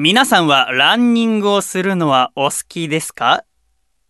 [0.00, 3.42] 皆さんはランニングをするのはお好きですか？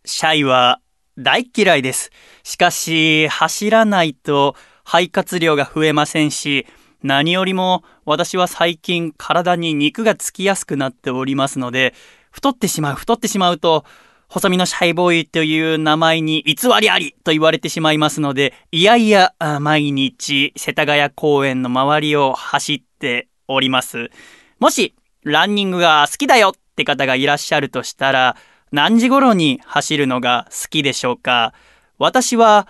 [0.04, 0.82] シャイは
[1.16, 2.10] 大嫌いです。
[2.42, 6.66] しかし、走らないと肺活量が増えませんし、
[7.02, 11.94] 何よりも私は最近体に肉がつきやすくなっておりますので、
[12.32, 13.86] 太ってしまう、太ってしまうと、
[14.28, 24.10] 細身のシャイボーイという名前に偽りありと言われてしまいますので、いやいや、毎日世田谷公園の周りを走っております。
[24.58, 24.94] もし、
[25.30, 28.36] ランニングが好きだよって方がいらっしゃるとしたら、
[28.72, 31.52] 何時頃に走るのが好きでしょうか？
[31.98, 32.68] 私は、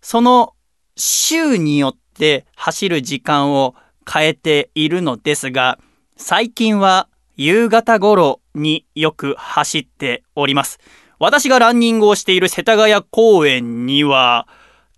[0.00, 0.54] その
[0.96, 3.74] 週によって走る時間を
[4.10, 5.78] 変えているのですが、
[6.16, 10.78] 最近は夕方頃によく走っております。
[11.18, 14.46] 私がランニングをしている世田谷公園には、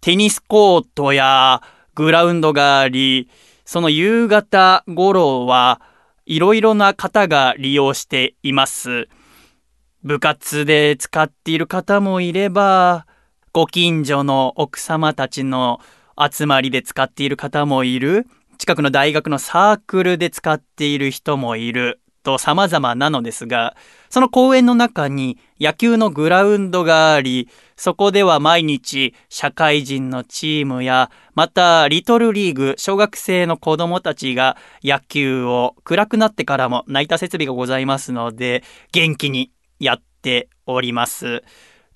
[0.00, 1.62] テニスコートや
[1.94, 3.28] グラウンドがあり、
[3.64, 5.80] その夕方頃は
[6.30, 9.08] いろいろな方が利用しています。
[10.04, 13.04] 部活で使っている方もいれば、
[13.52, 15.80] ご近所の奥様たちの
[16.16, 18.28] 集まりで使っている方もいる。
[18.58, 22.00] 近くの大学のサークルで使っている人もいる。
[22.22, 23.76] と様々なのですが、
[24.08, 31.10] その公園の中に野球のグラウンドがあり、そこでは毎日社会人のチームや、
[31.40, 41.42] またリトルリーグ、小学生の子供たちが野球を暗くなってからも泣いた設備がございますので、元気にやっております。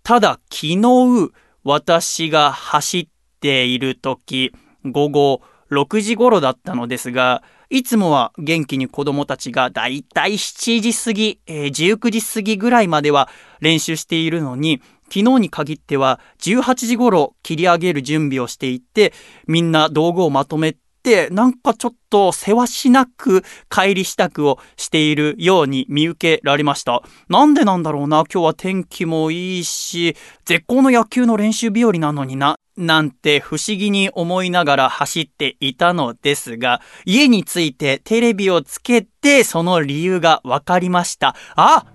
[0.03, 1.31] ただ昨日
[1.63, 3.09] 私が走っ
[3.41, 4.55] ている時、
[4.87, 13.29] 午後6時頃だったのですが、いつもは元気に子供たちがだいたい7時過ぎ、えー、19時過ぎぐらいまでは
[13.61, 19.13] 練習しているのに、昨日に限っては18時頃切り上げる準備をしていて、
[19.47, 27.03] みんな道具をまとめて、なんかちょっとせわしなく帰り支度をしているように見受けられました。
[27.29, 41.37] なんでなんだろうな、今日は天気もいいし、絶好の野球の練習日和なのにな、なんて不思議に思いながら走っていたのですが、家に着いてテレビをつけてその理由が分かりました。
[41.55, 41.87] あ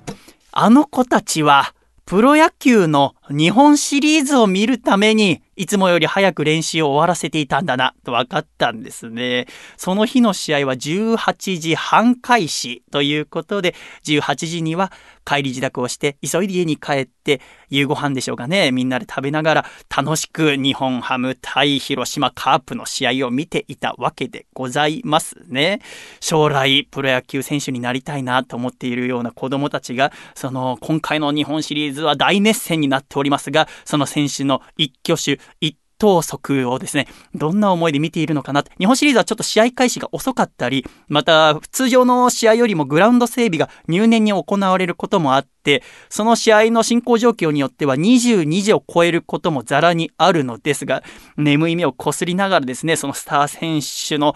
[0.51, 1.73] あの子たちは
[2.09, 9.45] プロ野球の日本シリーズを見るためにいつもより早く練習を終わらせていたんだな、と分かったんですね。
[9.75, 13.75] その日の試合は18時半開始ということで、
[14.05, 14.89] 18時には
[15.25, 19.65] 帰り自宅をして、急いで家に帰って、夕ご飯でしょうかね、みんなで食べながら、
[19.95, 25.81] 楽しく日本ハム対広島カープの試合を見ていたわけでございますね。
[26.21, 51.03] 将来、プロ野球選手になりたいなと思っているような子供たちが、その、今回の日本シリーズは大熱戦になっておりますが、その選手の一挙手、一投足をですね、どんな思いで見ているのかな日本シリーズはちょっと試合開始が遅かったり、また通常の試合よりもグラウンド整備が入念に行われることもあって、その試合の進行状況によっては22時を超えることもザラにあるのですが、
[51.37, 54.35] 眠い目をこすりながらですね、そのスター選手の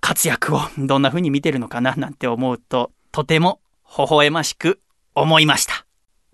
[0.00, 3.60] 活躍をどんな風に見てるのかななんて思うと、とても
[3.96, 4.80] 微笑ましく
[5.14, 5.86] 思いました。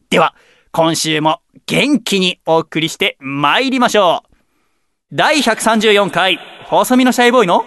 [0.08, 0.34] では、
[0.74, 7.66] 今週も元気にお送りして参りましょう第134回、細身のシャイボーイの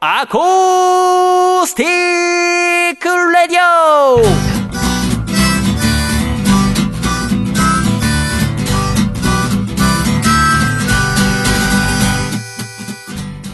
[0.00, 4.56] アコースティックレディオ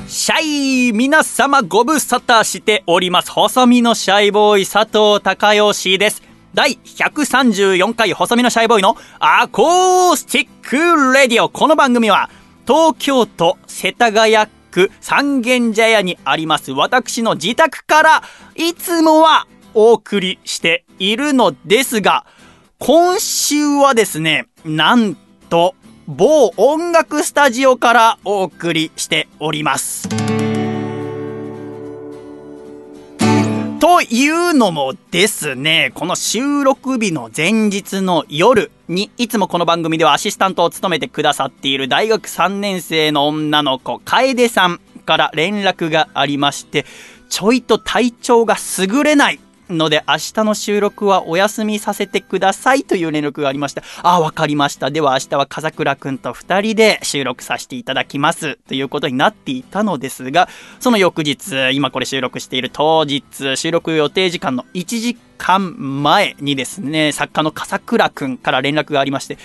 [0.09, 3.31] はい皆様ご無沙汰しております。
[3.31, 6.31] 細身のシャイボーイ佐藤孝義です。
[6.55, 11.49] 第134回細身のシャイボーイのアコースティックレディオ。
[11.49, 12.29] この番組は
[12.67, 14.37] 東京都世田谷
[14.71, 18.23] 区三軒茶屋にあります私の自宅から
[18.55, 22.27] いつもはお送りしているのですが、
[22.79, 25.17] 今週はですね、なん
[25.49, 25.75] と
[26.07, 30.06] 某音楽スタジオからお送りしております。
[33.82, 46.87] というのもですね、この収録日の前日の夜に、いつもこの番組ではアシスタントを務めてくださっている大学3年生の女の子、楓さんから連絡がありまして、
[47.29, 49.40] ちょいと体調が優れない
[49.73, 53.83] ので明日の収録はお休みさせてくださいという連絡がありました。
[54.03, 54.91] あ、わかりました。
[54.91, 58.57] では明日は風倉くんと二人で収録させていただきます。
[58.69, 60.49] ということになっていたのですが、
[60.81, 69.39] その翌日、今これ収録している当日、収録予定時間の1時間前にですね、作家の笠倉くんから連絡がありまして、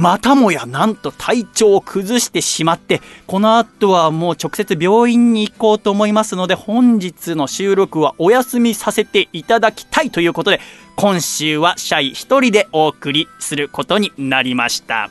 [0.00, 10.60] またもやなんと体調を崩してしまって、この後はもう直接病院に行こうと思いますので、本日の収録はお休みさせていただきたいということで、
[10.96, 15.10] 今週はシャイ一人でお送りすることになりました。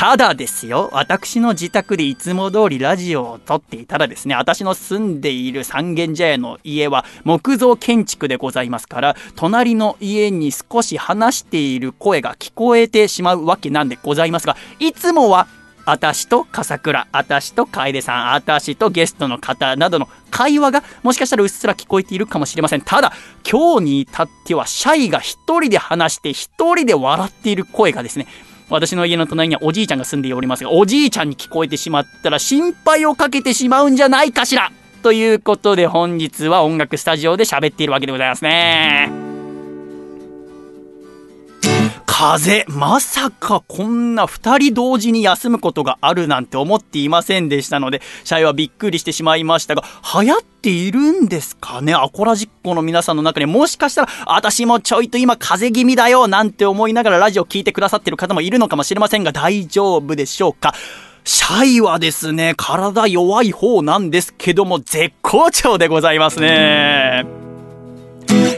[0.00, 15.48] ただですよ、私の自宅でいつも通りラジオを撮っていたらですね、私の住んでいる三軒茶屋の家は木造建築でございますから、隣の家に少し話している声が聞こえてしまうわけなんでございますが、いつもは
[15.84, 22.80] あたしと笠倉、あたしと楓さん、あたしとゲストの方などの会話がもしかしたらうっすら聞こえているかもしれません。
[22.80, 23.12] ただ、
[23.46, 28.26] 今日に至ってはシャイが一人で話して一人で笑っている声がですね、
[28.70, 34.72] 私の家の隣にはおじいちゃんが住んでおりますが、おじいちゃんに聞こえてしまったら心配をかけてしまうんじゃないかしら
[35.02, 39.29] ということで本日は音楽スタジオで喋っているわけでございますね。
[42.20, 49.82] 風まさかこんな2人同時に休むことがあるなんて思っていませんでしたので、シャイはびっくりしてしまいましたが、
[50.20, 51.94] 流行っているんですかね？
[51.94, 60.74] アコラジッコの皆さんの中にもしかしたら、私もちょいと今風邪気味だよなんて思いながらラジオ聴いてくださってる方もいるのかもしれませんが、大丈夫でしょうか？
[61.24, 66.99] シャイはですね、体弱い方なんですけども、絶好調でございますね。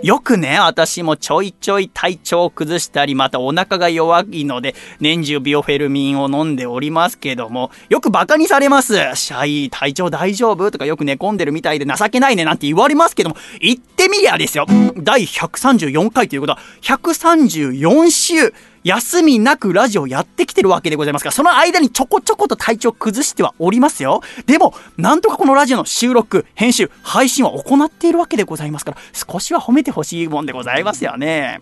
[0.02, 8.94] よくね、私もちょいちょい体調を崩したり、またお腹が弱いので、年中ビオフェルミンを飲んでおりますけども、よく馬鹿にされます。
[9.14, 10.72] シャイ、体調大丈夫？
[10.72, 14.66] とかよく寝込んでるみたいで情けないねなんて言われますけども、言ってみりゃですよ。
[14.96, 18.52] 第134回ということは、134週、
[18.84, 24.22] 休みなくラジオやってきてるわけでございますから、その間にちょこちょこと体調崩してはおりますよ。
[24.46, 31.60] でも、なんとかこのラジオの収録、編集、配信は行っているわけでございますから、少しは褒めてほしいもんでございますよね。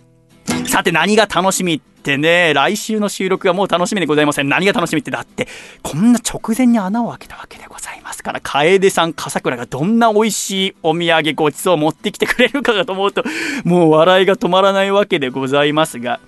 [0.67, 4.49] さて何が楽しみってね、来週の収録がもう楽しみでございません。
[4.49, 5.47] 何が楽しみってだって、
[5.83, 13.25] こんな直前に穴を開けたわけでございますから、楓さん、笠倉がどんな美味しいお土産ごちそうを持ってきてくれるかと思うと、
[13.65, 16.21] もう笑いが止まらないわけでございますが、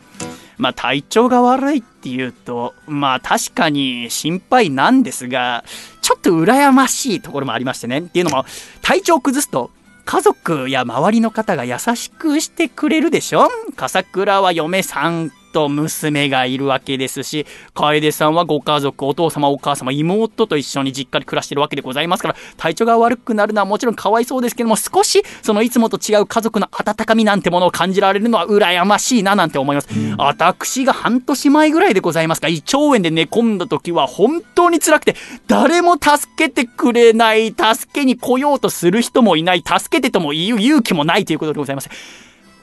[0.59, 5.65] まあ体調が悪いっていうと、まあ確かに心配なんですが、
[6.01, 8.01] ちょっと羨ましいところもありましてね。
[8.01, 8.45] っていうのも、
[8.81, 9.71] 体調を崩すと、
[10.05, 13.49] 家族や周りの方が優しくしてくれるでしょ？
[13.77, 29.89] 笠倉は嫁さんと娘がいるわけですし、楓さんはご家族、お父様、お母様、妹と一緒に実家で暮らしてるわけでございますから、体調が悪くなるのはもちろんかわいそうですけども、少しそのいつもと違う家族の温かみなんてものを感じられるのは羨ましいななんて思います。
[30.17, 35.17] 私が半年前ぐらいでございますか、胃腸炎で寝込んだ時は本当に辛くて、
[35.47, 41.91] 誰も助けてくれない、助けに来ようとする人もいない、助けてとも言う勇気もないということでございます。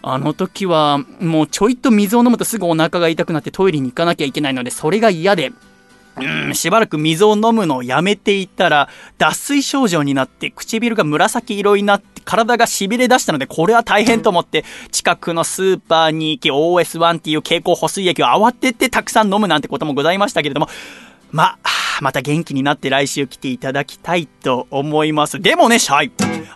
[0.02, 5.52] あの時はもうちょいと水を飲むとすぐお腹が痛くなってトイレに行かなきゃいけないのでそれが嫌で。
[6.22, 20.68] うん、しばらく水を飲むのをやめていたら、脱水症状になって唇が紫色になって体が痺れ出したので、これは大変と思って、近くのスーパーに行き OS1 っていう蛍光補水液を慌ててたくさん飲むなんてこともございましたけれども、
[21.32, 21.70] まあ、
[22.02, 25.40] また元気になって来週来ていただきたいと思います。
[25.40, 26.12] でもね、シャイ。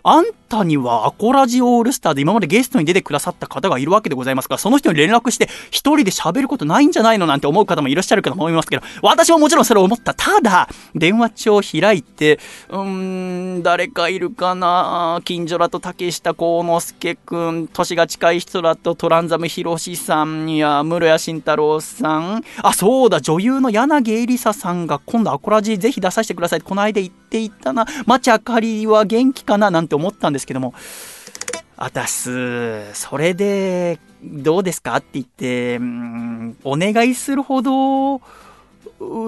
[0.05, 10.13] あんたにはアコラジオールスターで今までゲストに出てくださった方がいるわけでございますから、その人に連絡して一人で喋ることないんじゃないのなんて思う方もいらっしゃるかと思いますけど、私ももちろんそれを思った。
[10.13, 12.39] ただ、電話帳を開いて、
[12.69, 15.21] うーん、誰かいるかな？
[15.23, 27.87] 近所だと竹下幸之助くん、年が近い人だとトランザムヒロシさんや室谷慎太郎さん、あ、そうだ、女優の柳恵里沙さんが今度アコラジぜひ出させてくださいこの間言っていたな。
[28.05, 30.73] 町あかりは元気かななんて思ったんですけども、
[31.75, 38.21] あたす、それで、どうですかって言って、うん、お願いするほど、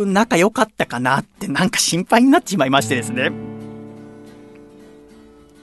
[0.06, 3.32] 仲良かったかなってなんか心配になってしまいましてですね。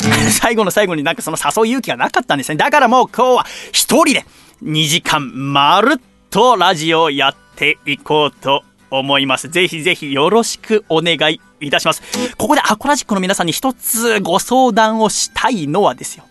[0.31, 2.57] 最後の最後になんかその誘う勇気がなかったんですね。
[2.57, 4.27] だからもう今日は一人で
[4.65, 8.65] 2時間まるっとラジオをやっていこうと
[8.99, 9.49] 思います。
[9.49, 12.03] ぜひぜひよろしくお願いいたします。
[12.37, 16.25] ここでアコラジックの皆さんに一つご相談をしたいのはですよ。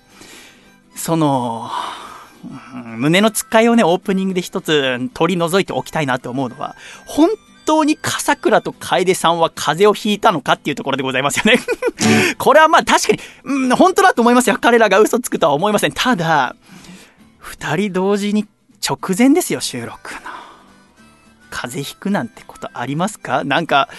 [0.96, 1.70] その、
[2.98, 6.75] 胸のつっかいをね、オープニングで一つ取り除いておきたいなと思うのは、
[7.06, 7.30] 本
[7.65, 11.60] 当に笠倉と楓さんは風邪をひいたのかっていうところでございますよね
[12.38, 14.58] これはまあ確かに、うん、本当だと思いますよ。
[14.60, 15.91] 彼らが嘘つくとは思いません。
[15.91, 16.56] ただ、
[17.38, 18.48] 二人同時に
[18.88, 20.40] 直前ですよ、収録の。
[21.51, 23.43] 風邪ひくなんてことありますか？
[23.43, 23.89] なんか、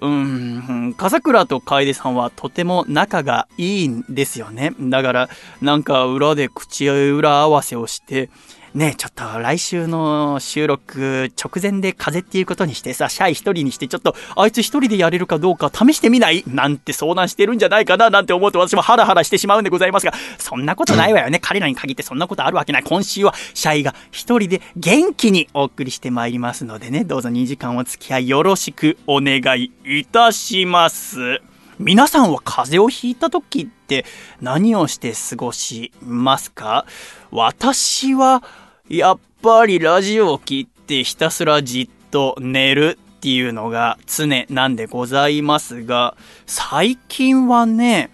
[0.00, 4.72] うん、笠倉と楓さんはとても仲がいいんですよね。
[4.80, 5.28] だから、
[5.60, 8.30] なんか裏で口裏合わせをして、
[8.74, 16.42] ねちょっと来週の収録直前で風邪っていうことにしてさ、シャイ一人にしてちょっとあいつ一人でやれるかどうか試してみない？
[16.46, 18.10] なんて相談してるんじゃないかな？
[18.10, 21.38] なんて思うと私もハラハラしてしまうんでございますが、そんなことないわよね。
[21.40, 22.82] 彼らに限ってそんなことあるわけない。
[22.82, 31.40] 今週はシャイが一人で元気にお送りしてまいりますのでね、どうぞ2時間お付き合いよろしくお願いいたします。
[31.78, 34.04] 皆さんは風邪をひいた時って
[34.40, 36.86] 何をして過ごしますか？
[37.30, 38.44] 私は
[38.88, 46.14] やっぱりラジオを聴いてひたすらじっと寝るっていうのが常なんでございますが、
[46.44, 48.10] 最近はね、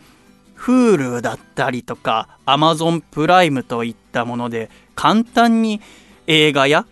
[0.57, 5.81] Hulu だったりとか Amazon プライムといったもので簡単に
[6.29, 6.87] 映画や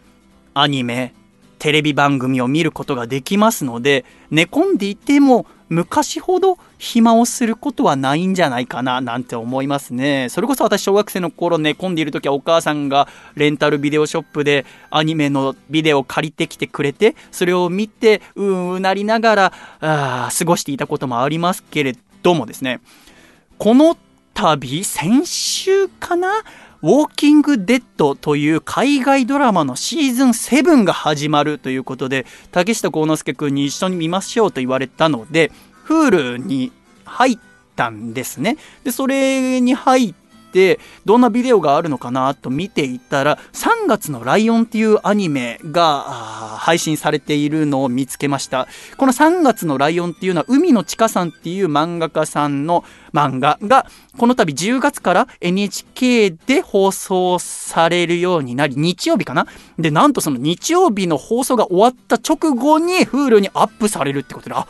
[0.54, 1.14] アニメ、
[1.60, 10.28] テレビ番組を見ることができますので、寝込んでいても昔ほど暇をすることはないんじゃないかななんて思いますね。
[10.30, 22.80] それこそ私小学生の頃寝込んでいる時はお母さんがレンタルビデオショップでアニメのビデオを借りてきてくれて、それを見てうーうなりながらあ過ごしていたこともありますけれどもですね、
[23.58, 23.96] この
[24.34, 26.44] 度先週かな？
[26.80, 35.50] ウォーキングデッドという海外ドラマのシーズン7が始まるということで、竹下幸之介君に一緒に見ましょうと言われたので、
[35.88, 36.70] Hulu に
[37.04, 37.38] 入っ
[37.74, 38.58] たんですね。
[38.84, 40.14] で、それに入っ
[40.52, 46.00] て、どんなビデオがあるのかなと見ていたら、3月のライオンっていうアニメが
[46.58, 48.66] 配信されているのを見つけました。
[48.96, 53.86] この3月のライオンっていうのは、海野千佳さんっていう漫画家さんの漫画が、
[54.16, 59.46] この度10月から NHK で放送されるようになり、日曜日かな？
[59.78, 64.66] で、なんとその日曜日の放送が終わった直後に Hulu にアップされるってことで、あ、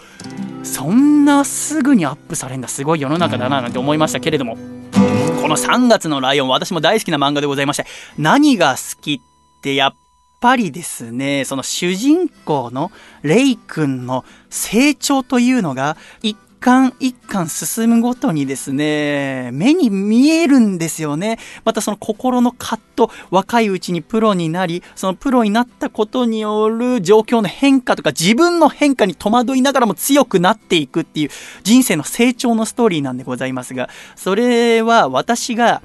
[0.62, 2.68] そんなすぐにアップされるんだ。
[2.68, 4.56] すごい世の中だななんて思いましたけれども。
[4.92, 7.86] この3月のライオン、私も大好きな漫画でございまして、
[8.18, 9.94] 何が好きってやっ
[10.40, 12.92] ぱりですね、その主人公の
[13.22, 21.38] レイ君の成長というのが一巻一巻進むごとにですね、目に見えるんですよね。
[21.64, 31.30] またその心の葛藤、若いうちにプロになり、そのプロになったことによる状況の変化とか自分の変化に戸惑いながらも強くなっていくっていう
[31.62, 35.82] 人生の成長のストーリーなんでございますが、それは私が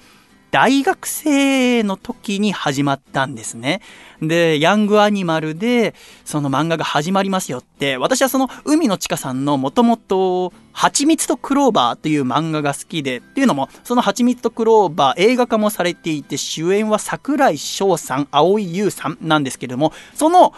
[0.54, 3.82] 大学生の時に始まったんですね。
[4.22, 5.96] で、ヤングアニマルで、
[6.26, 20.54] その漫画が始まりますよって、私はその海野千佳さんのもともと、蜂蜜とクローバーという漫画が好きで、っていうのも、その蜂蜜とクローバー映画化もされていて、主演は桜井翔さん、蒼井優さんなんですけれども、その、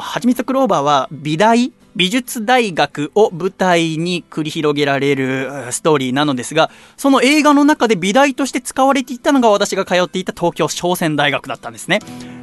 [0.00, 12.00] 蜂蜜とクローバーは美大美術大学を舞台に繰り広げられるストーリーなのですが、その映画の中で美大として使われていたのが私が通っていた東京商船大学だったんですね。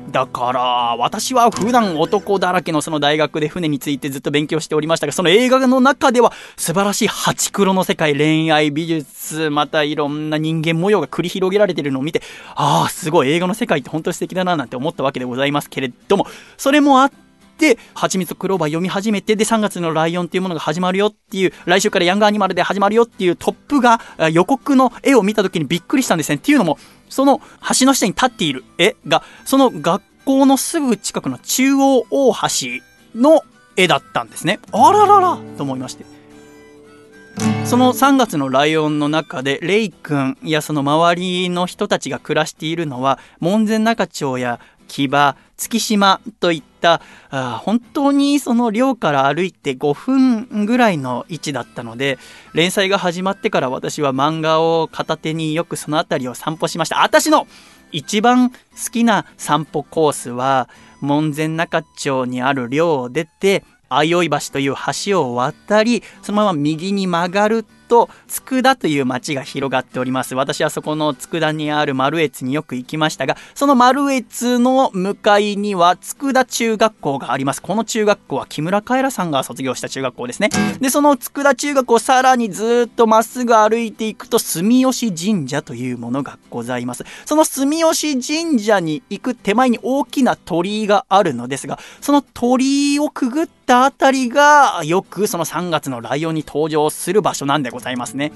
[0.09, 0.61] だから、
[0.97, 12.21] 私は普段男だらけのその大学で船についてずっと勉強しておりましたが、その映画の中では素晴らしいハチクロの世界、恋愛、美術、またいろんな人間模様が繰り広げられているのを見て、
[12.55, 16.27] ああ、すごい映画の世界って本当に素敵だななんて思ったわけでございますけれども、
[16.57, 17.30] それもあって、
[17.93, 24.01] 蜂蜜クローバー読み始めて、で、3月のライオンっていうものが始まるよっていう、来週からヤングアニマルで始まるよっていうトップが
[24.31, 26.35] 予告の絵を見た時にびっくりしたんですね。
[26.35, 26.77] っていうのも、
[27.09, 27.41] その
[27.79, 32.39] 橋の下に立っている絵が、その学校のすぐ近くの中央大橋
[33.15, 33.43] の
[33.75, 34.59] 絵だったんですね。
[34.71, 36.05] あらららと思いまして。
[37.65, 44.59] その3月のライオンの中で、レイ君やその周りの人たちが暮らしているのは、門前仲町や
[44.91, 52.19] 木場、月島といったあ本当にその寮から歩いて5分ぐらいの位置だったので
[52.53, 57.01] 連載が始まってから私は漫画を片手によくその辺りを散歩しました。
[57.01, 57.47] 私の
[57.93, 58.57] 一番好
[58.91, 60.67] きな散歩コースは
[60.99, 70.33] 門前仲町にある寮を出て相生橋という橋を渡りそのまま右に曲がると、佃という町が広がっております。
[70.33, 77.61] 私はそこの佃にある丸越によく行きましたが、その丸越の向かいには佃中学校があります。
[77.61, 80.49] この中学校は木村カエラさんが卒業した中学校ですね。
[80.79, 87.03] で、その佃中学校さらにずっとまっすぐ歩いていくと住吉神社というものがございます。
[87.25, 97.80] その住吉神社に行く手前に大きな鳥居があるのですが、その鳥居をくぐったあたりがよくその3月のライオンに登場する場所なんでございます。
[97.81, 98.31] ざいますね。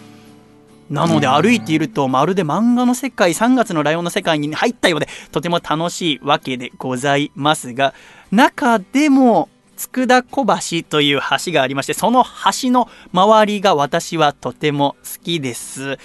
[0.89, 7.93] なので歩いているとまるで漫画の世界、3月のライオンの世界に入ったようで、とても楽しいわけでございますが、
[8.31, 15.97] 中でも、佃小橋という橋がありまして、その橋の周りが私はとても好きです。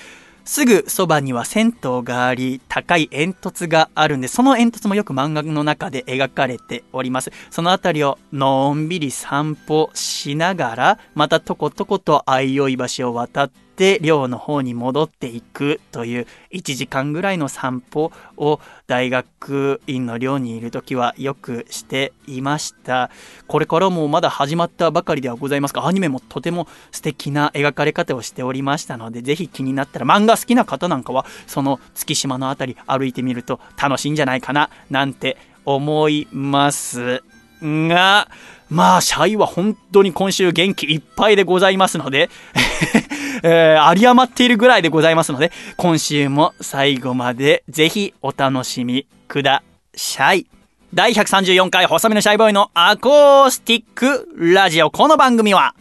[0.50, 7.30] すぐそばには銭湯があり、高い煙突があるんで、その煙突もよく漫画の中で描かれております。
[7.50, 23.10] その辺りをのんびり散歩しながら、またとことこと相生橋を渡って、て寮の方に戻っていくという1時間ぐらいの散歩を大学院の寮にいる時はよくしていました。
[23.46, 37.22] これからもまだ始まったばかりではございますがアニメもとても素敵な描かれ方をしておりましたのでぜひ気になったら漫画好きな方なんかはその月島の辺り歩いてみると楽しいんじゃないかななんて思います。
[37.62, 38.29] が
[38.71, 42.31] まあ、シャイは本当に今週元気いっぱいでございますので
[43.43, 49.62] えー、有り余っているぐらいでございますので、今週も最後までぜひお楽しみくだ
[49.95, 50.47] さい。
[50.93, 54.90] 第134回細身のシャイボーイのアコースティックラジオ。
[54.90, 55.75] この番組は、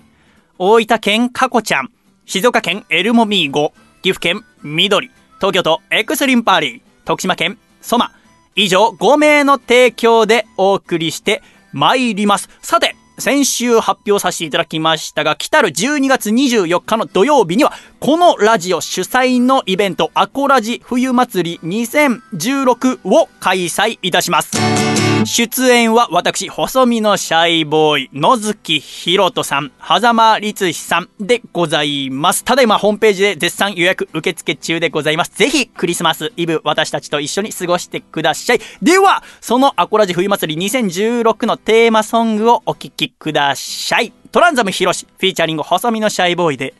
[0.57, 1.89] 大分県カコちゃん、
[2.25, 8.11] 静岡県エルモミーゴ、岐阜県緑、東京都エクスリンパーリー、徳島県ソマ、
[8.55, 11.41] 以上5名の提供でお送りして
[11.73, 12.49] 参ります。
[12.61, 24.88] さて、先週発表させていただきましたが、来たる12月24日の土曜日には、このラジオ主催のイベント、アコラジ冬祭り2016を開催いたします。
[25.25, 32.43] 出演は私、細身のシャイボーイ、野月ひろとさん、狭間律史さんでございます。
[32.43, 35.31] ただいまホームページで絶賛予約受付中でございます。
[35.31, 38.59] ぜひクリスマスイブ私たちと一緒に過ごしてください。
[38.81, 44.13] では、そのアコラジ冬祭り2016のテーマソングをお聴きください。
[44.31, 46.73] トランザムヒロシ、フィーチャリング細身のシャイボーイで、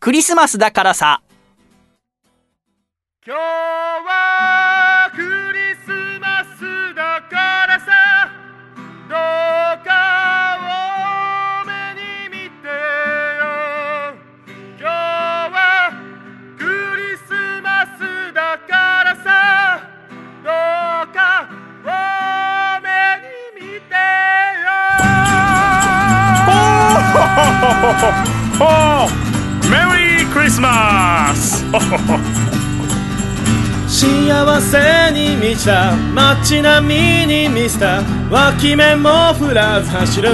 [0.00, 1.22] クリスマスだからさ。
[3.26, 4.17] 今日は
[27.60, 27.66] メ
[29.98, 31.64] リークリスマス
[33.88, 40.28] 幸せに満ちた街並みに見せた脇目も振らず走る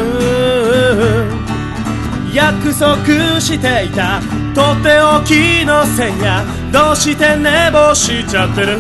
[2.35, 4.21] 約束していた
[4.55, 8.77] とっておきの線やどうして寝坊しちゃってる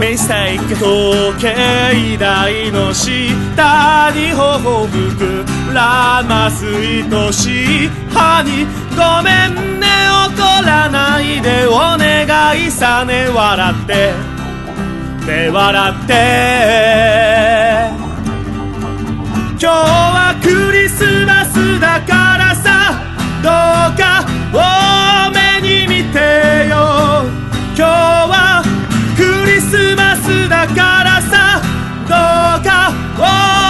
[0.00, 9.86] ミステイク時計台の下に頬吹くらます愛しい歯にごめんね
[10.26, 14.12] 怒らないでお願いさね笑って。
[15.26, 16.12] ね笑って。
[19.58, 23.00] 今日はクリスマスだからさ。
[23.42, 26.18] どうか多めに見て
[26.68, 26.74] よ。
[27.76, 28.62] 今日は
[29.16, 31.60] クリスマスだからさ。
[32.02, 32.14] ど
[32.60, 33.61] うか多めに見てよ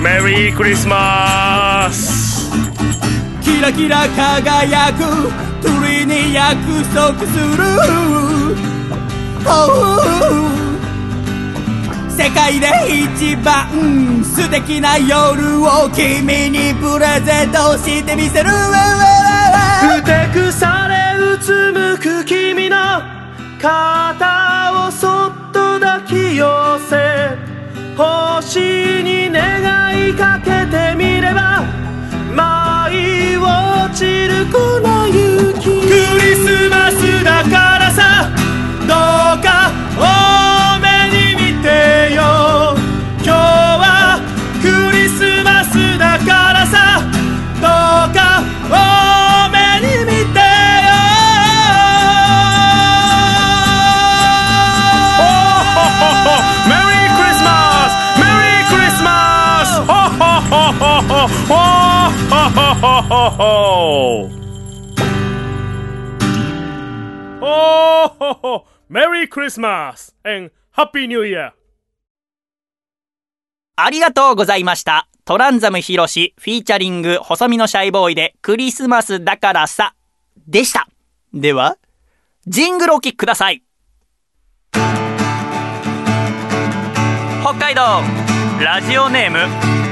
[0.00, 2.50] メリークリスマス
[3.42, 5.30] キラキラ輝く
[5.62, 6.56] 鳥に約
[6.94, 7.64] 束する、
[12.10, 18.50] 世界で一番素敵な夜を君にプレゼントしてみせる。
[18.50, 22.76] ふてくされうつむく君の
[23.60, 26.44] 肩をそっと抱き寄
[26.88, 27.55] せ
[27.96, 28.60] 星
[29.02, 31.64] に願いかけてみれば
[32.30, 35.70] 舞い落ちるこの雪ク
[36.20, 38.30] リスマスだからさ
[38.80, 39.72] どうか
[69.16, 71.52] Merry Christmas and Happy New Year!
[73.76, 75.08] ありがとうございました。
[75.24, 79.94] トランザムヒロシフィーチャリング細身のシャイボーイでクリスマスだからさ
[80.46, 80.86] でした。
[81.32, 81.78] では、
[82.46, 83.62] ジングルお聴きください。
[84.72, 84.82] 北
[87.54, 88.02] 海道
[88.62, 89.38] ラジオネーム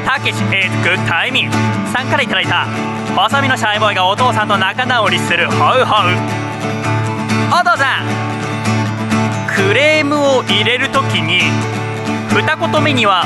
[0.05, 1.59] たけし平福タイミンさ
[2.05, 2.67] んからいただいた
[3.17, 5.65] 細身のシャイボーイがお父さんと仲直りするホウホウ
[7.51, 8.34] お父さん
[9.67, 11.41] クレームを入れる時に
[12.35, 13.25] 二言目には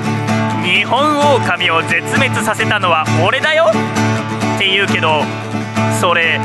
[0.62, 3.72] 「日本狼を絶滅させたのは俺だよ
[4.56, 5.24] って言うけど
[5.98, 6.38] それ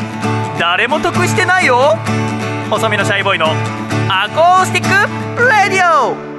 [0.57, 1.97] 誰も得してないよ。
[2.69, 3.47] 細身のシャイボーイの
[4.07, 6.34] アコースティックレディオ。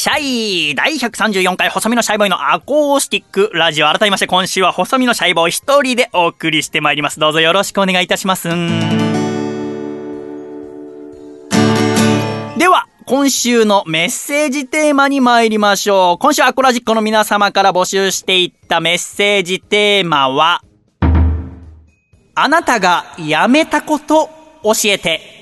[0.00, 7.20] シャイ第134回細身のシャイボーイのアコースティックラジオ改めまして今週は細身のシャイボーイ一人でお送りしてまいります。
[7.20, 8.48] どうぞよろしくお願いいたします。
[8.48, 8.54] で
[12.66, 16.18] は今週のメッセージテーマに参りましょう。
[16.18, 20.62] 今週アコラジックの皆様から募集していったメッセージテーマは
[22.34, 24.30] あなたがやめたこと
[24.62, 25.39] 教えて。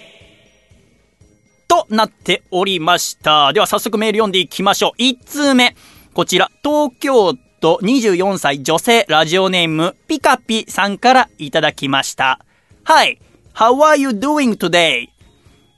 [1.68, 3.52] となっておりました。
[3.52, 5.02] では早速メール読んでいきましょう。
[5.02, 5.76] 1通目。
[6.14, 12.40] こちら、東京都24歳女性ラジオネームピカピさんからいただきました。
[12.84, 13.20] はい。
[13.54, 15.08] How are you doing today?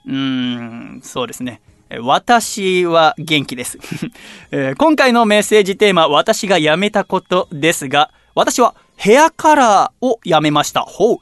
[0.07, 1.61] うーん、そうですね。
[1.99, 3.77] 私は元気です、
[4.53, 10.83] えー今回のメッセージテーマ、私がやめたことですが、私はヘアカラーをやめました。
[10.83, 11.19] ほう。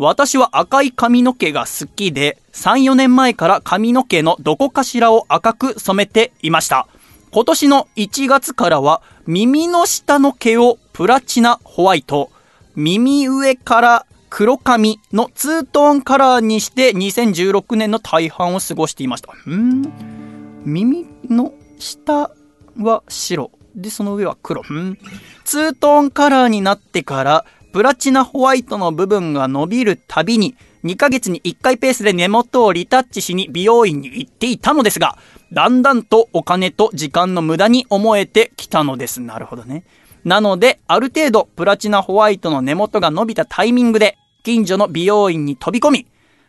[0.00, 6.86] 私は赤い髪の毛が好きで、3、4年前から髪の毛のどこかしらを赤く染めていました。
[7.32, 12.30] 今年の1月からは耳の下の毛をプラチナホワイト、
[12.76, 19.32] 耳上から黒髪のツートーンカラーにして2016年の大半を過ごしていました。
[19.32, 20.62] うーん？
[20.64, 22.30] 耳の下
[22.78, 23.50] は白。
[23.74, 24.62] で、その上は黒。
[24.68, 24.96] うん？
[25.44, 27.44] ツートーンカラーになってから、
[27.78, 35.16] プラチナホワイトの部分が伸びるたびに、2ヶ月に1回ペースで根元をリタッチしに美容院に行っていたのですが、
[35.52, 39.20] だんだんとお金と時間の無駄に思えてきたのです。
[39.20, 39.84] なるほどね。
[40.24, 46.06] なので、ある程度プラチナホワイトの根元が伸びたタイミングで、近所の美容院に飛び込み、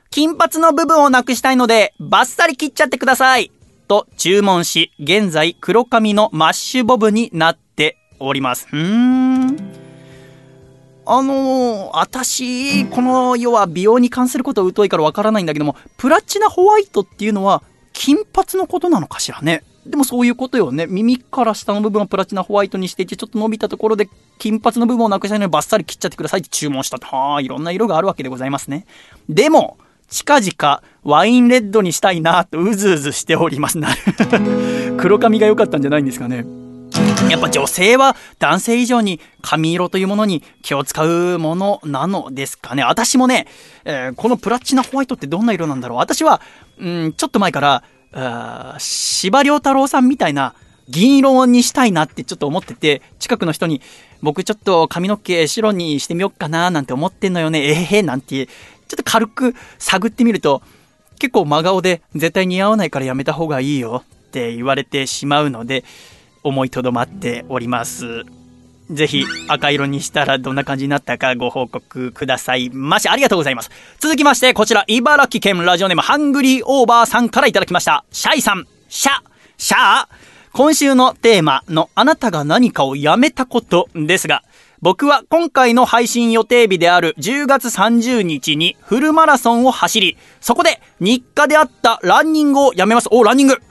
[0.09, 3.51] 金髪の部分をなくしたいので、バッサリ切っちゃってください
[3.87, 8.67] と注文し、現在黒髪のマッシュボブになっております。
[8.73, 9.88] うーん。
[11.11, 19.63] あのー、私、この世は美容に関することは疎いからわからないんだけども、プラチナホワイトっていうのは、金髪のことなのかしらね。
[19.87, 20.85] でもそういうことよね。
[20.85, 27.07] 耳から下の部分をプラチナホワイトにしていて、ちょっと伸びたところで、金髪の部分をなくしたいのでバッサリ切っちゃってくださいって注文したと。
[27.07, 28.85] はあ、いろんな色があるわけでございますね。
[29.27, 33.79] でも、近々、ワインレッドにしたいなとうずうずしております。
[33.79, 36.45] なる黒髪が良かったんじゃないんですかね。
[37.27, 42.83] やっぱ女性は男性以上に髪色というものに気を使うものなのですかね。
[42.83, 43.47] 私もね、
[43.83, 45.97] えーこのプラチナホワイトってどんな色なんだろう。
[45.97, 46.41] 私は、
[46.79, 50.55] うん、ちょっと前から、あー司馬遼太郎さんみたいな
[50.87, 53.81] 銀色にしたいなってちょっと思ってて、近くの人に、
[54.21, 57.63] 僕ちょっと髪の毛白にしてみよっかななんて思ってんのよね。
[57.63, 58.53] えへへなんて、ちょ
[58.95, 60.61] っと軽く探ってみると、
[61.19, 65.83] 結構真顔で絶対似合わないからやめた方がいいよって言われてしまうので、
[66.43, 68.23] 思いとどまっております。
[68.91, 73.07] ぜひ赤色にしたらどんな感じになったかご報告くださいまし。
[73.07, 73.69] ありがとうございます。
[73.99, 78.03] 続きまして、こちら、茨城県ラジオネームハングリーオーバーさんからいただきました。
[78.11, 79.21] シャイさん、シャ、
[79.57, 80.07] シャ
[80.53, 84.43] 今週のテーマのあなたが何かをやめたことですが、
[84.81, 93.09] 僕は今回の配信予定日である10月30日にフルマラソンを走り、そこで日課であったランニングをやめます。
[93.11, 93.61] お、ランニング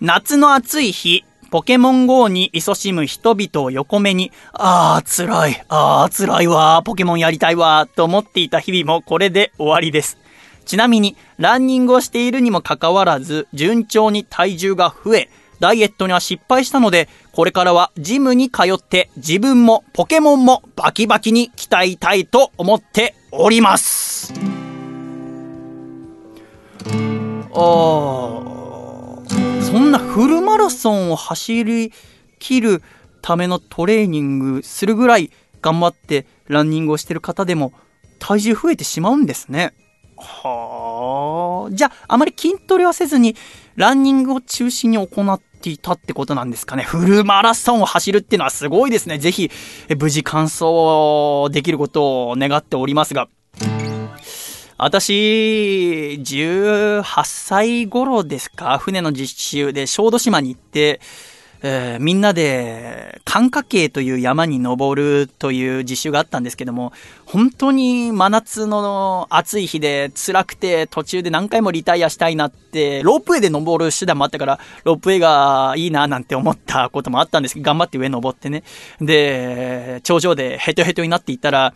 [0.00, 10.18] 夏の暑い日、ポケモン GO に勤しむ人々を横目に、あー辛い、あー辛いわ、ポケモンやりたいわ、と思っていた日々もこれで終わりです。
[10.64, 24.34] ちなみに、ランニングをしているにもかかわらず、順調に体重が増え、ダイエットには失敗したので、これからはジムに通って自分もポケモンもバキバキに鍛えたいと思っております。
[27.52, 28.63] あー
[29.74, 31.92] そんなフルマラソンを走り
[32.38, 32.82] 切る
[33.22, 37.72] ためのトレーニングするぐらい頑張ってランニングをしてる方でも
[38.20, 39.74] 体重増えてしまうんですね。
[40.16, 41.74] はあ。
[41.74, 43.34] じゃあ、あまり筋トレはせずに、
[43.74, 46.84] ランニングを中心に行っていたってことなんですかね。
[46.84, 49.18] フルマラソンを走るっていうのはすごいですね。
[49.18, 49.50] ぜひ、
[49.98, 53.28] 無事完走できることを願っておりますが。
[54.84, 58.76] 私、18歳頃ですか？
[58.76, 61.00] 船の実習で小豆島に行って、
[61.62, 66.92] えー、みんなで、寒華渓という山に登るという実習があったんですけども、
[67.24, 78.64] 本当に真夏の暑い日で辛くて途中で何回もリタイアしたいなって、ロープウェイで登る手段もあったから、ロープウェイがいいななんて思ったこともあったんですけど、頑張って上登ってね。
[79.00, 81.72] で、頂上でヘトヘトになっていたら、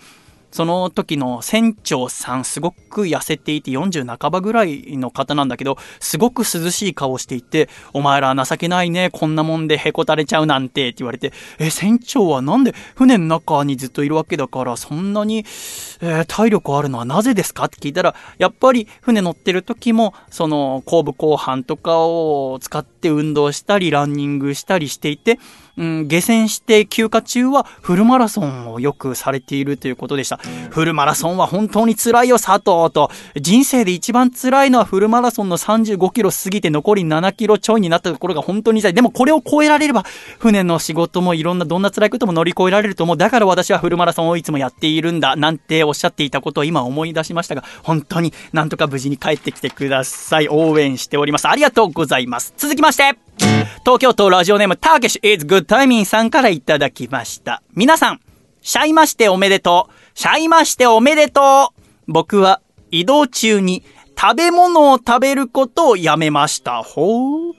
[0.51, 17.65] その時の船長さん、すごく痩せていて40半ばぐらいの方なんだけど、すごく涼しい顔をしていて、お前ら情けないね、こんなもんでへこたれちゃうなんて、って言われて、え、船長はなんで船の中にずっといるわけだから、そんなに、えー、体力あるのはなぜですか？
[17.67, 25.39] って聞いたら、やっぱり船乗ってる時も、その後部後半とかを使って運動したり、ランニングしたりしていて、
[25.79, 30.39] うん、下船して休暇中はフルマラソンをよくされているということでした。
[30.71, 32.63] フルマラソンは本当に辛いよ、佐藤
[32.93, 33.11] と。
[33.37, 38.95] 人生で一番辛いのはフルマラソンの35キロ過ぎて残り7キロちょいになったところが本当に辛い。
[38.95, 40.05] でもこれを超えられれば、
[40.39, 43.17] 船の仕事もいろんなどんな辛いことも乗り越えられると思う。
[43.17, 45.37] だから私はフルマラソンをいつもやっているんだ。
[45.37, 50.49] なんておっしゃっていたことを今思い出しましたが、本当になんとか無事に帰ってきてください。
[50.49, 51.49] 応援しております。
[51.49, 52.53] ありがとうございます。
[52.57, 57.63] 続きまして、東京都ラジオネームたけし is good timing さんからいただきました。
[57.75, 58.21] 皆さん、
[58.61, 59.93] シャイましておめでとう。
[60.15, 61.81] シャイましておめでとう。
[62.07, 63.83] 僕は移動中に
[64.21, 66.83] 食べ物を食べることをやめました。
[66.83, 67.55] ほう。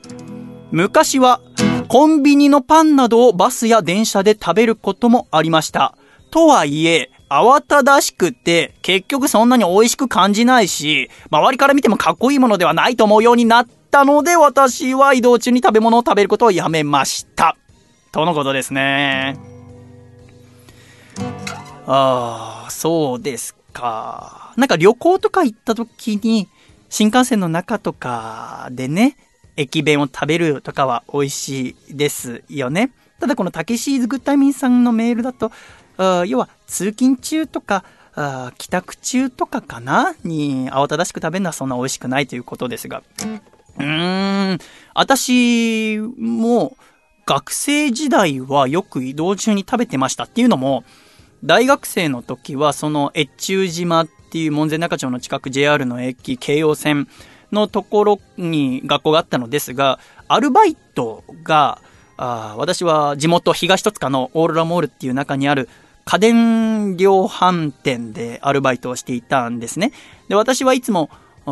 [0.71, 1.41] 昔は
[1.87, 5.95] コンビニのパンなどをバスや電車で食べることもありました。
[6.29, 17.57] とはいえ、慌ただしくて、結局そんなに美味しく感じないし、周りから見てもかっこいいものではないと思うようになったので、私は移動中に食べ物を食べることをやめました。
[18.11, 19.37] とのことですね。
[21.85, 24.53] ああ、そうですか。
[24.57, 26.47] なんか旅行とか行った時に、
[26.89, 29.15] 新幹線の中とかでね、
[29.57, 32.91] 駅弁を食べるとかは美味しいですよね。
[33.19, 35.51] ただこのタケシーズグッタイミンさんのメールだと、
[35.97, 37.83] あ要は通勤中とか、
[38.15, 40.15] あ帰宅中とかかな？
[40.23, 43.03] に慌ただしく食べるのはそんな美味しくないということですが。
[43.79, 44.57] うーん、
[44.93, 46.77] 私も
[47.25, 50.83] 学生時代はよく移動中に食べてましたっていうのも、
[51.43, 57.07] 大学生の時はその越中島っていう門前仲町の近く JR の駅、京葉線
[57.51, 61.81] のところに学校があったのですが、アルバイトが、
[62.17, 65.69] あ私は地元東戸塚のオーロラモールっていう中にある
[66.03, 69.93] 家電量販店でアルバイトをしていたんですね。
[70.27, 71.09] で、私はいつも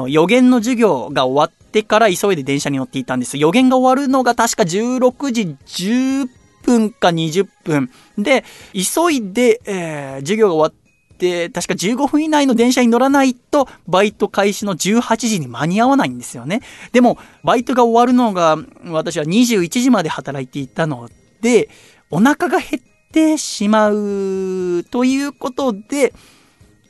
[0.07, 3.37] 予言の授業が終わってから急いで電車に乗っていたんです。
[3.37, 6.27] 予言が終わるのが確か16時10
[6.63, 7.91] 分か20分。
[8.17, 16.61] で、急いで、えー、授業が終わって、確か15分以内の電車に乗らないと、バイト開始の18時に間に合わないんですよね。
[16.93, 21.09] でも、バイトが終わるのが、私は21時まで働いていたの
[21.41, 21.69] で、
[22.09, 26.13] お腹が減ってしまうということで、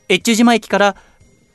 [0.09, 0.95] 越中島駅から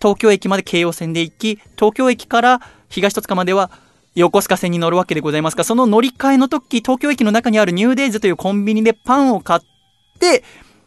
[0.02, 3.70] 東京駅まで京葉線で行き、東京駅から東戸塚までは
[4.16, 9.60] 横須賀線に乗るわけでございますが、その乗り換えの時、東京駅の中にあるニューデイズというコンビニでパンを買っ
[10.18, 10.42] て、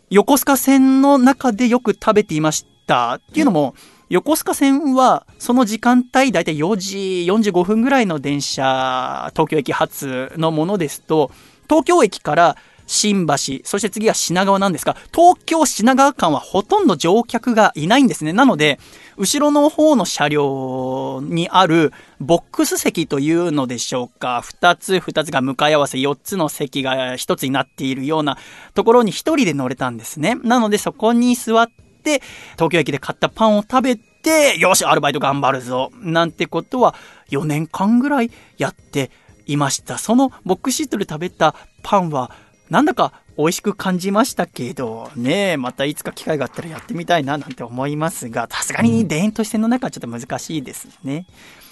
[0.10, 3.14] 横須賀線の中でよく食べていました。
[3.14, 3.74] っていうのも、
[4.10, 6.98] 横須賀線はその時間帯、だいたい4時
[7.28, 11.32] 45分ぐらいの電車、東京駅発のものですと、
[11.70, 18.34] 東京駅から新橋、そして次は品川なんですが、東京品川間はほとんど乗客がいないんですね。
[18.34, 18.80] なので、
[19.18, 24.42] 後ろの方の車両にあるボックス席というのでしょうか。
[24.42, 28.38] 二つ二つが向かい合わせ、四つの席が一つになっているような
[28.74, 30.36] ところに一人で乗れたんですね。
[30.44, 31.70] なのでそこに座っ
[32.04, 32.22] て、
[32.54, 35.92] 東京駅で買ったパンを食べて、よし、アルバイト頑張るぞ。
[36.02, 36.96] なんてことは
[37.30, 39.12] 4年間ぐらいやって
[39.48, 39.98] いました。
[39.98, 42.32] そのボックスシートで食べたパンは、
[42.70, 51.26] なんだか美味しく感じましたけど、ねまたいつか機会があったらやってみたいななんて思いますが、さすがに田園都市線の中はちょっと難しいですね。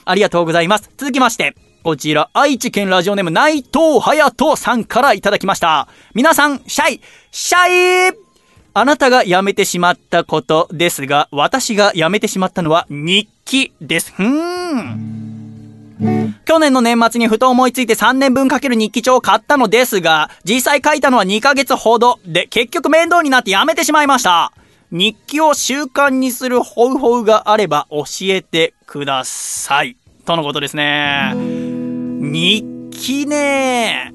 [0.05, 0.89] ありがとうございます。
[0.97, 5.87] 続きまして、こちら、愛知県ラジオネーム内藤隼人さんからいただきました。
[6.13, 7.01] 皆さん、シャイ
[7.31, 8.17] シャイ
[8.75, 14.11] あなたが辞めてしまったことですが、私が辞めてしまったのは日記です。
[14.13, 15.22] ふーん。
[16.45, 24.53] 去年の年末にふと思いついて3年分かける日記帳を買ったのですが、実際書いたのは2ヶ月ほどで、結局面倒になってやめてしまいました。
[24.91, 29.97] 日記を習慣にするホウホウがあれば教えてください。
[30.25, 31.33] とのことですね。
[31.35, 34.13] 日記ね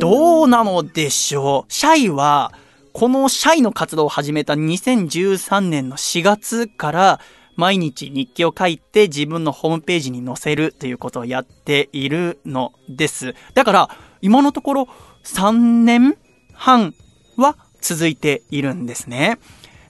[0.00, 1.72] どうなのでしょう。
[1.72, 2.52] シャイは、
[2.92, 7.20] このシャイの活動を始めた2013年の4月から、
[7.56, 13.34] 毎日日記を書いて自分のホームページに載せるということをやっているのです。
[13.54, 13.90] だから、
[14.22, 14.88] 今のところ
[15.24, 15.52] 3
[15.84, 16.16] 年
[16.52, 16.94] 半
[17.36, 19.38] は続いているんですね。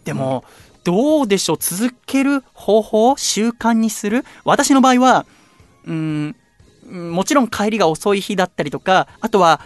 [0.05, 0.45] でも、
[0.85, 5.27] どうでしょう続ける方法を習慣にする私の場合は、
[5.85, 6.37] うん、
[6.89, 9.61] もちろん帰りが遅い日だったりとか、あとは、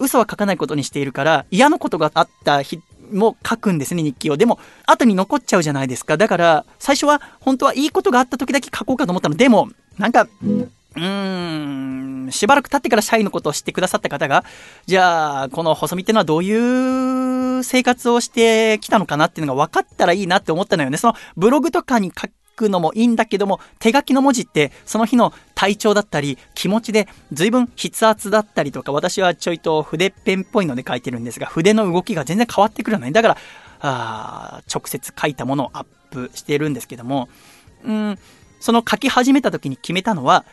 [0.00, 2.80] 嘘は書かないことにしているから、嫌なことがあった日
[3.12, 4.36] も書くんですね、日記を。
[4.36, 6.16] でも、後に残っちゃうじゃないですか。
[6.16, 9.34] だから、最初は本当はいいことがあった時だけ書こうかと思ったの。
[9.34, 9.68] でも、
[9.98, 10.28] なんか、
[10.96, 14.44] うーん、しばらく経ってから社員のことを知ってくださった方が、
[14.86, 20.96] じゃあ、この細身ってのはどういう生活をしてきたのかなっていうのが分かったらいいなって思ったのよね。
[20.96, 33.12] そのブログとかに書くのもいいんだけども、手書きの文字ってその日の体調だったり、気持ちで随分筆圧だったりとか、私はちょいと筆ペンっぽいので書いてるんですが、筆の動きが全然変わってくるのね。
[33.12, 33.36] だから、
[33.80, 37.28] あ直接書いたものをアップしてるんですけども、
[37.84, 38.18] うん、
[38.60, 40.44] その書き始めた時に決めたのは、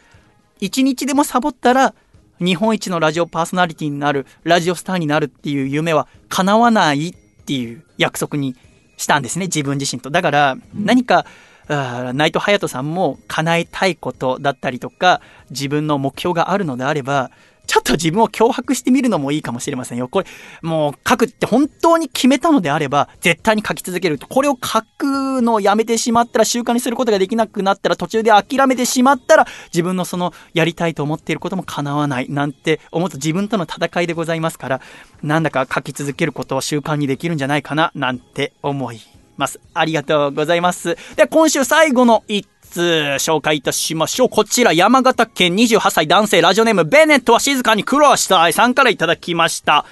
[0.59, 1.93] 一日でもサボったら、
[2.39, 7.13] 日本一のラジオパーソナリティになる、ラジオスターになるっていう夢は叶わないっ
[7.45, 8.55] ていう約束に
[8.97, 10.09] したんですね、自分自身と。
[10.09, 11.25] だから、何か、ナイ
[11.67, 17.31] トハヤトさんも叶えたいことだったりとか、自分の目標があるのであれば、
[17.67, 20.07] ちょっと自分を脅迫してみるのもいいかもしれませんよ。
[20.07, 20.27] これ、
[20.61, 24.27] もう書くって本当に決めたのであれば、絶対に書き続けると。
[24.27, 34.81] これを書くのをやめてしまったら、習慣にすることができなくなったら、途中で諦めてしまったら、自分のその、やりたいと思っていることも叶わない、なんて思うと自分との戦いでございますから、
[35.23, 39.01] なんだか書き続けることを習慣にできるんじゃないかな、なんて思い
[39.37, 39.59] ます。
[39.73, 40.97] ありがとうございます。
[41.15, 42.81] で、今週最後の一通
[43.19, 44.29] 紹介いたしましょう。
[44.29, 49.85] こちら、山形県28歳男性ラジオネーム、ベネットは静かに苦労したいさんからいただきました。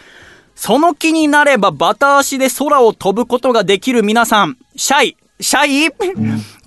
[0.56, 5.90] その気になればバタ足で空を飛ぶことができる皆さん、シャイ、シャイ？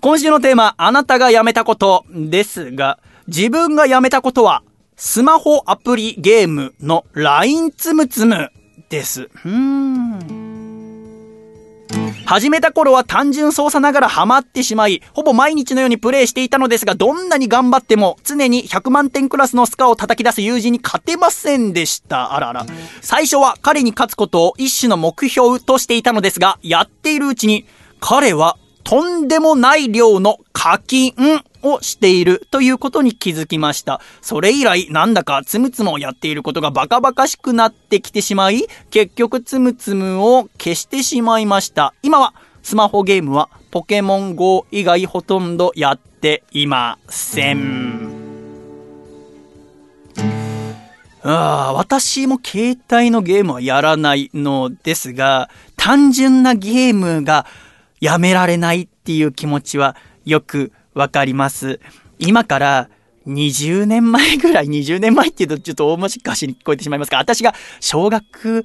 [0.01, 4.63] 今週のテーマ、あなたがやめたことですが、自分がやめたことは、
[4.97, 8.51] スマホアプリゲームの LINE つむつむ
[8.89, 9.23] です。
[9.23, 10.36] うーん。
[12.27, 22.35] 始めた頃は単純操作ながらハマってしまい、ほぼ毎日のようにプレイしていたのですが、どんなに頑張っても常に100万点クラスのスカを叩き出す友人に勝てませんでした。
[22.35, 22.67] あらあら。
[23.01, 27.65] 最初は彼に勝つことを一種の目標としていたのですが、やっているうちに、
[28.01, 31.15] 彼はとんでもない量の課金
[31.73, 34.01] をしているということに気づきました。
[34.21, 41.95] それ以来、なんだかつむつむをやっていることがバカバカしくなってきてしまい、結局つむつむを消してしまいました。
[42.03, 48.07] 今はスマホゲームはポケモン GO 以外ほとんどやっていません。
[51.29, 57.47] あ私も携帯のゲームはやらないのですが、単純なゲームが
[58.01, 61.79] やめられないっていう気持ちはよくわかります。
[62.19, 62.89] 今から
[63.27, 68.65] 20年前ぐらい、20年前って言うとちょっと大文字かしに聞こえてしまいますが、私が小学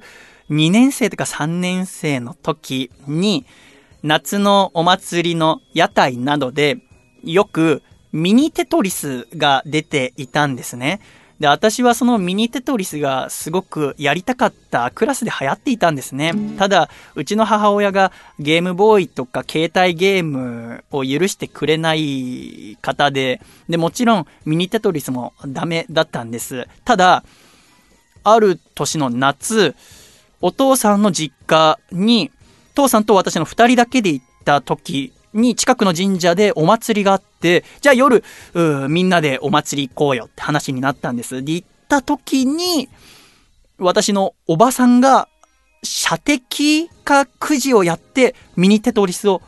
[0.50, 3.44] 2年生とか3年生の時に、
[4.02, 6.78] 夏のお祭りの屋台などで、
[7.22, 11.00] よくミニテトリスが出ていたんですね。
[11.42, 16.32] で、私はそのミニテトリスがすごくやりたかったクラスで流行っていたんですね。
[16.56, 26.68] ただ、うちの母親がゲームボーイとか携帯ゲームを許してくれない方で、で、もちろんミニテトリスもダメだったんです。
[26.84, 27.24] ただ、
[28.22, 29.74] ある年の夏、
[30.40, 32.30] お父さんの実家に、
[32.76, 38.22] 父さんと私の二人だけで行った時に近くの神社でお祭りがあって、じゃあ夜、
[38.88, 41.42] みんなでお祭り行こうよって話になったんです。
[41.44, 42.88] で、行った時に、
[43.78, 45.28] 私のおばさんが、
[45.82, 49.42] 射的かくじをやってミニテトリスを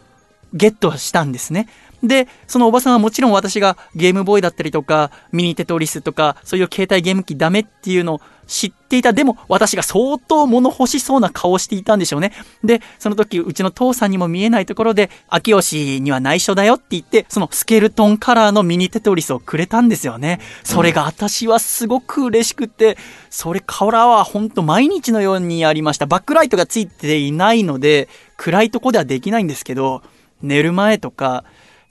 [0.52, 1.68] ゲットしたんですね。
[2.02, 9.12] で、そのおばさんはもちろん私がゲームボーイだったりとか、ミニテトリスとか、そういう携帯ゲーム機ダメっていうのを知っていた。
[9.12, 12.32] でも、私が相当物欲しそうな顔をしていたんでしょうね。
[12.62, 20.40] で、その時、うちの父さんにも見えないところで、秋吉には内緒だよって言って、そのスケルトンカラーのミニテトリスをくれたんですよね。
[20.62, 22.96] それが私はすごく嬉しくて、
[23.30, 26.06] それからは本当毎日のようにやりました。
[26.06, 30.02] バックライトがついていないので、暗いとこではできないんですけど、
[30.42, 31.44] 寝る前とか、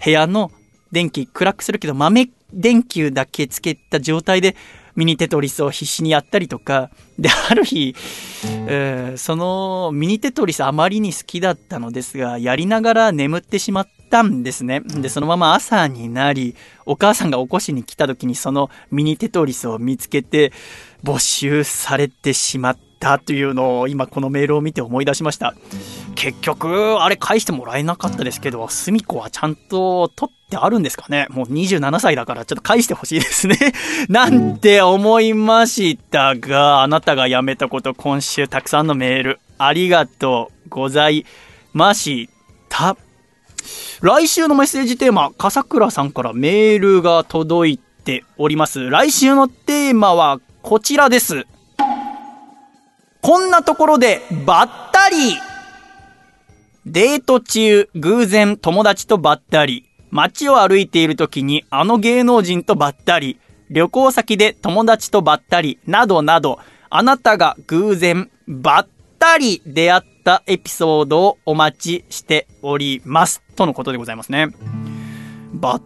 [0.04, 0.52] 部屋の
[0.92, 4.56] 電気暗くするけど豆電球だけつけた状態で
[4.96, 7.96] ミニテトリスを必死にやったりとか、で、ある日、
[8.68, 14.82] えー、そのミニテトリスあまりに好きだったのですが、やりながら眠ってしまったんですね。
[14.82, 16.56] で、そのまま朝になり、
[16.86, 20.52] お母さんが起こしに来た時にそのミニテトリスを見つけて、
[21.04, 25.54] 没収されてしまったというのを今このメールを見て思い出しました。
[26.16, 31.28] 結局、あれ返してもらえなかったですけど、すみこはちゃんと取ってあるんですかね？
[31.30, 33.58] もう27歳だからちょっと返してほしいですね
[34.10, 41.26] なんて思いましたが、あなたが辞めたこと今週たくさんのメールありがとうござい
[41.74, 42.30] まし
[42.70, 42.96] た。
[44.02, 48.90] 来週のメッセージテーマ、笠倉さんからメールが届いております。
[48.90, 51.46] 来週のテーマはこちらです。
[53.22, 55.38] こんなところでばったり
[56.86, 59.90] デート中、偶然友達とばったり。
[60.12, 63.40] 街を歩いている時にあの芸能人とばったり。
[63.70, 65.80] 旅行先で友達とばったり。
[65.88, 66.60] などなど、
[66.90, 73.42] あなたが偶然ばったり出会ったエピソードをお待ちしております。
[73.56, 74.50] とのことでございますね。
[75.54, 75.82] ばっ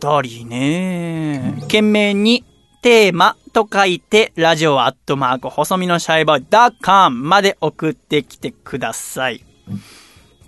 [0.00, 1.58] たりね。
[1.62, 2.44] 懸命に
[2.82, 9.44] テーマと書いて、ラジオアットマーク、細身のシャイバーダカンまで送ってきてください。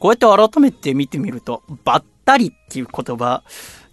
[0.02, 3.44] こうやって改めて見てみると、ばったりっていう言葉、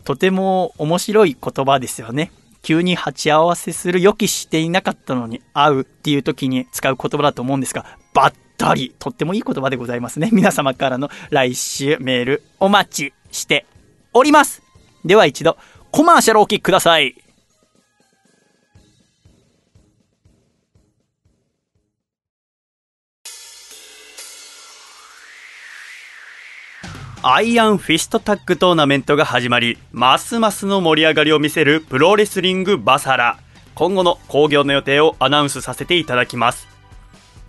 [0.05, 2.31] とても面白い言葉ですよね。
[2.63, 7.85] 急に鉢合わせする予期していなかったのに会うっていう時に使う言葉だと思うんですが、
[8.15, 10.29] ばったり、とってもいい言葉でございますね。
[10.33, 13.67] 皆様からの来週メールお待ちして
[14.11, 14.63] おります。
[15.05, 15.57] では一度、
[15.91, 17.13] コマーシャルお聞きください。
[27.21, 33.37] アイアンフィストタッグトーナメントが始まり、ますますの盛り上がりを見せるプロレスリングバサラ。
[33.75, 36.69] 今後の興行の予定をアナウンスさせていただきます。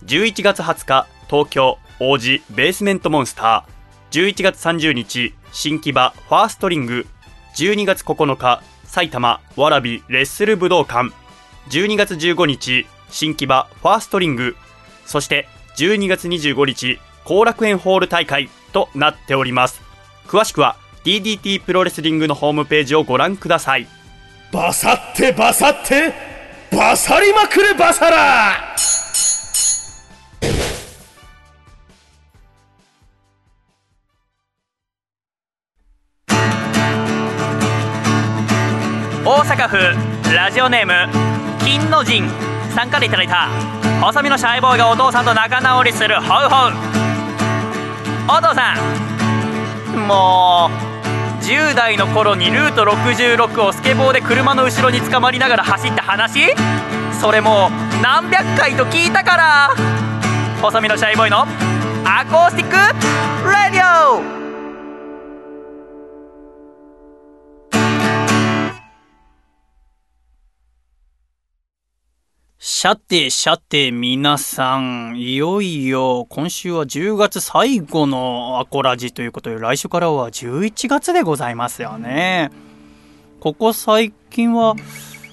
[0.03, 4.29] 11月20日、東京王子ベースメントモンスター。
[4.33, 7.07] 11月30日、新木場ファーストリング。
[7.55, 11.13] 12月9日、埼玉わらびレッスル武道館。
[11.69, 14.57] 12月15日、新木場ファーストリング。
[15.05, 15.47] そして
[15.77, 19.81] 12月25日、後楽園ホール大会となっております。
[20.27, 23.87] 詳しくは DDT プロレスリングのホームページをご覧ください。
[24.51, 26.13] バサってバサって
[26.71, 28.75] バサりまくれバサラ。
[39.23, 40.93] 大阪府ラジオネーム
[41.63, 42.21] 金の神
[42.73, 43.49] さんからいただいた
[44.01, 46.69] 細身のシャイボーイがお父さんと仲直りするホウホ
[47.07, 47.10] ウ
[48.27, 50.07] お父さん。
[50.07, 56.53] もう10代の頃にルート66をスケボーで車の後ろに捕まりながら走った話。
[57.19, 59.69] それもう何百回と聞いたから。
[60.61, 61.41] 細身のシャイボーイの
[62.05, 62.75] アコースティック
[63.51, 64.40] ラディオ
[72.83, 82.49] さて、さて、皆さん、いよいよ、今週は10月最後のアコラジということで、来週からは11月でございますよね。
[83.39, 84.75] ここ最近は、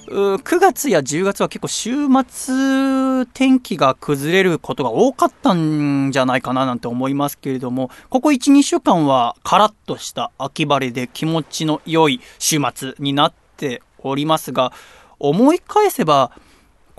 [0.09, 1.91] 9月や10月は結構週
[2.27, 14.71] 末天気が崩れることが多かったんじゃないかななんて思いますけれども、ここ1、2週間はカラッとした秋晴れで気持ちの良い週末になっておりますが、
[15.17, 16.29] 思い返せば、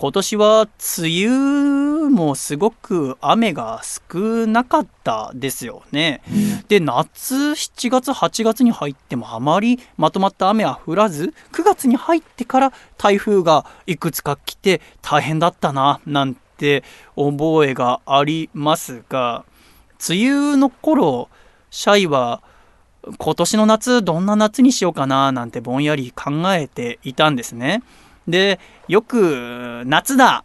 [0.01, 6.23] 今年は梅雨もすごく雨が少なかったですよね。
[6.69, 16.83] で、夏7月8月に入ってもあまりまとまった雨は降らず、9月に入ってから台風がいくつか来て大変だったな、なんて
[17.15, 19.45] 覚えがありますが、
[20.09, 21.29] 梅雨の頃、
[21.69, 22.41] シャイは
[23.19, 27.83] 今年の夏どんな夏にしようかななんてぼんやり考えていたんですね。
[28.27, 30.43] で、よく、夏だ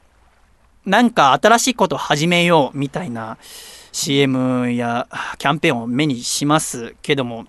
[0.85, 3.39] なんか新しいこと始めようみたいな
[3.93, 5.09] CM や
[5.39, 7.47] キャンペーンを目にしますけども、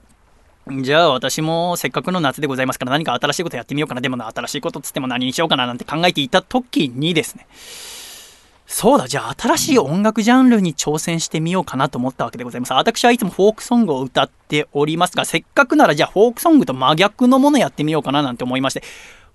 [0.82, 4.01] じゃあ私もせっかくの夏でございますから何か新しいことやってみようかな。
[4.01, 7.47] でもな、新しいことつっても何にしようかななんて考えていた時にですね、
[8.65, 12.73] そうだ、じゃあ新しい音楽ジャンルに挑戦してみようかなと思ったわけでございます。
[12.73, 18.84] 私はいつもフォークソングを歌っておりますが、せっかくならじゃあフォークソングと真逆のものやってみようかななんて思いまして、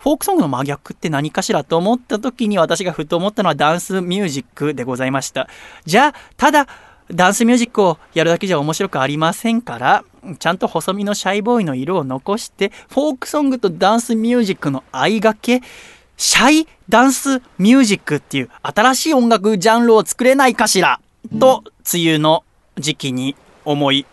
[0.03, 5.49] フォークソングの真逆って何かしらと思った時に私がふと思ったのはダンスミュージックでございました。
[5.85, 6.67] じゃあ、ただ、
[7.09, 10.05] ダンスミュージックをやるだけじゃ面白くありませんから、
[10.41, 15.61] ちゃんと細身のシャイボーイの色を残して、フォークソングとダンスミュージックの合いがけ、
[16.17, 21.01] シャイダンスミュージックっていう新しい音楽ジャンルを作れないかしら
[21.39, 22.43] と、梅雨の
[22.77, 24.05] 時期に思い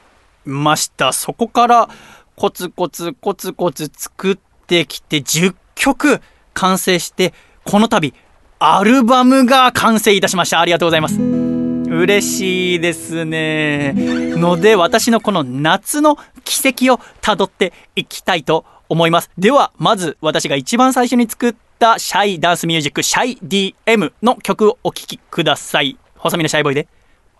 [0.45, 1.13] ました。
[1.13, 1.89] そこから
[2.35, 4.37] コツコツコツコツ作っ
[4.67, 6.21] てきて10曲
[6.53, 8.13] 完成して、この度、
[8.59, 10.59] アルバムが完成いたしました。
[10.59, 11.17] ありがとうございます。
[11.19, 13.93] 嬉しいですね。
[13.95, 19.31] ので、私のこの夏の奇跡をたどっていきたいと思います。
[19.37, 25.97] では、まず私が一番最初に作ったシャイダンスミュージック、シャイ DM の曲をお聴きください。
[26.17, 26.87] 細身のシャイボーイで、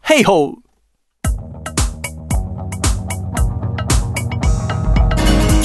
[0.02, 0.24] ヘイ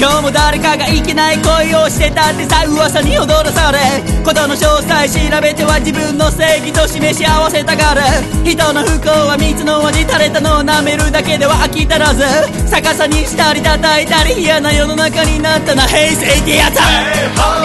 [0.05, 3.79] 今日も誰かがいけない恋をしてたってさ噂に踊らされ
[4.23, 8.03] ことの詳細調べては自分の正義と示し合わせたがる。
[8.45, 12.21] 人の不幸は蜜の味垂れたのを舐めるだけでは飽き足らず。
[12.69, 16.83] 逆さにしたり叩いたり嫌な世の中になったな平成ティアタ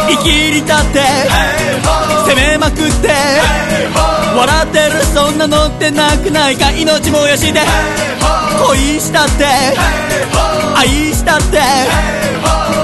[0.08, 1.04] ー生きり立って
[2.24, 3.12] 攻めまくって
[4.32, 6.72] 笑ってるそんなのってなくないか。
[6.72, 7.60] 命燃やして
[8.68, 9.46] 恋したって
[10.76, 11.60] 愛したって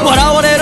[0.05, 0.54] 笑われ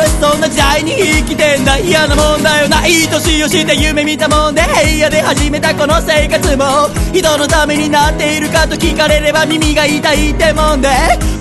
[0.43, 1.77] な時代に生きてんだ。
[1.77, 2.85] 嫌なもんだよな。
[2.85, 6.89] いい年をして夢見たもんで部屋で始めたこの生活も。
[7.13, 10.89] 人のためになっているかと聞かれれば耳が痛いってもんで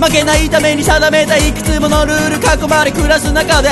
[0.00, 3.70] 負けないために定めたいくつものルール囲まれ暮らす中で。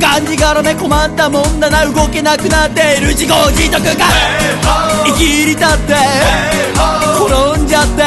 [0.00, 1.86] がんじがらめ困ったもんだな。
[1.86, 4.06] 動けなくなっている自業自得が。
[5.06, 5.94] 生きり立って。
[7.22, 8.02] 転んじゃって。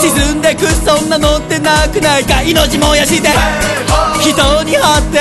[0.00, 2.42] 沈んでくそんなのってなくないか。
[2.42, 3.28] 命燃やして
[4.20, 5.18] 人に張って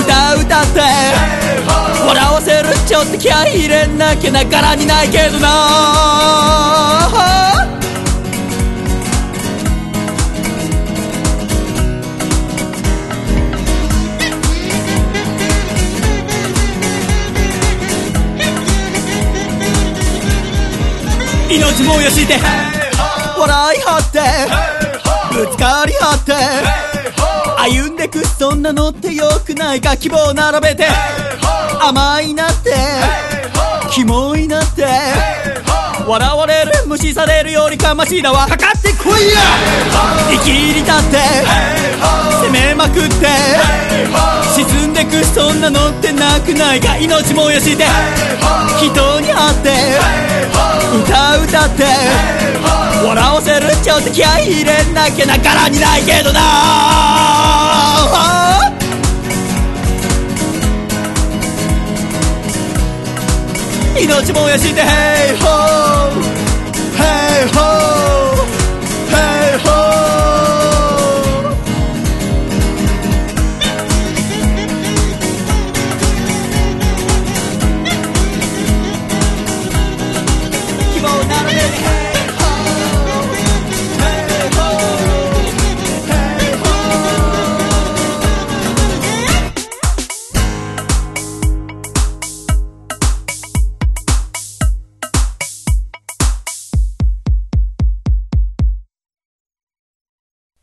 [0.00, 0.80] 歌歌って
[2.06, 6.84] 笑わせるちょっと気合い入れなきゃな柄にないけどな。
[21.50, 22.34] 命燃やして
[23.38, 24.18] 笑い張って
[25.34, 26.93] ぶつかり合って
[27.64, 30.86] 歩んでくそんなのってよくないか希望並べて
[31.80, 32.74] 甘いなって
[33.90, 34.84] キモいなって
[36.06, 36.63] 笑われる
[36.94, 38.46] 無視されるよりかましいだわ。
[38.46, 39.34] かかってこいや。
[40.30, 41.18] 生きり立って
[42.40, 43.26] 攻めまくって
[44.54, 46.96] 沈んでくそんなのってなくないか？
[46.96, 47.84] 命燃やして
[48.78, 49.70] 人に会って
[51.02, 51.82] 歌歌って
[53.04, 56.40] 笑わせるちょっと気合い入れなきゃな柄にないけどな。
[64.00, 66.33] 命燃やして Hey ho
[67.52, 68.43] ho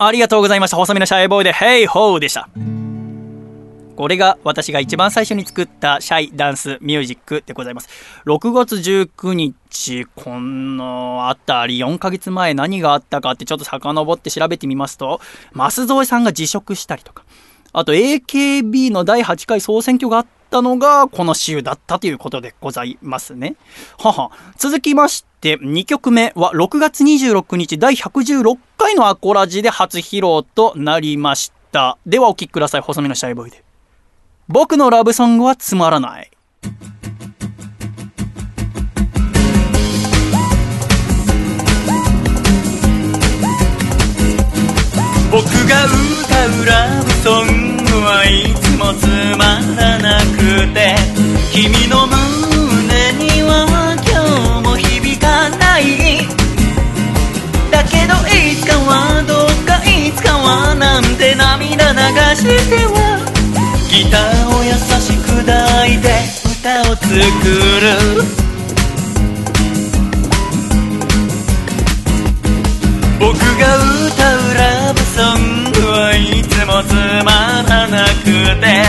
[0.03, 0.77] ありがとうございました。
[0.77, 2.49] 細身のシャイボーイで、ヘイホーでした。
[3.95, 7.89] これが私が一番最初に作ったシャイダンスミュージックでございます。
[8.25, 15.21] 6月19日、このあたり4ヶ月前何があったかってちょっと遡って調べてみますと、
[15.53, 17.23] 増添さんが辞職したりとか、
[17.71, 23.55] あと AKB の第8回総選挙があったのがこの週だったということでございますね。
[23.97, 24.31] はは。
[24.57, 31.97] 続きまして、2曲目は6月26日第116回のアコラジで初披露となりました。
[32.05, 32.81] ではお聴きください。
[32.81, 33.63] 細身のシャイボーイで。
[34.47, 36.31] 僕のラブソングはつまらない。
[45.31, 49.05] 僕が歌うラブソングはいつもつ
[49.37, 50.95] まらなくて
[51.53, 53.53] 君の胸には
[54.01, 54.09] 今
[54.59, 55.81] 日も響かない。
[57.69, 61.97] だけどいつかはどっかいつかはなんて涙流
[62.35, 63.19] しては
[63.89, 66.07] ギターを優しく抱いて
[66.59, 67.85] 歌を作る。
[73.19, 73.77] 僕が
[74.07, 76.30] 歌うラブソングはい
[76.61, 76.93] つもつ
[77.25, 78.25] まらなく
[78.61, 78.85] て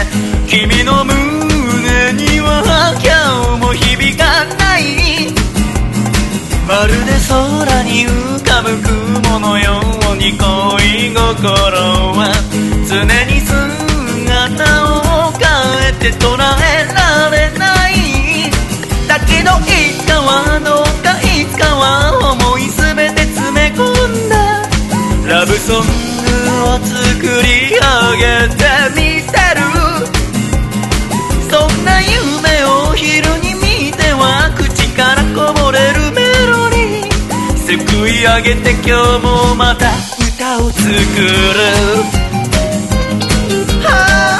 [0.47, 5.33] 君の胸には今日も響かない。
[6.69, 9.81] まるで空に浮かぶ雲のよ
[10.13, 11.17] うに恋心
[12.13, 12.29] は
[12.87, 15.49] 常に姿を変
[15.89, 17.91] えて捉えられない。
[19.09, 21.83] だけどいつかはどうかいつかは
[22.33, 24.69] 思いすべて詰め込んだ。
[25.27, 26.12] ラブソング
[26.85, 27.81] 作り上
[28.19, 28.61] げて
[28.95, 29.61] みせる。
[31.51, 37.09] そんな夢を昼に見ては口からこぼれるメロディー。
[37.57, 38.83] すくい上げて今
[39.19, 39.91] 日もまた
[40.37, 40.99] 歌を作る。
[43.87, 44.32] あ。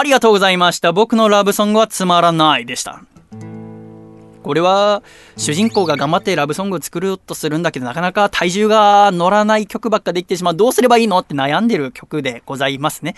[0.00, 0.92] ありがとうございました。
[0.92, 3.02] 僕のラブソングはつまらないでした。
[4.42, 5.02] これは
[5.36, 13.14] 主人公が頑張ってラブソングを作ろうとするんだけどなかなか体重が乗らない曲ばっかできてしまうどうすればいいのって悩んでる曲でございますね。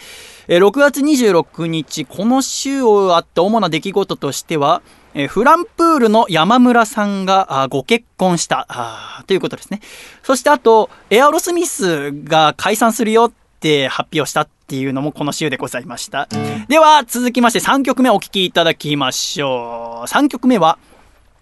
[0.49, 4.83] え6月26日この週をあった主な出来事としては
[5.14, 9.80] えフランプールの山村さんがご結婚したということですね。
[10.24, 16.26] そしてあとエアロスミスが解散するよって発表したっていうのもこの週でございました。
[16.66, 20.08] では続きまして3曲目お聴きいただきましょう。
[20.08, 20.78] 3曲目は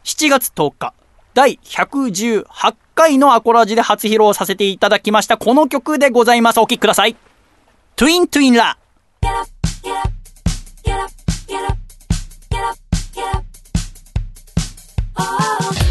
[0.03, 0.95] 7月10日、
[1.33, 6.59] 第118回のアコラジで初披露させていただきました、この曲でございます。
[6.59, 7.15] お聴きください。
[7.95, 8.77] トゥイントゥインラ。
[15.21, 15.90] Get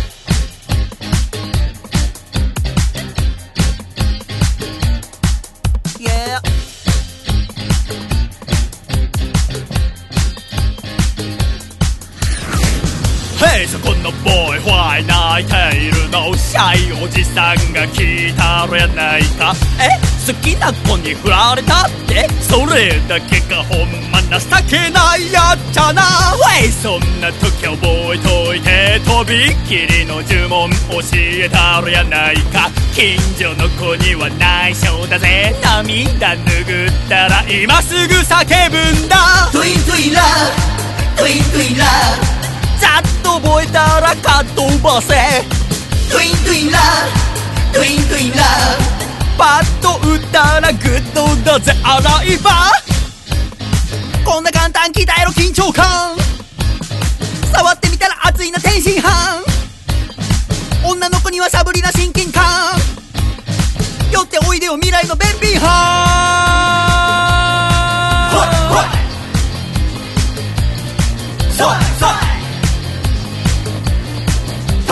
[13.60, 19.54] ヘイそこのボーイホイ泣いているのシャイおじさんが聞いたらやないか？
[19.84, 20.00] え？
[20.26, 22.30] 好きな子に振られたって？
[22.40, 26.02] それだけがほんま情けないやっちゃな。
[26.02, 27.76] ウェイそんな時覚
[28.16, 32.72] えといてとびっきりの呪文教えたらやないか。
[32.96, 35.54] 近所の子には内緒だぜ。
[35.62, 39.52] 涙拭ったら今すぐ叫ぶんだ。
[39.52, 40.22] トゥイントゥインラ
[41.18, 41.84] トゥイントゥインラ
[42.80, 45.16] ざっと覚えたらかっ飛ばせ。
[46.10, 46.80] トゥイントゥインラ
[47.74, 48.44] トゥイントゥインラ
[49.38, 54.26] パッと打ったらグッドだぜアライバー。
[54.26, 56.18] こんな簡単鍛えろ緊張感。
[57.54, 59.04] 触ってみたら熱いな天津飯。
[60.84, 62.44] 女の子にはサブリな親近感。
[64.12, 66.10] 寄っておいでよ未来の便秘班
[72.00, 72.29] そ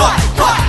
[0.02, 0.67] いそ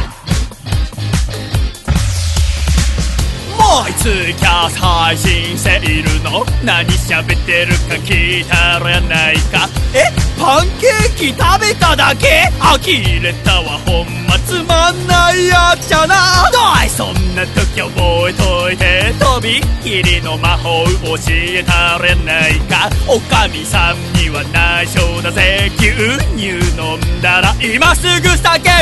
[3.68, 6.44] いといつキャス配信しているの？
[6.64, 9.68] 何喋ってるか聞いたらやないか？
[9.94, 10.10] え？
[10.38, 12.50] パンケーキ食べただけ？
[12.58, 12.78] 呆
[13.22, 13.78] れたわ。
[13.84, 16.50] ほんまつまんないやっちゃな。
[16.50, 16.88] どい！
[16.88, 19.12] そんな時覚えといて。
[19.18, 22.88] とびっきりの魔法教えたらやないか？
[23.06, 25.70] おかみさんには内緒だぜ。
[25.76, 25.92] 牛
[26.36, 26.48] 乳
[26.80, 28.36] 飲んだら今すぐ叫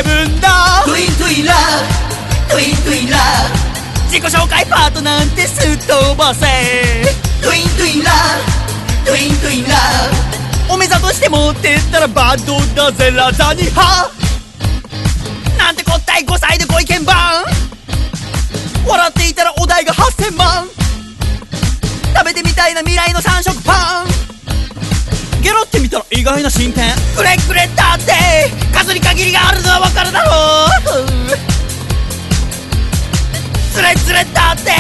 [0.04, 0.84] ぶんだ。
[0.84, 1.54] トゥイントゥインラ
[2.48, 3.16] トゥイントゥインラ
[4.06, 6.46] 自己紹介パートなんてすっ飛ばせ。
[7.42, 8.10] トゥイントゥインラ
[9.04, 9.76] トゥイントゥインラ
[10.72, 14.10] お目ざとして持ってったらバッドだぜラザニハ。
[15.58, 17.44] なんてこったい5歳でご意見番。
[18.86, 20.66] 笑っていたらお題が8000万。
[22.14, 25.42] 食べてみたいな未来の三色パン。
[25.42, 28.12] ゲロってみたら意外な新店くれくれだって。
[28.72, 30.66] 数に限りがあるのは分かるだろ
[31.52, 31.55] う
[33.76, 34.70] つれつれだって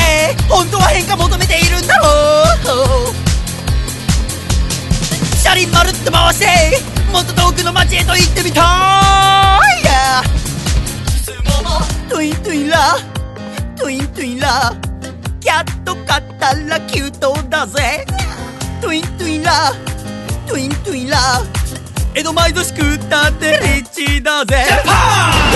[0.48, 2.08] 本当は変化求めているんだろ
[3.12, 3.14] う。
[5.36, 6.46] 車輪まるっと回して
[7.12, 8.64] もっと遠くの街へと行ってみたい、
[9.84, 10.22] yeah、
[12.08, 12.96] トゥイントゥインラ
[13.76, 14.72] トゥイントゥインラ
[15.40, 18.06] キャット買ったらキュートだぜ。
[18.80, 19.74] トゥイントゥインラ
[20.46, 21.18] トゥイントゥインラ
[22.14, 24.64] 江戸前寿司食ったってリッチだぜ。
[24.82, 24.88] ト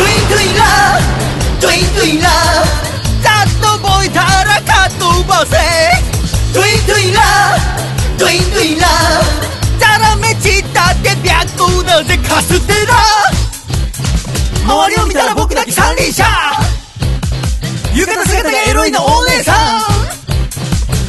[0.03, 1.01] ゥイントゥインラ
[1.59, 2.90] トゥイントゥインラ
[3.41, 5.57] ざっと覚えたらかっ飛ばせ。
[6.53, 7.21] トゥイントゥインラ
[8.19, 8.87] トゥイントゥインラ
[9.79, 12.95] ザラメチったって白だぜカステラ。
[14.65, 16.25] 周りを見たら僕だけ三輪車。
[17.95, 19.55] 浴衣姿がエロいのお姉さん。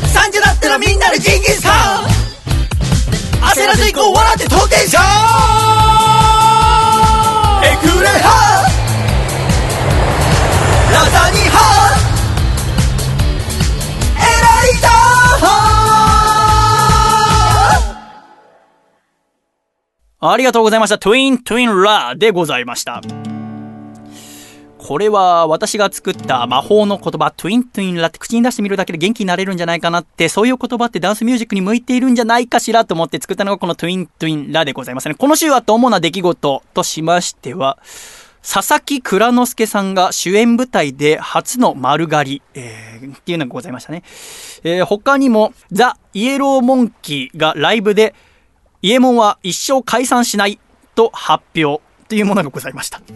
[0.08, 2.06] 3時だったらみんなでジンギスカン。
[3.42, 5.00] 焦らず行こう笑って当店者
[7.64, 8.62] エクレハ。
[20.24, 21.00] ありがとうございました。
[21.00, 23.02] トゥイントゥインラーでございました。
[24.78, 35.16] これは私が作った魔法の言葉、トゥイントゥインラって口に出してみるだけで元気になれるんじゃないかなって、そういう言葉ってダンスミュージックに向いているんじゃないかしらと思って作ったのがこのトゥイントゥインラでございますね。
[35.16, 37.80] この週あった主な出来事としましては、
[38.44, 44.04] 佐々木蔵之介さんが主演舞台で初の丸刈り、えーっていうのがございましたね。
[44.64, 48.14] えー他にも、ザ・イエローモンキーがライブで、
[48.82, 50.60] イエモンは一生解散しない
[50.96, 53.02] と発表というものがございました。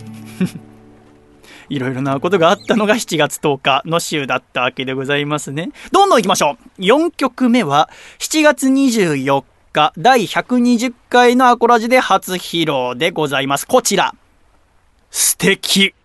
[1.68, 5.72] いろいろなことがあったのが7月10日の週だったわけでございますね。
[5.92, 6.82] どんどん行きましょう。
[6.82, 7.90] 4曲目は
[8.20, 9.44] 7月24
[9.74, 13.66] 日第120回のアコラジで初披露でございます。
[13.66, 14.14] こちら。
[15.10, 15.96] 素敵。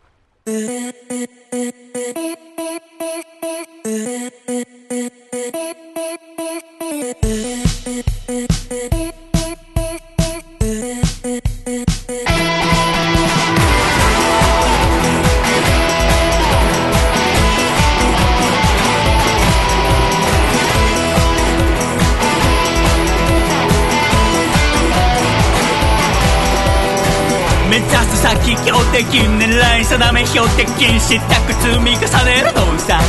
[28.21, 30.69] 先標的狙い定め標的
[31.01, 33.01] したく積み重ねるのさ。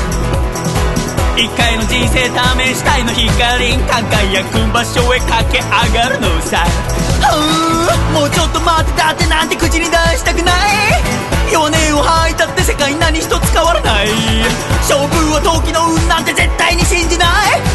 [1.36, 6.66] 一回の人生試したいの光輝く場所へ駆け上がるのさ。
[8.14, 10.56] もうちょっと待ってだってなんて口に出したくない。
[11.52, 14.08] 弱音を吐いたって世界何一つ変わらない。
[14.80, 17.28] 勝負は時の運なんて絶対に信じない。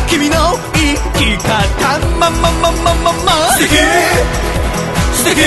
[0.09, 1.99] 君の生き方。
[2.19, 3.77] まままままま素敵
[5.13, 5.43] 素敵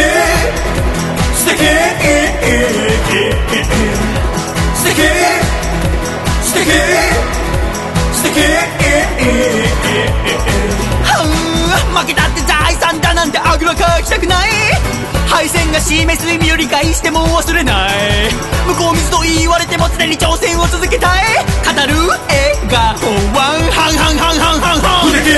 [11.99, 14.49] 負けたって財産だなんてあぐらかきたくない。
[15.27, 18.31] 敗戦が示す意味を理解しても忘れない
[18.67, 21.23] 向こう水と言われても常に挑戦を続けたい。
[21.65, 22.97] 語る笑顔。
[23.33, 25.29] はハンハンハンハンハンハン不敵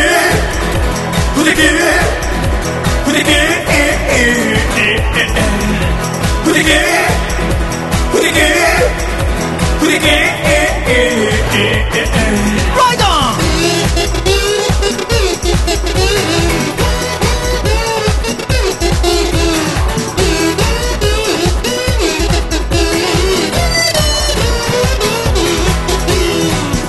[1.35, 2.30] 不敵
[3.11, 3.25] 不敵
[6.43, 6.63] 不敵
[8.13, 8.31] 不敵
[9.81, 10.15] 不敵ラ
[12.93, 13.07] イドン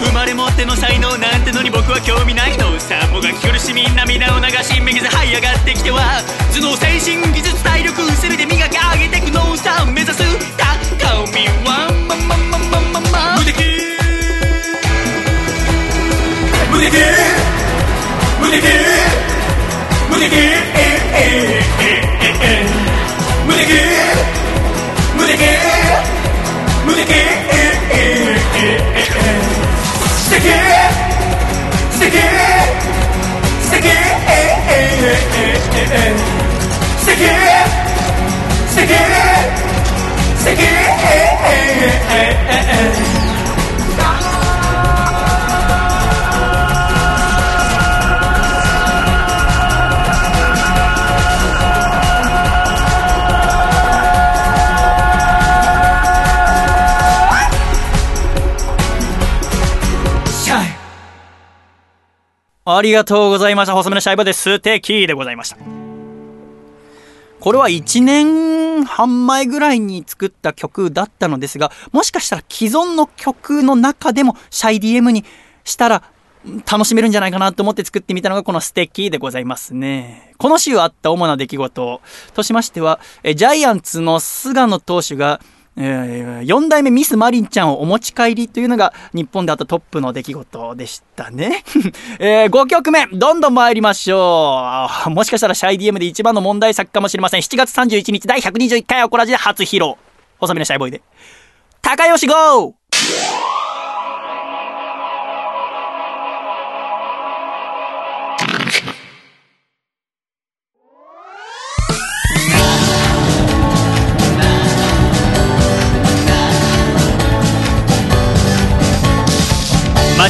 [0.04, 3.01] 生まれ持っての才能なんてのに僕は興味ないのさ。
[3.12, 10.22] もがき苦しみ涙を流しめげず這い上がってきては頭脳精神技術体力全て磨き上げてくのさ目指す
[10.96, 13.60] 高みはまままままま無敵。
[16.72, 16.96] 無敵。
[18.40, 18.64] 無敵。
[20.08, 20.32] 無敵。
[23.44, 23.76] 無敵。
[25.16, 25.36] 無敵。
[26.86, 27.12] 無敵。
[30.16, 30.48] 素敵。
[31.90, 32.16] 素敵。
[32.42, 32.51] 素
[35.82, 37.24] 素敵
[38.68, 38.94] 素敵
[40.38, 40.62] 素敵
[42.92, 43.21] シ
[62.76, 63.74] ありがとうございました。
[63.74, 64.42] 細めのシャイボです。
[64.42, 65.56] 素敵でございました。
[67.40, 75.24] これは1年半前ぐらいに作った曲だったのですが、もしかしたら既存の曲の中でもシャイ DM に
[75.64, 76.04] したら
[76.70, 80.34] 楽しめるんじゃないかなと思って作ってみたのがこの素敵でございますね。
[80.38, 82.00] この週あった主な出来事
[82.34, 85.40] としましては、ジャイアンツの菅野投手が
[85.76, 91.64] え4代目ミスマリンちゃんをお持ち帰りというのが日本であったトップの出来事でしたね。
[92.20, 95.10] え5曲目、どんどん参りましょう。
[95.10, 97.40] もしかしたらシャイ DM で一番の問題作かもしれません。
[97.40, 99.94] 7月31日第121回アコラジで初披露。
[100.40, 101.02] 細身のシャイボーイで。
[101.80, 102.81] 高吉ゴー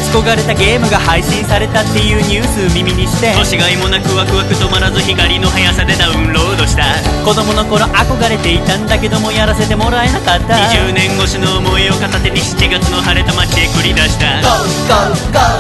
[0.03, 6.83] ち焦がれたゲームが配信されたっていうニュース耳にして年がいもなくワクワク止まらず光の速さでダウンロードした。
[7.25, 10.55] 子供の頃憧れていたんだけどもやらせてもらえなかった。
[10.55, 14.43] 20年越しの思いを片手に7月の晴れた街へ繰り出した。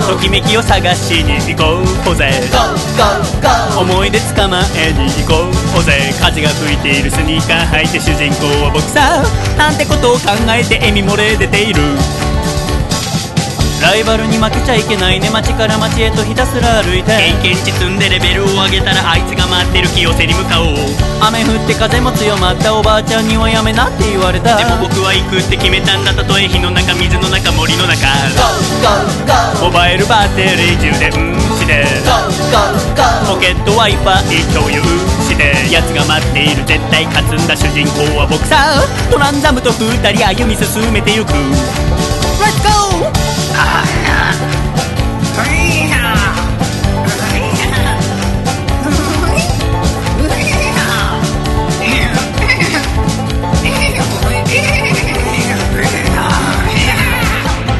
[0.08, 2.32] ときめきを探しに行こうぜ
[3.78, 9.22] 思い出捕まえに行こうぜ風が吹いているスニーカー履いて主人公は僕さ
[9.56, 11.80] なんてことを考えて笑み漏れ出ている
[13.82, 15.28] ライバルに負けちゃいけないね。
[15.30, 17.10] 街から街へとひたすら歩いて。
[17.42, 20.76] 経験値積んでレベルを上げたらあいつが待ってる清瀬に向かおう。
[21.20, 24.56] 雨降って風も強まったおばあちゃんにはやめなって言われた。
[24.56, 27.50] でも僕は行くって決めたんだたとえ火の中水の中。
[27.52, 28.06] 森の中
[29.60, 31.84] モバイルバッテリー充電して。
[33.26, 34.80] ポケットワイパー共有
[35.26, 35.52] して。
[35.70, 38.78] 奴が待っている絶対勝つんだ主人公は僕さ。
[39.10, 41.32] トランザムと二人歩み進めてゆく
[42.42, 42.72] Let's go!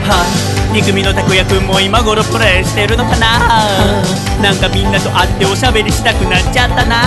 [0.05, 0.42] は
[0.73, 3.63] い憎みのたこやくんも今頃プレイしてるのかな？
[4.43, 7.03] なんかみんなと会っておしゃべりしたくなっちゃったな。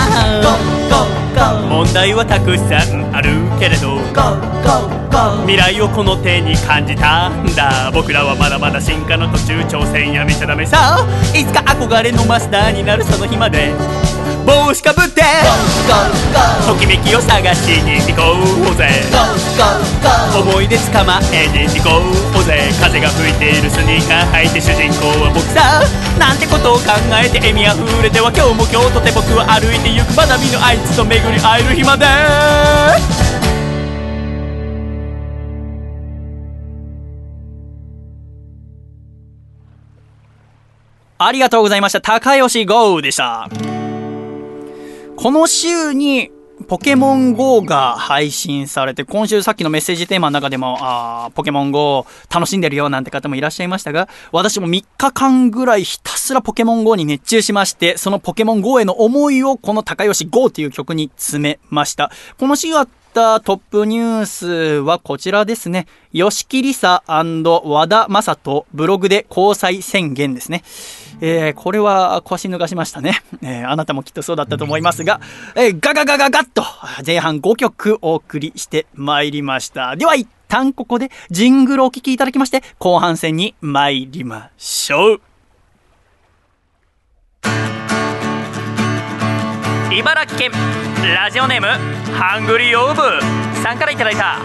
[1.68, 3.98] 問題はたくさんあるけれど。
[5.42, 7.90] 未来をこの手に感じたんだ。
[7.92, 11.04] 僕らはまだまだ進化の途中挑戦やめちゃダメさ。
[11.34, 13.74] いつか憧れのマスターになるその日まで。
[14.46, 15.22] 帽子かぶって。
[16.66, 18.38] ときめきを探しに行こ
[18.70, 18.88] うぜ。
[20.38, 21.98] 思い出捕まえに行こ
[22.38, 25.82] うぜ風が吹いてるスニーカー履いて主人公は僕さ
[26.18, 32.06] なんてことを考えて笑みあふれては今日も今日とて僕は歩いてゆくまだ見ぬあいつと巡り会える日まで
[41.18, 42.00] ありがとうございました。
[42.02, 43.48] 高吉 GO でした。
[45.16, 46.30] この週に、
[46.64, 62.10] ポケモン GO が配信されて、今週さっきのメッセージテーマの中でも、あポケモン GO 楽しんでるよなんて方もいらっしゃいましたが、私も3日間ぐらいひたすらポケモン GO に熱中しまして、そのポケモン GO への思いをこの高吉 GO という曲に詰めました。
[62.38, 64.46] この週あったトップニュース
[64.80, 65.86] はこちらですね。
[66.12, 70.64] 吉木りさ和田正人ブログで交際宣言ですね。
[71.20, 73.20] えー、これは腰抜かしましたね。
[73.42, 75.20] えー、あなたもきっとそうだったと思いますが、
[75.54, 76.62] えー、ガガガガガッと
[77.06, 79.96] 前半5曲お送りしてまいりました。
[79.96, 85.20] では一旦ここでジングルをお聴きいただきまして、後半戦に参りましょう。
[89.92, 90.50] 茨城県
[91.14, 91.68] ラジオネーム
[92.12, 94.38] ハングリーオーブさんからいただいた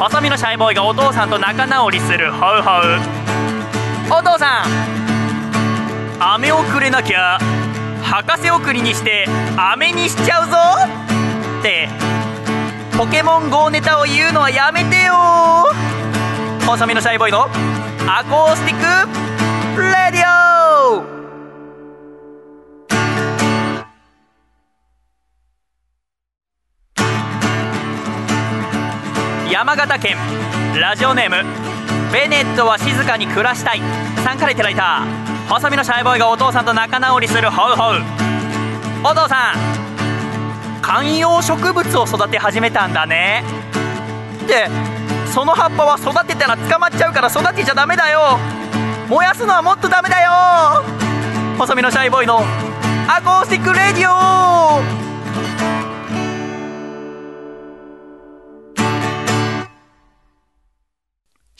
[0.00, 5.15] 細身のシャイボーイがお父さんと仲直りするホウホウお父さん
[6.18, 7.38] 飴をくれなきゃ
[8.02, 10.56] 博士送りにして飴にしちゃうぞ
[11.60, 11.88] って。
[12.96, 15.12] ポケモン GO ネタを言うのはやめてよ。
[16.66, 17.42] 細身のシャイボーイの
[18.08, 21.04] Acoustic Radio。
[29.50, 30.16] 山形県
[30.80, 31.36] ラジオネーム
[32.10, 33.82] ベネットは静かに暮らしたい。
[34.24, 35.35] さんからいただいた。
[35.48, 38.02] 細身のシャイボーイがお父さんと仲直りするホウホウ。
[39.04, 43.44] お父さん観葉植物を育て始めたんだね。
[44.48, 44.68] で
[45.32, 48.38] その葉っぱは育てたら捕まっちゃうから育てちゃダメだよ。
[49.08, 50.30] 燃やすのはもっとダメだよ。
[51.58, 52.40] 細身のシャイボーイの
[53.08, 55.05] Acoustic Radio。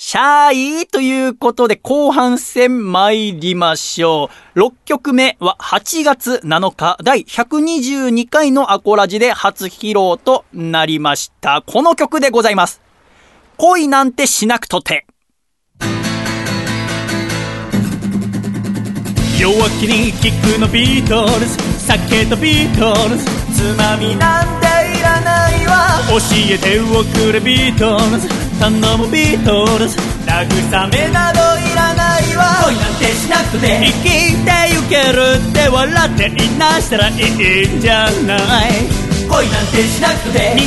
[0.09, 4.61] シャイということで後半戦参りましょう。
[4.61, 11.65] 6曲目は8月7日第122回のアコラジで初披露となりました。
[11.67, 12.81] この曲でございます。
[13.57, 15.09] 恋なんてしなくとて。
[19.41, 24.67] 弱気にキックのビートルズ酒とビートルズつまみなんて
[25.01, 25.36] いらない
[26.09, 26.19] 教
[26.51, 28.29] えておくれビートルズ。
[28.61, 29.97] 頼むビートルズ。
[30.27, 32.65] 慰めなどいらないわ。
[32.65, 33.67] 恋なんてしなくて。
[33.85, 38.97] 生きてゆけるって笑っていなしたらいいんじゃない。
[39.29, 40.55] 恋なんてしなくて。
[40.57, 40.63] 道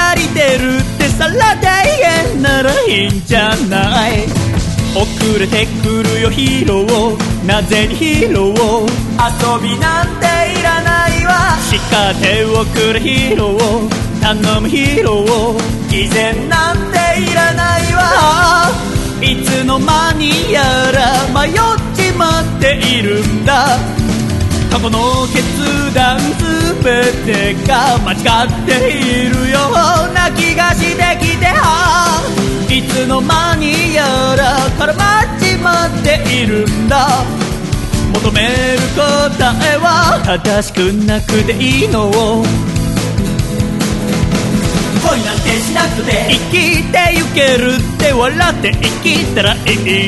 [0.00, 4.49] 足りてるってさら大変ならいいんじゃない
[4.94, 10.26] 遅れてくるよヒーローなぜにヒーロー遊びなんて
[10.58, 11.56] いらないわ。
[11.70, 13.88] 叱っておくれヒーロー
[14.20, 18.68] 頼むヒーロー偽善なんていらないわ。
[19.22, 20.62] いつの間にや
[20.92, 21.54] ら迷っ
[21.94, 23.78] ちまっているんだ。
[24.72, 28.16] 過去の決断すべてが間違
[28.46, 29.58] っているよ
[30.10, 32.39] うな気がしてきては。
[32.72, 34.04] いつの間にや
[34.38, 37.24] ら絡まっちまっているんだ。
[38.14, 38.48] 求める
[38.94, 39.02] 答
[39.72, 42.44] えは正しくなくていいのを。
[45.02, 46.28] 恋なんてしなくて。
[46.30, 49.58] 生きてゆけるって笑って生きたらい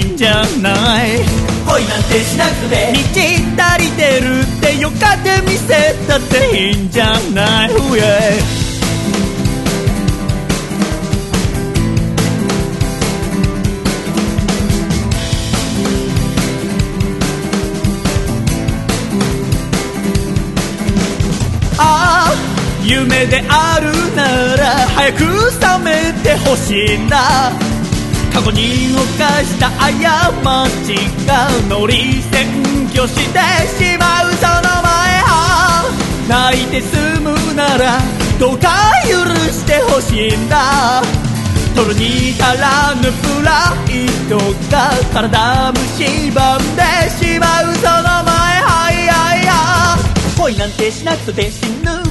[0.01, 1.19] いんじゃない。
[1.67, 2.93] 恋なんてしなくて。
[2.93, 8.62] 道足りてるってよかって見せたっていいんじゃない、yeah?
[22.93, 25.19] 夢であるなら早く
[25.61, 27.51] 覚めてほしいんだ
[28.33, 29.89] 過去に犯した過
[30.85, 30.95] ち
[31.27, 35.85] が乗り占拠してしまうその前は
[36.29, 37.99] 泣いて済むなら
[38.39, 38.69] どうか
[39.09, 39.17] 許
[39.51, 41.03] してほしいんだ。
[41.75, 44.37] 取るに足らぬプライド
[44.71, 52.02] が体蝕んでしまうその前はいはいはい恋なんてしなくて死ぬ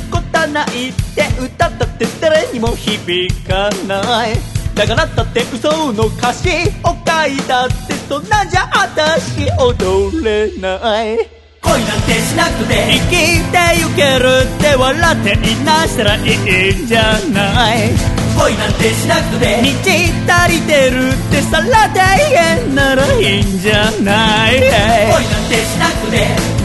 [0.42, 4.34] ことはないって歌ったって誰にも響かない。
[4.74, 6.50] だからだって嘘の歌詞
[6.84, 11.30] を書いたってそんなんじゃ私踊れない。
[11.62, 12.74] 恋なんてしなくて。
[12.90, 13.14] 生き
[13.52, 17.92] てゆけるって笑っていなしたらいいんじゃない。
[18.36, 19.62] 恋なんてしなくて。
[19.62, 24.60] 道足りてるってさら大変ならいいんじゃない。
[24.60, 26.61] 恋なんてしなくて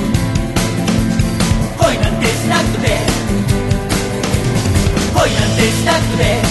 [5.16, 6.42] 恋なんてしたくて。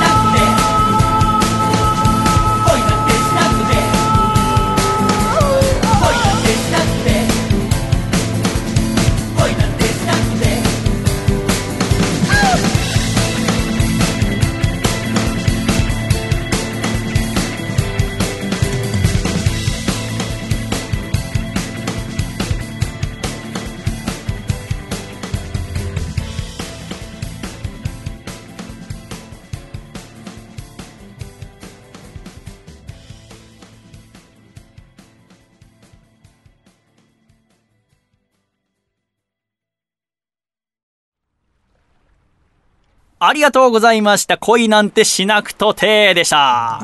[43.22, 44.38] ありがとうございました。
[44.38, 46.82] 恋なんてしなくとてでした。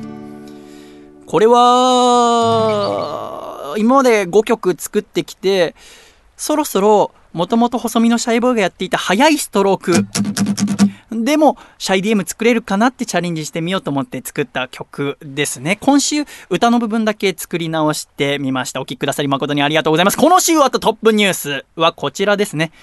[1.26, 1.64] これは、
[3.78, 5.76] 今まで5曲作ってきて、
[6.36, 10.06] そろそろ、もともと細身のシャイボーイがやっていた速いストローク。
[11.24, 15.78] でも、シャイ DM 作れるかなってチャレンジしてみようと思って作った曲ですね。
[15.80, 18.82] 今週、歌の部分だけ作り直してみました。
[18.82, 20.18] お聴きくださり誠にありがとうございます。
[20.18, 22.74] この週あとトップニュースはこちらですね。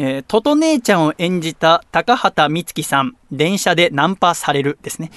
[0.00, 5.10] えー、トト姉ちゃんを演じた高畑充希さん、電車でナンパされるですね。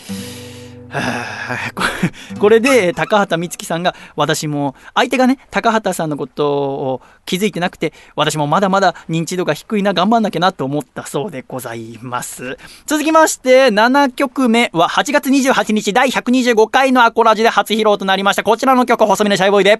[1.76, 12.58] これこれで高畑充希さんが私も相手がね高畑さんのことを気づいてなくて私もまだまだ認知度が低いな頑張んなきゃなと思ったそうでございます。
[12.88, 18.44] 続きまして7曲目は8月28日第125回のアコラジで初披露となりました。
[18.44, 19.80] こちらの曲細身のシャイボーイで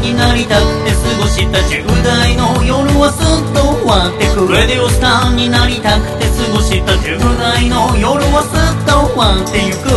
[0.05, 9.89] になりたくて過ごした10代の夜はすっと終わってくレディオスターになりたくて過ごした10代の夜はすっと終わってゆく。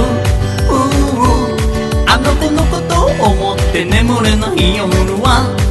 [0.72, 1.28] うう。
[2.08, 4.88] あの子のことを思って眠れない夜
[5.20, 5.66] は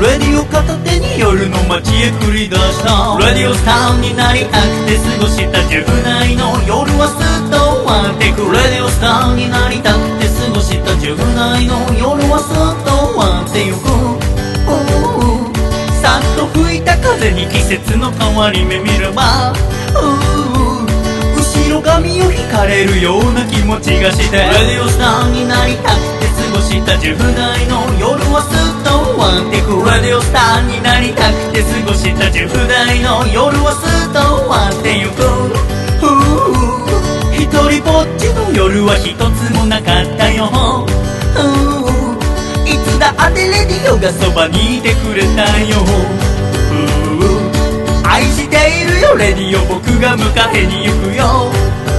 [0.00, 3.18] レディオ片手に夜の街へ繰り出した。
[3.20, 7.20] ラディオスターになりたくて過ごした10代の夜はすっ
[7.52, 8.48] と終わってく。
[8.48, 13.92] ラディオスターになりたくて過ごした10代の夜はすっと終わってゆく。
[13.92, 14.80] う
[16.00, 19.52] さっと吹いた風に季節の変わり目見れば
[21.36, 24.38] 後ろ髪を引かれるような気持ちがして。
[24.38, 28.69] ラディオスターになりたくて過ごした10代の夜はす
[29.30, 35.22] っと終わってくラディオスターになりたくて過ごした10代の夜はすっと終わってゆく
[36.00, 42.18] ふう一人ぼっちの夜は一つもなかったよふう
[42.66, 45.94] いつだってレディオがそばにいてくれたよふ
[46.74, 50.26] う愛しているよレディオ僕が迎
[50.56, 51.50] えに行くよ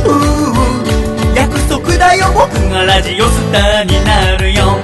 [0.06, 4.81] うう約束だよ僕がラジオスターになるよ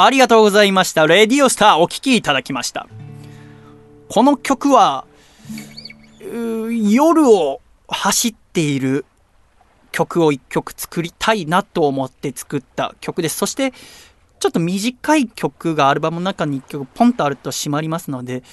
[0.00, 1.08] ありがとうございました。
[1.08, 2.86] レディオスターお聴きいただきました。
[4.08, 5.04] この曲は、
[6.20, 9.04] 夜を走っている
[9.90, 13.38] 曲を一曲作りたいなと思って作った曲です。
[13.38, 13.72] そして、
[14.38, 18.44] ちょっと短い曲がアルバムの中に一曲ポンとあると閉まりますので、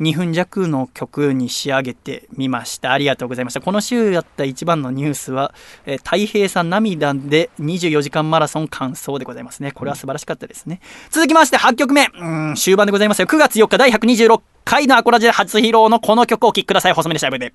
[0.00, 2.92] 2分弱の曲に仕上げてみました。
[2.92, 3.60] ありがとうございました。
[3.60, 5.54] この週やった一番のニュースは、
[5.86, 9.72] えー太平さん涙で24時間マラソン完走でございますね。
[9.72, 10.80] これは素晴らしかったですね。
[11.10, 12.08] 続きまして8曲目。
[12.14, 13.26] うん、終盤でございますよ。
[13.26, 16.92] 9月4日第126回のアコラジで初披露のこの曲をお聴きください。
[16.92, 17.54] 細めでシャイブで。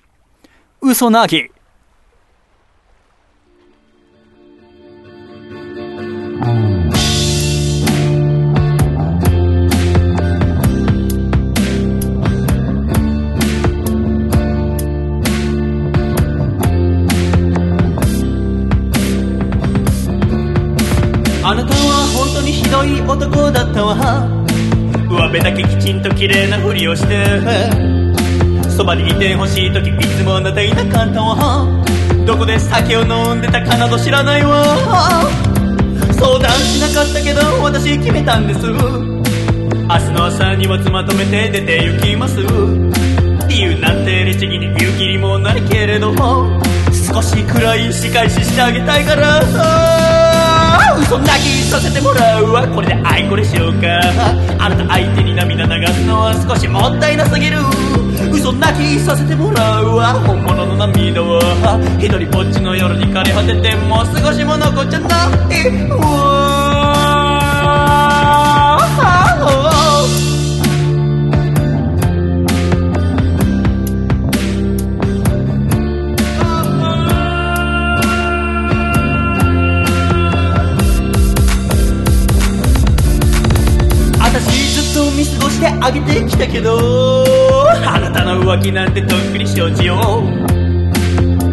[0.82, 1.50] 嘘なぎ。
[22.84, 23.94] い男だったわ。
[25.08, 27.24] 上辺だけきちんと綺麗なふりをして
[28.70, 31.66] そばにいてほしい時いつもあなたいなかったわ。
[32.24, 35.28] どこで酒を飲んでたかなど知らないわ。
[36.12, 38.60] 相談しなかったけど私決めたんです。
[38.66, 38.72] 明
[39.98, 42.36] 日の朝には妻とめて出て行きます。
[43.48, 46.14] 理由なんて律儀に言うきりもないけれど
[46.92, 50.19] 少しくらい仕返ししてあげたいから。
[51.00, 54.00] 嘘泣きさせてもらうわこれで愛これしようか
[54.58, 57.58] あなた相手に涙流すのは少しもったいなすぎる
[58.32, 61.40] 嘘泣きさせてもらうわ本物の涙は
[61.98, 65.08] 一人ぼっちの夜に枯れ果ててもう少しも残っちゃな
[65.54, 66.69] いわ
[85.60, 87.24] してあげてきたけど
[87.86, 90.22] あなたの浮気なんてとっくに承知よ。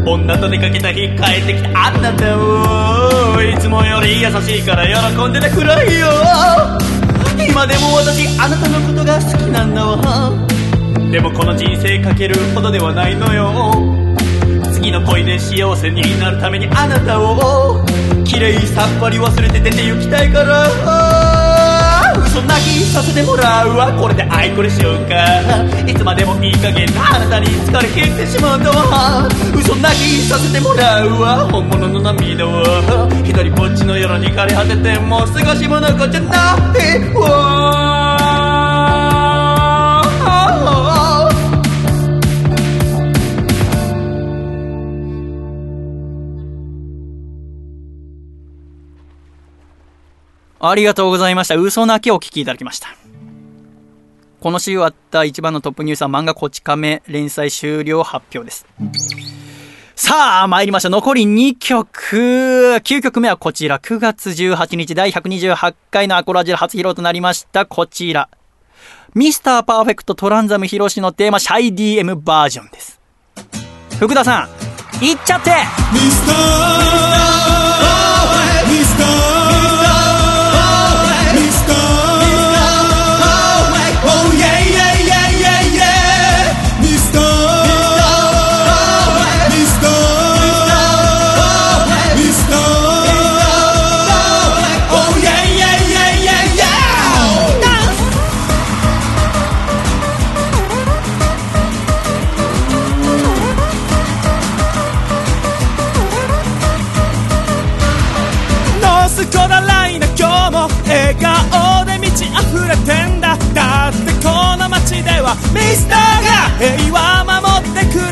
[0.06, 6.08] 女と出かけた日帰ってきたあなたをいつもより優しいから喜んでてくらいよ。
[7.50, 10.32] 今でも私あなたのことが好きなんだわ。
[11.12, 13.76] でもこの人生かけるほどではないのよ。
[14.72, 17.84] 次の恋で幸せになるためにあなたを
[18.24, 21.27] 綺麗さっぱり忘れて出て行きたいから。
[22.38, 23.92] 嘘泣きさせてもらうわ。
[24.00, 25.26] これで愛これしようか。
[25.88, 31.48] いつまでもいい加減なあなたに疲れ切ってしまうんだわ嘘泣きさせてもらうわ。
[31.52, 38.07] 本物の涙は一人ぼっちの夜に枯れ果ててもう少しも残っちゃないわ
[50.60, 51.56] ありがとうございました。
[51.56, 52.90] 嘘泣きをお聞きいただきました。
[54.40, 58.66] この週あった一番のトップニュースは漫画こち亀連載終了発表です。
[59.96, 60.90] さあ、参りました。
[60.90, 61.98] 残り2曲。
[62.16, 63.80] 9曲目はこちら。
[63.80, 67.66] 9月18日第128回のアコラジで初披露となりました。
[67.66, 68.30] こちら。
[69.16, 73.00] ミスターパーフェクトトランザムヒロシのテーマ、シャイ DM バージョンです。
[74.00, 74.48] 福田さ
[75.02, 75.50] ん、いっちゃって
[75.92, 77.67] ミスター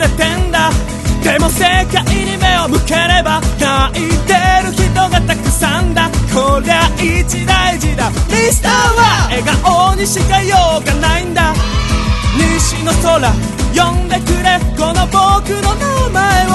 [0.05, 0.69] れてんだ。
[1.23, 4.33] でも世界に目を向ければ泣いて
[4.63, 6.09] る人がたくさんだ。
[6.33, 8.09] こりゃ一大事だ。
[8.29, 11.53] ミスターは笑顔にしかようがないんだ。
[12.37, 13.33] 西の空
[13.73, 14.59] 呼んでくれ。
[14.77, 16.51] この僕の名前を。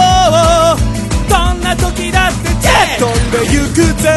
[1.29, 2.69] どんな時だって
[2.99, 4.09] 飛んでゆくぜ。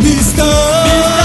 [0.00, 1.23] ミスター。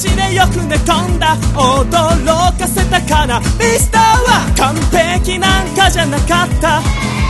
[0.00, 3.38] 気がちでよく寝込んだ驚かせたかな。
[3.40, 3.46] ミ
[3.78, 4.74] スターは完
[5.20, 6.80] 璧なんかじゃなかった。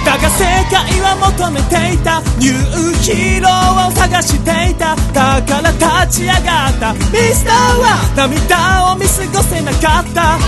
[0.07, 2.23] だが正解は求めていた。
[2.39, 4.95] ニューヒーローを探していた。
[5.13, 5.73] だから
[6.07, 6.95] 立ち上がった。
[6.95, 10.39] ミスターは涙を見過ごせなかった。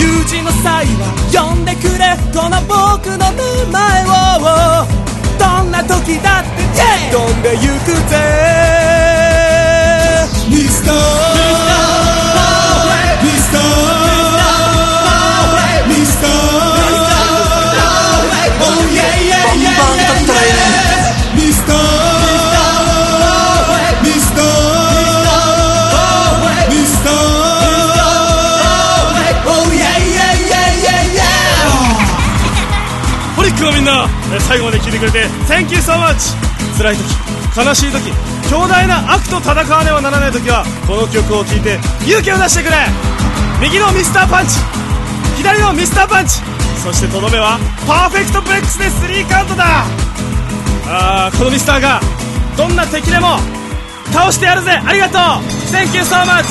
[0.00, 2.16] 有事の際は呼んでくれ。
[2.32, 4.08] この僕の名前を。
[5.38, 6.50] どんな時だって。
[7.12, 8.16] 飛んでゆくぜ。
[10.48, 11.33] ミスター。
[33.72, 34.06] みんな
[34.40, 36.36] 最後まで聞いてくれて Thank you so much
[36.76, 37.04] 辛い時
[37.58, 38.12] 悲しい時
[38.48, 42.76] 強大な悪と戦わねばならない時はこの曲を聴いて勇気を出してくれ
[43.60, 44.60] 右のミスターパンチ
[45.36, 46.40] 左のミスターパンチ
[46.82, 50.03] そしてとどめはパーフェクトブレックスでスリーカウントだ
[50.86, 52.00] あーこのミスターが
[52.56, 53.38] どんな敵でも
[54.12, 55.20] 倒してやるぜありがとう
[55.72, 56.44] Thank you so much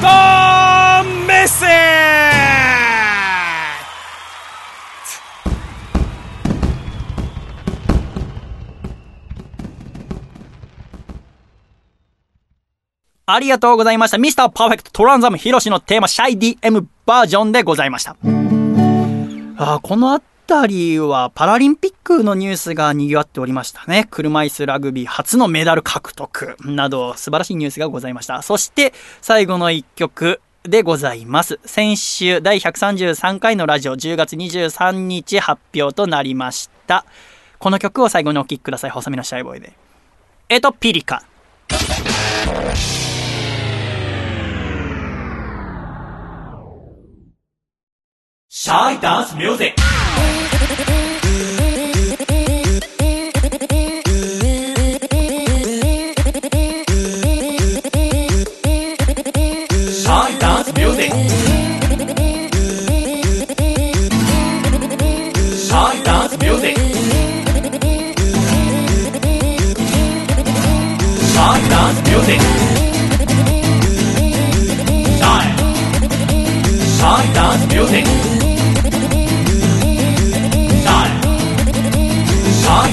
[0.00, 1.66] ゴーメッセ
[13.30, 14.16] ありがとうございました。
[14.16, 18.12] ミスターパーフェクトトランザムヒロシのテーマ、シャイ DM バージョンでございました。
[18.12, 24.08] あーこのあたりはパラリンピックのニュースが賑わっておりましたね。
[24.10, 28.40] 車椅子ラグビー初のメダル獲得など素晴らしいニュースがございました。
[28.40, 31.60] そして最後の一曲でございます。
[31.66, 37.04] 先週第133回のラジオ10月23日発表となりました。
[37.58, 38.90] この曲を最後にお聴きください。
[38.90, 39.74] 細身のシャイボーイで。
[40.48, 41.22] えっと、ピリカ。
[48.48, 49.97] シャイダンスミュージック
[71.78, 72.34] シャイダンスミュージッ
[78.02, 78.08] ク
[80.76, 81.08] シャイ
[82.52, 82.90] シャイ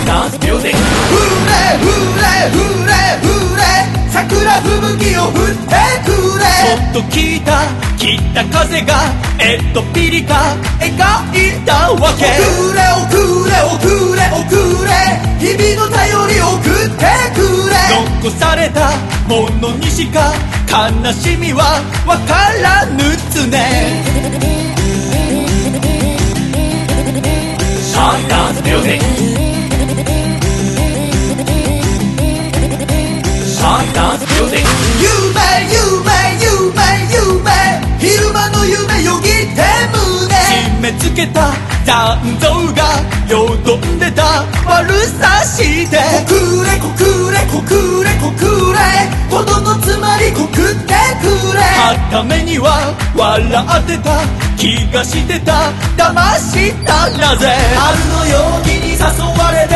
[4.16, 4.24] 桜
[4.62, 4.72] 吹
[5.04, 5.76] 雪を振って
[6.06, 6.08] く
[6.40, 6.48] れ。
[6.64, 7.68] そっと聞いた
[7.98, 8.08] 北
[8.46, 10.88] 風がえっとピリカ描
[11.36, 12.24] いたわけ。
[12.24, 13.12] 遅れ遅
[13.44, 13.84] れ遅
[14.16, 14.56] れ遅
[14.86, 14.90] れ。
[15.38, 17.04] 日々の頼り送って
[17.36, 17.76] くれ。
[18.24, 18.96] 残された
[19.28, 20.32] ものにしか
[20.72, 24.02] 悲しみはわからぬつね。
[27.84, 28.16] シャ
[29.32, 29.35] イ
[33.66, 34.70] ダンスミューダンスミュージック
[35.02, 35.42] 夢
[35.74, 37.50] 夢夢夢
[37.98, 41.50] 昼間の夢よぎって胸締め付けた
[41.84, 42.46] 残像
[42.78, 45.98] がよどんでた悪さして
[46.30, 46.94] 告れ告
[47.32, 48.38] れ告れ告
[48.70, 48.78] れ
[49.34, 51.26] ことのつまり告ってく
[51.58, 54.22] れはためには笑ってた
[54.62, 59.74] 気がしてた騙したなぜ春の陽気に誘われて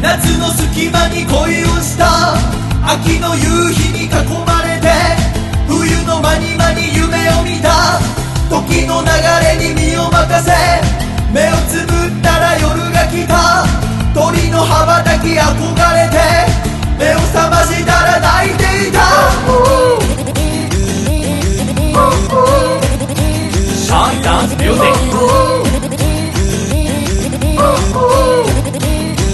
[0.00, 4.08] 夏の隙間に恋をした秋の夕日に囲
[4.44, 4.88] まれて
[5.66, 8.00] 冬の間に間に夢を見た。
[8.50, 9.08] 時の流
[9.40, 10.50] れに身を任せ
[11.32, 13.64] 目をつぶったら夜が来た。
[14.14, 16.18] 鳥の羽ばたき憧れて
[16.98, 18.98] 目を覚ましたら泣いていた。
[23.74, 25.16] シャイダンスミュージック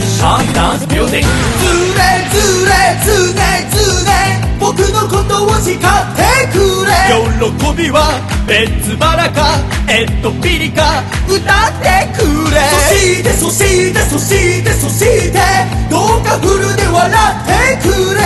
[0.04, 1.26] シャイダンスミュージック
[1.58, 1.87] ず
[2.64, 4.10] れずれずねずね
[4.58, 5.80] 僕のことを叱っ
[6.16, 6.22] て
[6.52, 6.56] く
[6.86, 6.92] れ。
[7.38, 9.58] 喜びは別腹か
[9.88, 12.56] えっとピリカ歌ってくれ。
[12.68, 14.98] そしてそしてそしてそし
[15.32, 15.38] て
[15.88, 18.18] どうかフルで笑ってくれ。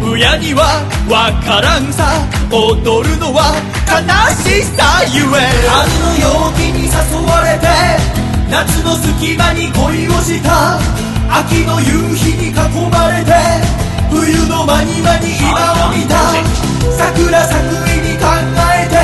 [0.00, 3.54] 坊やにはわからんさ踊るのは
[3.86, 3.98] 悲
[4.42, 5.26] しさゆえ。
[5.68, 6.90] 春の陽気に誘
[7.26, 7.66] われて
[8.50, 10.78] 夏の隙間に恋をした
[11.30, 11.86] 秋の夕
[12.16, 12.52] 日に囲
[12.90, 13.32] まれて
[14.10, 16.18] 冬の間に間に今を見た。
[16.98, 18.26] 桜咲く意味考
[18.74, 18.94] えて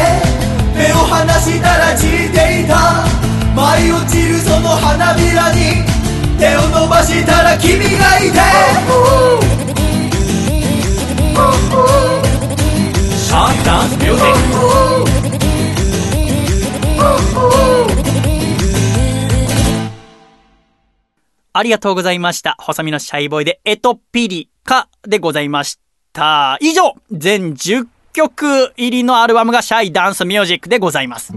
[0.77, 3.07] 目を離したら散っていた。
[3.55, 5.85] 舞い落ちるその花びらに
[6.39, 8.39] 手を伸ばしたら君がいて。
[13.17, 14.27] シャークダンスミュージッ
[18.23, 18.26] ク
[21.57, 22.55] ありがとうございました。
[22.59, 25.79] 細身のシャイボーイでエトピリカでございまし
[26.13, 26.59] た。
[26.61, 31.33] 以上、全10曲入りのアルバムがシャイダンスミュージックでございます。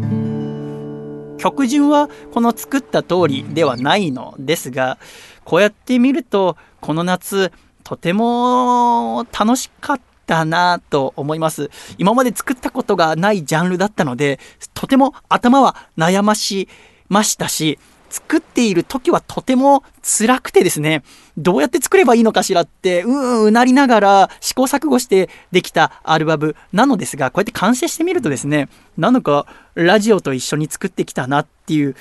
[1.38, 4.98] 曲順はこの作った通りではないのですが、
[5.46, 7.54] こうやって見ると、この夏、
[7.86, 11.72] とても楽しかったなと思います。
[11.98, 14.38] 今まで作ったことがないジャンルだったので、
[14.74, 16.68] とても頭は悩まし
[17.08, 17.80] ましたし、
[18.10, 21.04] 作っている時はとても辛くてですね、
[21.38, 29.46] どうやって作ればいいのかしらって、うんうなりながら試行錯誤してできたアルバムなのですが、こうやって完成してみるとですね、なんだか
[29.76, 31.96] ラジオと一緒に作ってきたなっていう、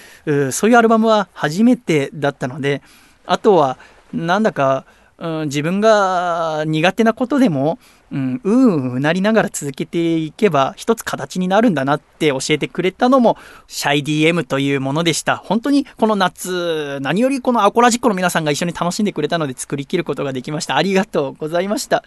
[0.53, 2.83] そういうアルバムは初めてだったので、
[3.27, 3.79] あとは、
[4.13, 4.85] なんだか、
[5.19, 7.79] うん、自分が苦手なことでも、
[8.11, 13.37] うん、うんうなりながら続けていけば一つ形になるんだなって教えてくれたのも
[13.67, 15.37] シャイ DM というものでした。
[15.37, 20.77] 本当にこの夏、何よりこのアコラジックの皆さんが一緒に楽しんでくれたので作り切ることができました。
[20.77, 22.05] ありがとうございました。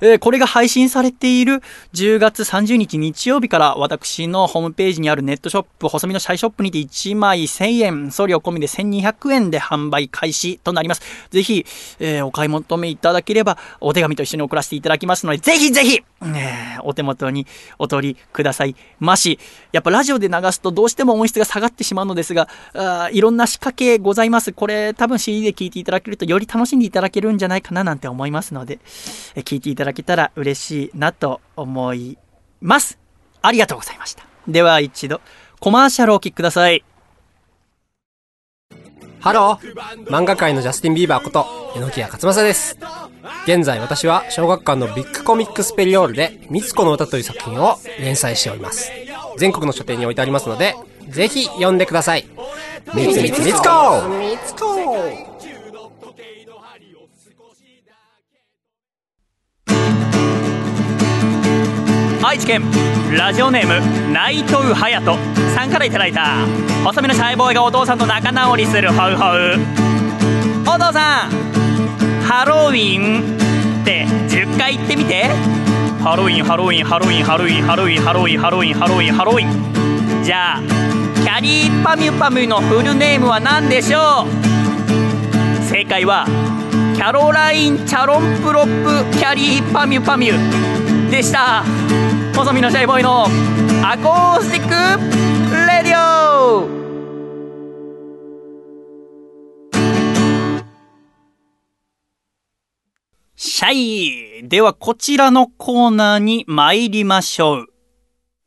[0.00, 1.62] えーこれが配信されている
[1.94, 11.02] 10月30日日曜日から私のホームページにあるネットショップ、細身のシャイショップにて1枚1000円、送料込みで1200円で販売開始となります。
[11.30, 11.66] ぜひ、
[11.98, 17.46] えーお買い求めいただければお手紙と一緒に送らせていただきますので、ぜひぜひ、えーお手元に
[17.78, 19.38] お取りくださいまし。
[19.72, 24.52] やっぱラジオで流すとどうしても音質が下がってしまうのですが、あいろんな仕掛けございます。
[24.52, 28.78] これ多分 CD で聞いていただけるとより楽しんでいただけるんじゃないかななんて思いますので、
[29.34, 32.18] え聞いていただけたら嬉しいなと思い
[32.60, 32.98] ます。
[33.40, 34.24] ありがとうございました。
[34.48, 35.20] では一度、
[35.60, 36.84] コマーシャルをお聞きください。
[39.22, 41.46] ハロー漫画界のジャスティン・ビーバーこと、
[41.76, 42.76] 榎谷勝正です。
[43.44, 48.90] 現在私は小学館のビッグコミックスペリオールで、みつこの歌という作品を連載しております。
[49.38, 50.74] 全国の書店に置いてありますので、
[51.08, 52.26] ぜひ読んでください。
[52.94, 55.31] みつみつみつこみつこ
[62.24, 62.62] 愛知県
[63.16, 65.18] ラジオネーム内藤隼人
[65.54, 66.46] さんからいただいた
[66.84, 69.58] 細身のシャイボーイがお父さんと仲直りするホウホウ。
[70.62, 71.30] お父さん
[72.22, 73.36] ハロウィン
[73.82, 75.26] って10回言ってみて。
[76.02, 80.24] ハロウィンハロウィンハロウィンハロウィンハロウィンハロウィンハロウィンハロウィンハロウィン。
[80.24, 80.60] じゃあ
[81.22, 85.64] キャリーパミュパミュのフルネームは何でしょう?
[85.64, 86.24] 正解は
[86.96, 91.62] キャロライン・チャロンプロップ・キャリーパミュパミュでした。
[92.34, 93.26] 細身のシャイボーイの
[93.86, 94.72] Acoustic
[95.66, 96.66] Radio。
[103.36, 104.48] シャイ。
[104.48, 107.66] ではこちらのコーナーに参りましょう。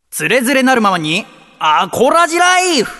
[0.09, 1.25] つれづれなるままに、
[1.59, 2.91] アコラジライフ。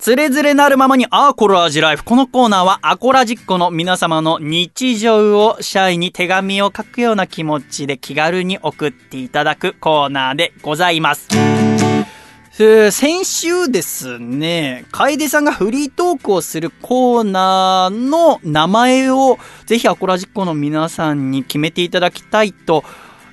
[0.00, 2.04] つれづれなるままにアーコラージライフ。
[2.06, 11.28] このコーナーはアコラジッコの皆様の日常をシャイに手紙を書くような気持ちで気軽に送っていただくコーナーでございます。
[11.32, 22.84] えー先週ですね、楓さんがフリートークをするコーナーの名前をぜひアコラジッコの皆さんに決めていただきたいと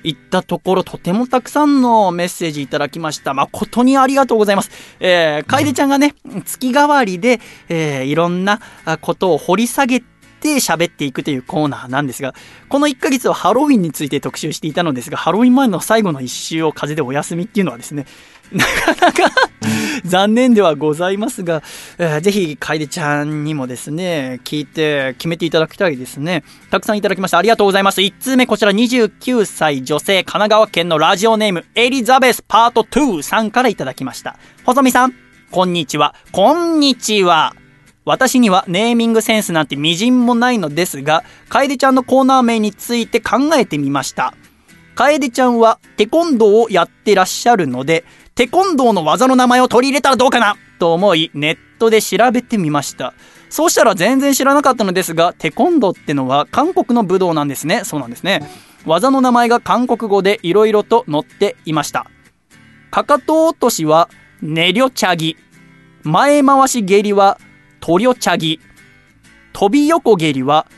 [0.08, 3.34] いったところ、とてもたくさんのメッセージいただきました。
[3.34, 4.70] 誠にありがとうございます。
[5.00, 6.14] えー、楓ちゃんがね、
[6.44, 8.60] 月替わりで、えーいろんな
[9.00, 10.06] ことを掘り下げて
[10.56, 12.34] 喋っていくというコーナーなんですが、
[12.68, 18.06] この1ヶ月はハロウィンについて特集していたのですが、ハロウィン前の最後の1週を風でお休みっていうのはですね、
[18.52, 19.30] なかなか
[20.04, 21.62] 残念ではございますが、
[21.98, 26.44] えーぜひ、楓ちゃんにもですね、聞いて決めていただきたいですね。
[26.70, 27.38] たくさんいただきました。
[27.38, 28.00] ありがとうございます。
[28.00, 34.38] 1通目、こちら29歳女性、神奈川県のラジオネーム、エリザベスパート2さんからいただきました。
[34.64, 35.14] 細見さん、
[35.50, 36.14] こんにちは。
[36.32, 37.54] こんにちは。
[38.04, 44.32] 私にはネーミングセンスなんて微塵もないのですが、楓ちゃんのコーナー名について考えてみました。
[44.94, 48.04] 楓ちゃんはテコンドーをやってらっしゃるので、
[48.38, 53.12] テコンドーの技の名前を取り入れたらどうかなと思い、ネットで調べてみました。
[53.50, 57.82] そうしたら全然知らなかったのですが、テコンドーってのは韓国の武道なんですね。
[57.82, 58.48] そうなんですね。
[58.86, 62.06] 技の名前が韓国語で色々と載っていました。
[62.92, 64.08] かかと落としは、
[64.40, 65.36] ネリョチャギ。
[66.04, 67.40] 前回し蹴りは、
[67.80, 68.60] トリョチャギ。
[69.52, 70.68] 飛び横蹴りは、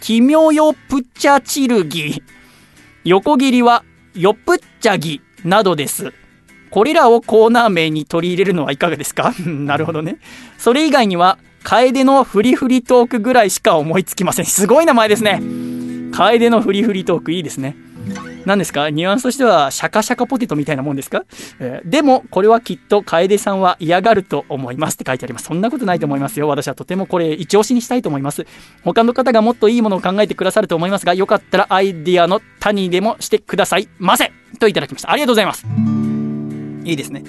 [0.00, 2.22] キミョヨプチャチルギ。
[3.02, 3.82] 横切りは、
[4.14, 6.12] ヨプッチャギなどです。
[6.70, 9.34] これらをコーナー名に取り入れるのはいかがですか？
[9.46, 10.18] なるほどね。
[10.58, 14.46] それ以外には、楓のフリフリトークぐらいしか思いつきません。
[14.46, 15.42] すごい名前ですね。
[16.12, 17.76] 楓のフリフリトークいいですね。
[18.46, 18.88] 何ですか？
[18.88, 21.24] ニュアンスとしては、シャカシャカポテトみたいなもんですか、
[21.60, 25.44] えーでも、これはきっと楓さんは嫌がると思いますって書いてあります。
[25.46, 26.48] そんなことないと思いますよ。
[26.48, 28.46] 私はとてもこれ、一押しにしたいと思います。
[28.84, 35.10] 他の方がもっといいものを考えてくださると思いますが、よかったらアイディアの谷でもしてくださいませといただきました。
[35.10, 36.07] ありがとうございます。
[36.88, 37.22] いいですね。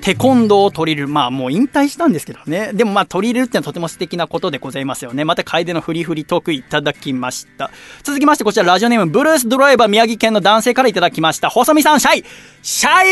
[0.00, 1.12] テコンドーを取り入れる。
[1.12, 2.72] まあもう引退したんですけどね。
[2.72, 5.24] でもまあ取り入れるってのはとても素敵なことでございますよね。
[5.24, 7.70] また楓のフリフリトークいただきました。
[8.04, 11.50] 続きましてこちらラジオネームブルースドライバー宮城県の男性からいただきました。
[11.50, 12.24] 細見さん、シャイ
[12.62, 13.06] シャイ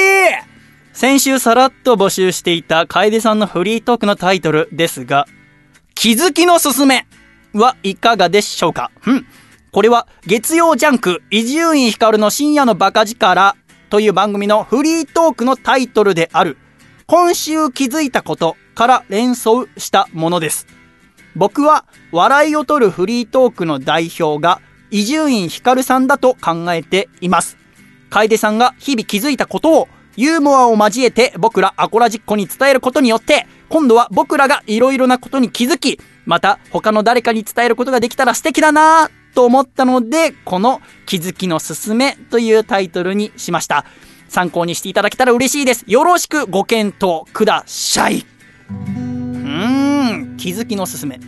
[0.93, 5.27] 先週さらっと募集していた楓さんのフリートークのタイトルですが、
[5.95, 7.07] 気づきのすすめ
[7.53, 8.91] はいかがでしょうか？
[9.07, 9.27] うん。
[9.73, 13.57] これは月曜ジャンク伊集院光の深夜のバカ力
[13.91, 16.59] という番組のフリートークのタイトルである
[17.07, 20.67] 今週気づいたことから連想したものです。
[21.37, 24.61] 僕は笑いを取るフリートークの代表が
[24.91, 27.59] 伊集院光さんだと考えています。
[28.11, 43.85] 楓さんが日々気づいたことをユーモアを交えて僕らアコラジッコに伝えることによって今度は僕らがいろいろなことに気づきまた他の誰かに伝えることができたら素敵だなぁと思ったのでこの気づきのすすめというタイトルにしました。
[44.29, 45.85] 参考にしていただけたら嬉しいです。
[45.87, 48.21] よろしくご検討ください。
[48.21, 51.21] うーん気づきのすすめ。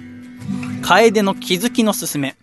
[0.81, 2.35] 楓の気づきのすすめ。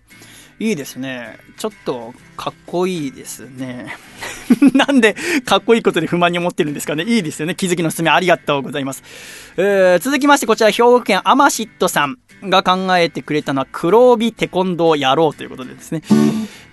[0.60, 1.38] いいですね。
[1.57, 3.98] ちょっとかっこいいですね。
[4.73, 7.03] なんでかっこいいことで不満に思ってるんですかね。
[7.03, 7.56] いいですよね。
[7.56, 9.03] 気づきのすすめありがとうございます。
[9.57, 16.02] えー続きましてこちら兵庫県アマシットさんが考えてくれたのは黒帯テコンドー野郎ということでですね。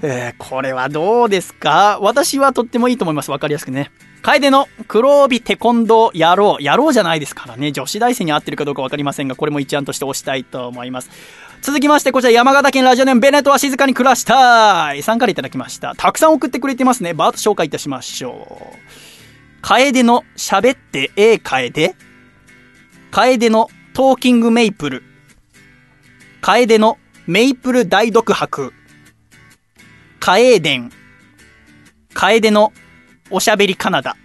[0.02, 1.98] えーこれはどうですか？
[2.00, 3.30] 私はとってもいいと思います。
[3.32, 3.90] わかりやすくね。
[4.22, 6.59] 楓の黒帯テコンドー野郎。
[6.60, 7.72] 野郎じゃないですからね。
[7.72, 11.10] 女子大生に合ってるかどうかわかりませんが、これも一案として押したいと思います。
[11.62, 15.94] 続きまして、こちら山形県ラジオネームベネットは静かに暮らしたいさんからいただきました。
[15.97, 17.14] たくさん送ってくれてますね。
[17.14, 18.78] バーッと紹介いたしましょう。
[19.62, 21.94] 楓の喋ってええ楓
[23.12, 25.05] 楓のトーキングメイプル
[26.40, 26.98] 楓の
[27.28, 28.72] メイプル大読白
[30.18, 30.90] カエーデン
[32.12, 32.72] 楓の
[33.30, 34.16] おしゃべりカナダ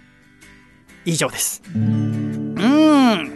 [1.04, 1.62] 以上です。
[1.64, 3.32] うーん。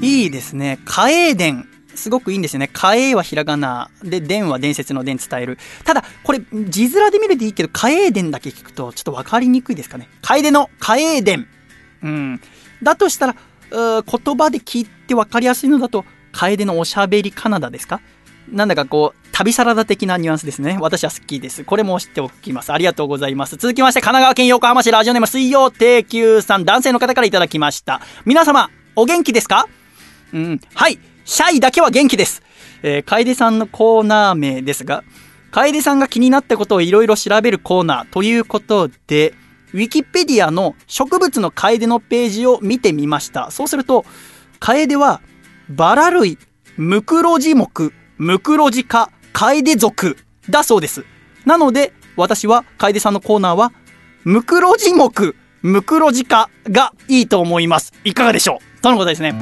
[0.00, 0.80] いいですね。
[0.84, 1.68] カエーデン。
[1.96, 2.68] すごくいいんですよね。
[2.72, 3.90] カエーはひらがな。
[4.02, 5.58] で、デンは伝説の伝伝える。
[5.84, 10.08] ただ、これ、字面で見るでいいけど、カエーデンだけ聞くと、ちょっとわかりにくいですかね。
[10.22, 11.46] 楓のカエーデン。
[12.02, 12.40] うん。
[12.82, 13.36] だとしたら、
[13.70, 18.00] うー言葉で聞いてわかりやすいのだと、楓のおしゃべりカナダですか
[18.48, 20.78] なんだかこう、旅サラダ的なニュアンスですね。
[20.80, 21.64] 私は好きです。
[21.64, 22.72] これも知っておきます。
[22.72, 23.56] ありがとうございます。
[23.56, 28.00] 続きまして、神奈川県横浜市ラジオネーム水曜定休さん、男性の方からいただきました。
[28.24, 29.66] 皆様、お元気ですか
[30.32, 30.98] うん、はい。
[31.24, 32.42] シャイだけは元気です。
[32.82, 35.04] えー、楓さんのコーナー名ですが、
[35.50, 39.34] 楓さんが気になったことをいろいろ調べるコーナーということで、
[39.72, 43.50] ウィキペディアの植物の楓のページを見てみました。
[43.50, 44.04] そうすると、
[44.60, 45.20] 楓は、
[45.68, 46.38] バラ類、
[46.76, 50.18] ムクロジ目、ムクロジ科、楓属
[50.50, 51.04] だそうです。
[51.46, 53.72] なので、私は楓さんのコーナーは、
[54.24, 57.92] ムクロジ目、ムクロジ科がいいと思います。
[58.04, 58.80] いかがでしょう?
[58.80, 59.34] とのことですね。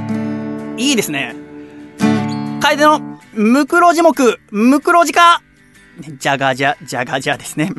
[0.78, 1.41] いいですね。
[2.62, 4.12] 楓のムクロジ目、
[4.52, 5.42] ムクロジ科
[5.98, 7.72] じゃがじゃ、じゃがじゃですね。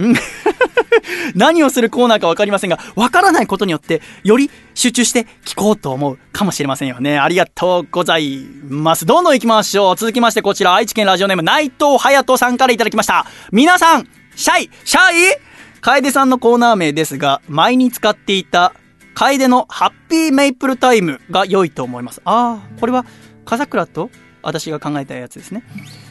[1.35, 7.17] 何をするコーナーかわかりませんが、わからないことによって、より集中して聞こうと思うかもしれませんよね。
[7.17, 9.05] ありがとうございます。
[9.05, 9.95] どんどん行きましょう。
[9.95, 13.25] 続きましてこちら、愛知県ラジオネーム内藤隼人さんからいただきました。
[13.53, 15.37] 皆さん、シャイ、シャイ？
[15.79, 18.73] 楓さんのコーナー名ですが、前に使っていた、
[19.13, 22.21] 楓のハッピーメイプルタイムが良いと思います。
[22.25, 23.05] ああ、これは、
[23.45, 24.09] 笠倉と？
[24.43, 25.63] 私が考えたやつですね。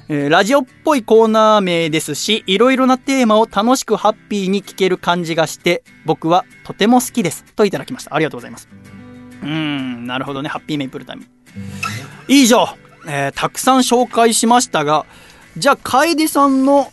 [0.08, 7.44] えーラジオっぽいコーナー名ですし、いろいろなテーマを楽しくハッピーに聞ける感じがして、僕はとても好きです。
[7.54, 8.14] といただきました。
[8.14, 8.68] ありがとうございます。
[9.42, 10.48] うん、なるほどね。
[10.48, 11.24] ハッピーメイプルタイム。
[12.28, 12.66] 以上、
[13.06, 15.04] えーたくさん紹介しましたが、
[15.56, 16.90] じゃあ、楓さんの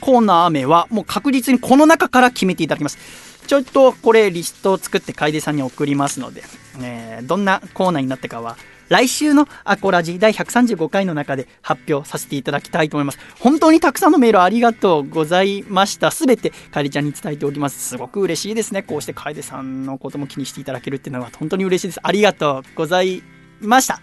[0.00, 2.98] コーナー名は、もう確実にこの中から決めていただきます。
[3.46, 6.44] ちょっとこれリストを作って楓さんに送りますので、
[6.80, 8.56] えーどんなコーナーになったかは、
[8.90, 13.18] 来週のアコラジ第135回の中で発表させていただきたいと思います。
[13.38, 16.10] 本当にたくさんのメールありがとうございました。
[16.10, 17.78] すべて楓ちゃんに伝えておきます。
[17.78, 18.82] すごく嬉しいですね。
[18.82, 22.00] こうして楓さんのことも気にしていただけるっていうのは本当に嬉しいです。
[22.02, 23.22] ありがとうござい
[23.60, 24.00] ました。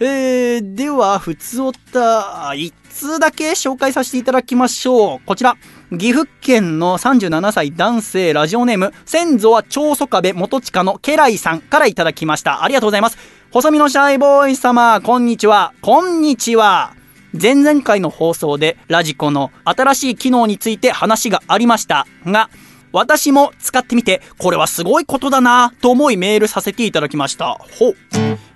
[0.00, 5.20] えー、では、ふつおた、1通だけ紹介させていただきましょう。
[5.24, 5.56] こちら、
[5.96, 12.64] 岐阜県の37歳男性ラジオネーム、先祖は長宗我部元親の家来さんからいただきました。
[12.64, 13.18] ありがとうございます。
[13.54, 15.74] 細身のシャイボーイ様、こんにちは。
[15.80, 16.96] こんにちは。
[17.40, 22.50] 前々回の放送でラジコの新しい機能について話がありましたが、
[22.90, 27.56] 私も使ってみて、これはすごいことだなと思いメールさせていただきました。
[27.78, 27.96] ほう。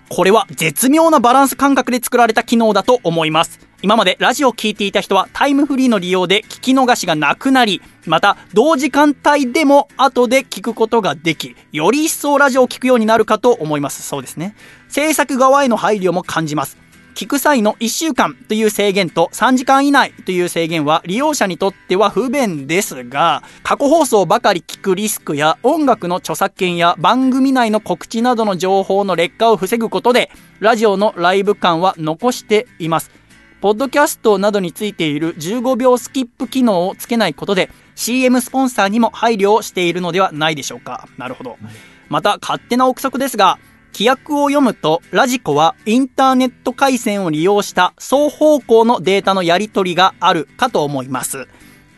[0.09, 3.68] これは絶妙なバランス感覚で作られた機能だと思います。
[3.81, 14.03] 今までラジオを聴いていた人はタイムフリーの利用で聞き逃しがなくなり、また同時間帯でも後で聞くことができ、より一層ラジオを聞くようになるかと思います。
[14.03, 14.57] そうですね。
[14.89, 16.77] 制作側への配慮も感じます。
[17.15, 33.18] 聞く際の1週間という制限と3時間以内という制限は利用者にとっては不便ですが、過去放送ばかり聞くリスクや音楽の著作権や番組内の告知などの情報の劣化を防ぐことで、ラジオのライブ感は残しています。
[33.61, 41.09] ポッドキャストなどについている15秒スキップ機能をつけないことで CM スポンサーにも配慮をしているのではないでしょうか。
[41.19, 41.59] なるほど。
[42.09, 43.59] また勝手な憶測ですが、
[43.93, 51.49] 規約を読むと、ラジコはインターネット回線を利用した双方向のデータのやり取りがあるかと思います。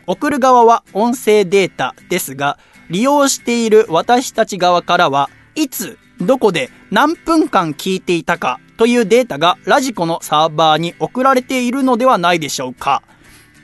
[0.07, 2.57] 送る側は音声データですが、
[2.89, 13.03] 利用している私たち側からは、いつ、どこで何分間聞いていたかというデータがラジコのサーバーに送られているのではないでしょうか。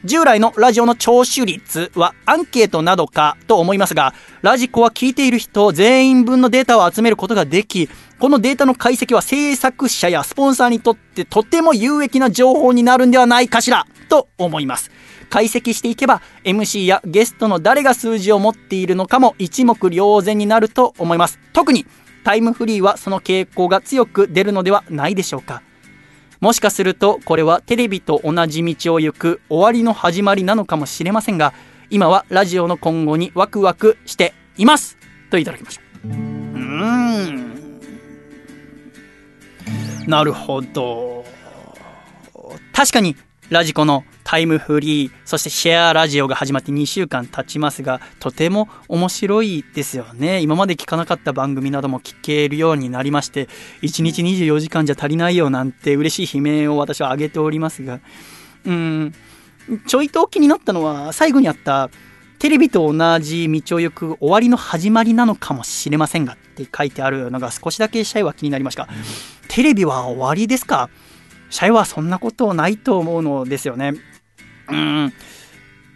[0.03, 4.13] 従来のラジオの聴取率はアンケートなどかと思いますが、
[4.43, 7.89] ラジコは聞いている人全員分のデータを集めることができ、
[8.19, 14.91] このデータの解析は制作者やスポンサーにとってとても有益な情報になるんではないかしら、と思います。
[15.31, 21.39] 解析していけば MC やゲストの誰が数字を持っているのかも一目瞭然になると思います。
[21.53, 21.87] 特に
[22.27, 25.63] タイムフリーはその傾向が強く出るのではないでしょうか。
[26.41, 31.53] もしかするとこれはテレビと同じ道を行く終わりの始まりなのかもしれませんが、
[31.89, 34.97] 今はラジオの今後にワクワクしています
[35.31, 35.81] といただきました。
[36.03, 36.11] うー
[37.31, 37.79] ん。
[40.05, 41.23] なるほど。
[42.73, 43.15] 確かに
[43.47, 50.41] ラジコのタイムフリー、そしてシェアラジオが始まって2週間経ちますが、とても面白いですよね。
[50.41, 53.47] 今まで聞かなかった番組なども聞けるようになりまして、
[53.83, 58.01] 1日24時間じゃ足りないよなんて嬉しい悲鳴を私は上げておりますが、
[58.65, 59.13] うん、
[59.87, 61.89] ちょいと気になったのは、最後にあった、
[62.37, 68.89] テレビと同じ道を行く終わりの始まりなのかもしれませんがって書いてあるのが少しだけシャイは気になりました。
[69.47, 70.89] テレビは終わりですか？
[71.49, 73.93] シャイはそんなことないと思うのですよね。
[74.69, 75.13] うん。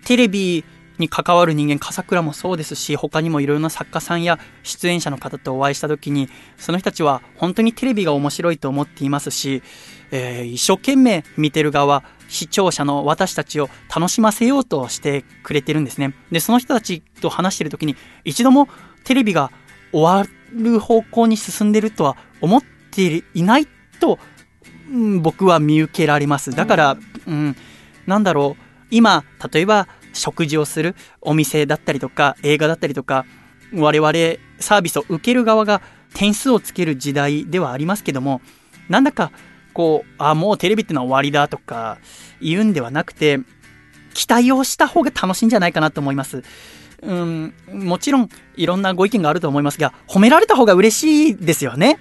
[0.06, 0.64] テレビ
[0.98, 9.62] に関わる人間、笠倉もそうですし、他にもいろいろな作家さんや出演者の方とお会いした時に、その人たちは本当にテレビが面白いと思っていますし、
[10.12, 16.14] えー一生懸命見てる側、視聴者の私たちを楽しませようとしてくれてるんですね。
[16.32, 18.70] で、その人たちと話してる時に、一度も
[19.04, 19.52] テレビが
[19.92, 23.68] 終わる方向に進んでるとは思っていない
[24.00, 24.20] と、
[24.90, 26.52] うん僕は見受けられます。
[26.52, 27.56] だから、うん、
[28.08, 33.26] なんだろう、今、例えば食事をするお店だったりとか、映画だったりとか、
[33.74, 34.12] 我々
[34.60, 35.82] サービスを受ける側が
[36.14, 38.42] 点数をつける時代ではありますけども、
[38.90, 39.32] なんだか、
[39.74, 41.98] こう、あ、もうテレビってのは終わりだとか
[42.42, 43.40] 言うんではなくて、
[44.14, 46.44] 期待をした方が楽しいんじゃないかなと思います。
[47.02, 52.00] うん、もちろんいろんなご意見があると思いますが、褒められた方が嬉しいですよね。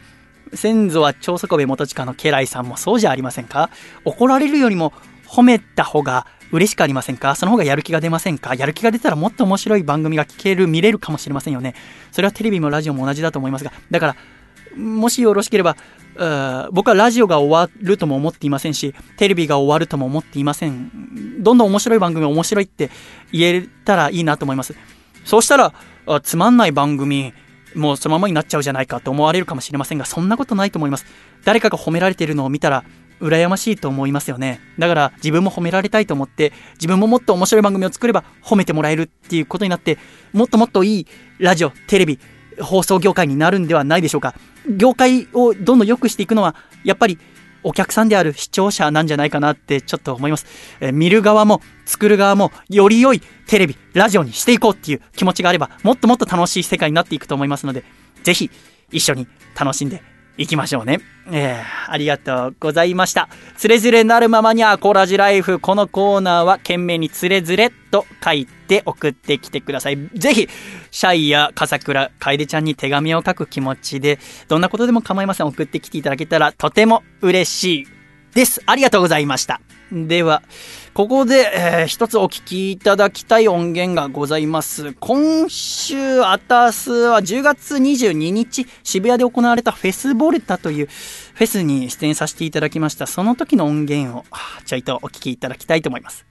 [0.54, 3.70] 先祖は長宗我部元親の家来さんもそうじゃありませんか
[4.04, 4.92] 怒られるよりも
[5.30, 7.36] 褒めた方が嬉しくありませんか？
[7.36, 8.56] その方がやる気が出ませんか？
[8.56, 11.74] やる気が出たらもっと面白い番組が聞ける、見れるかもしれませんよね。
[12.10, 14.16] それはテレビもラジオも同じだと思いますが、だから、
[14.76, 15.76] もしよろしければ、
[16.72, 21.42] 僕はラジオが終わるとも思っていませんし、テレビが終わるとも思っていません。
[21.42, 22.90] どんどん面白い番組面白いって
[23.32, 24.74] 言えたらいいなと思います。
[25.24, 25.72] そうしたら、
[26.22, 27.32] つまんない番組、
[27.76, 31.06] もうそのままになっちゃうじゃないかと思われるかもしれませんが、そんなことないと思います。
[31.44, 32.84] 誰かが褒められているのを見たら、
[33.20, 34.60] 羨ましいと思いますよね。
[34.78, 39.98] だから自分も褒められたいと思って、自分ももっと面白い番組を作れば褒めてもらえるっていうことになって、
[40.32, 41.06] もっともっといい
[41.38, 42.18] ラジオ、テレビ、
[42.60, 44.34] 放送業界になるんではないでしょうか。
[44.68, 47.18] 業界をどんどん良くしていくのは、やっぱり
[47.62, 50.46] お客さんである視聴者なんじゃないかなってちょっと思います。
[50.80, 57.84] えー見る側も作る側もより良いテレビ、ラジオにしていこうっていう気持ちがあれば、もっともっと楽しい世界になっていくと思いますので、
[58.22, 58.50] ぜひ
[58.92, 59.26] 一緒に
[59.58, 60.02] 楽しんで
[60.36, 61.00] 行きましょうね。
[61.32, 63.28] えー、ありがとうございました。
[63.56, 65.60] つれづれなるままにアコラジライフ。
[65.60, 69.98] このコーナーは懸命につれづれと書いて送ってきてください。
[70.14, 70.48] ぜひ、
[70.90, 75.46] シャイや笠倉、楓ちゃんに手紙を書く気持ちで、どんなことでも構いません。
[75.46, 77.86] 送ってきていただけたらとても嬉しい
[78.34, 78.62] です。
[78.66, 79.60] ありがとうございました。
[79.92, 80.42] では、
[80.94, 84.92] ここで、えー一つお聞きいただきたい音源がございます。
[85.00, 93.06] 今週、あたすは10月22日、渋谷で行われたフェスボルタというフェスに出演させていただきました。
[93.06, 94.24] その時の音源を、
[94.64, 96.24] ちょいとお聞きいただきたいと思います。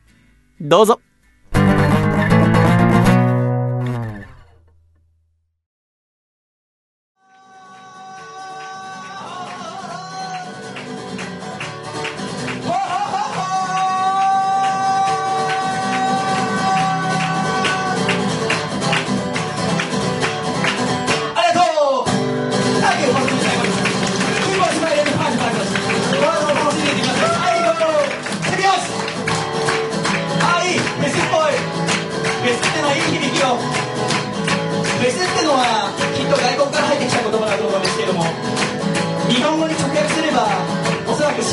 [0.62, 1.02] どうぞ。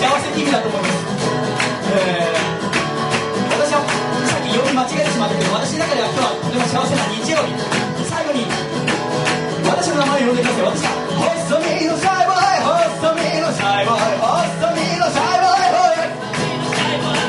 [0.07, 0.95] 幸せって意味だと思います
[1.91, 2.47] えー
[3.59, 7.51] 私はさっき読み間違えてしまったけど私の中では今日はとても幸せな日曜日
[8.07, 8.47] 最後に
[9.67, 10.95] 私の名前を呼んでください私は
[11.51, 16.07] 細身のシャイボーイ細身のシャイボーイ細身のシャイボーイ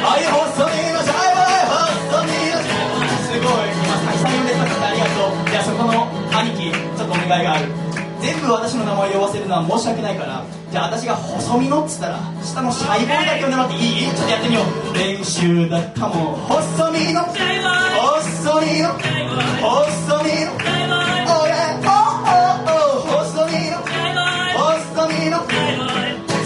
[0.06, 1.82] あい細身のシャイボーイ
[2.14, 7.66] 細身のシャイボーイすごい今たくさん呼んでくださってありがとうじゃあそこの兄貴ちょっとお願いがある
[8.22, 12.20] 全部私の名前を呼ばせるのは申し訳ないからじゃあ私が細身のっつったら
[12.58, 17.38] 下のシャイボーイだけ呼んでもらっていいちょっとやってみよう練習だかも細身の細
[18.66, 21.94] 身の細身のおやお
[22.26, 23.78] おお細身の
[24.58, 25.46] 細身の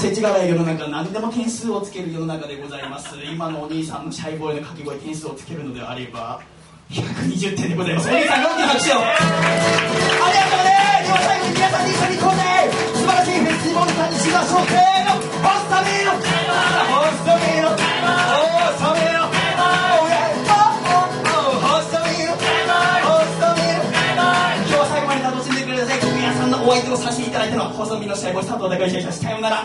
[0.01, 6.41] 世知辛い世の中何でも点数をつける世の中でございます今のお兄さんのシャイボーイの掛け声点数をつけるのであれば
[6.91, 8.09] 120点でございます。
[8.09, 10.75] お兄さん大きな拍手をありがとうね
[11.07, 12.67] では最後に皆さんで一緒に行こうね
[12.99, 14.11] 素晴らしいフェスティバルさん。
[14.11, 20.19] にしましょうせーの細身の細身の細身のおや
[20.51, 29.63] おおお細身の細身の今日は最後まで楽しんでくれた全皆さんのお相手をさせていただいたのは細身のシャイボーイ佐藤孝之でしたさようなら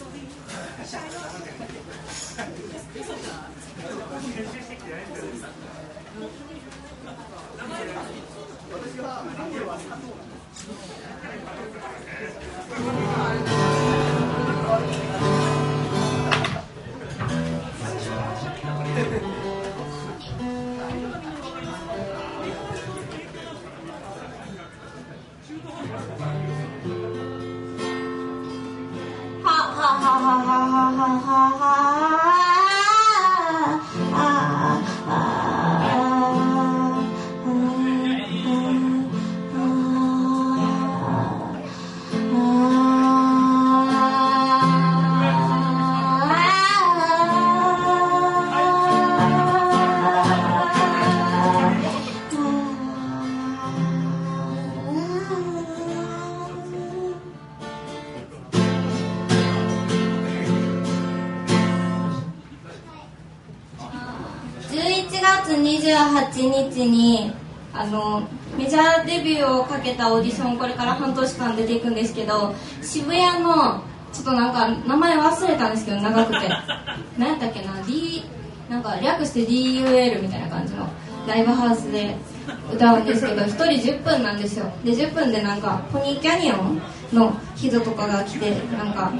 [0.00, 1.19] so we shine
[69.90, 76.48] ビューをかけたオーディションこれから半年間出ていくんですけど渋谷のちょっとなんか名前忘れたんですけど長くて。
[77.18, 78.24] 何やったっけな？D
[78.68, 80.88] なんか略して DUL みたいな感じの
[81.26, 82.16] ライブハウスで
[82.72, 84.72] 歌うんですけど1人10分なんですよ。
[84.84, 86.80] で10分でなんかポニーキャニオン
[87.12, 89.12] の人とかが来てなんか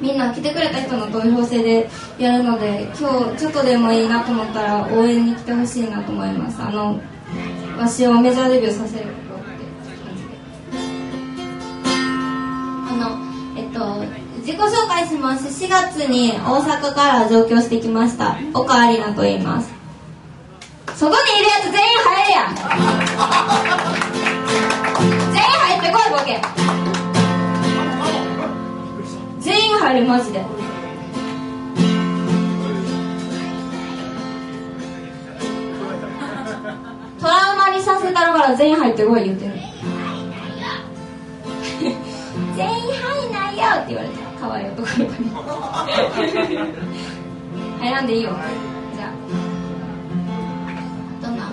[0.00, 1.88] みんな来てくれた人の投票制で
[2.18, 6.60] やるので今日ちょっとでもいいなと思ったら応援に来てほしいなと思います。
[6.60, 7.00] あの
[7.78, 9.11] わしをメジャーデビューさせる
[14.62, 15.48] 己紹介します。
[15.64, 18.36] 4月に大阪から上京してきました。
[18.54, 19.72] 岡ありなと言います。
[20.94, 22.48] そこにいるやつ全員入れや。
[22.48, 22.54] ん
[25.32, 26.40] 全員入ってこいボケ。
[29.40, 30.44] 全員入るマジで。
[37.20, 39.54] トラウマにさせたのから全員入ってこい言ってる。
[42.56, 44.21] 全員入んないよって言われて。
[44.42, 44.66] 可愛い。
[44.70, 45.30] 男の子に
[47.80, 48.20] 入らんでい。
[48.20, 48.22] い。
[48.24, 48.30] よ
[48.96, 49.12] じゃあ
[51.22, 51.48] どんな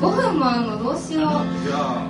[0.00, 1.22] 5分もあんのどうしよう
[1.66, 2.06] じゃあ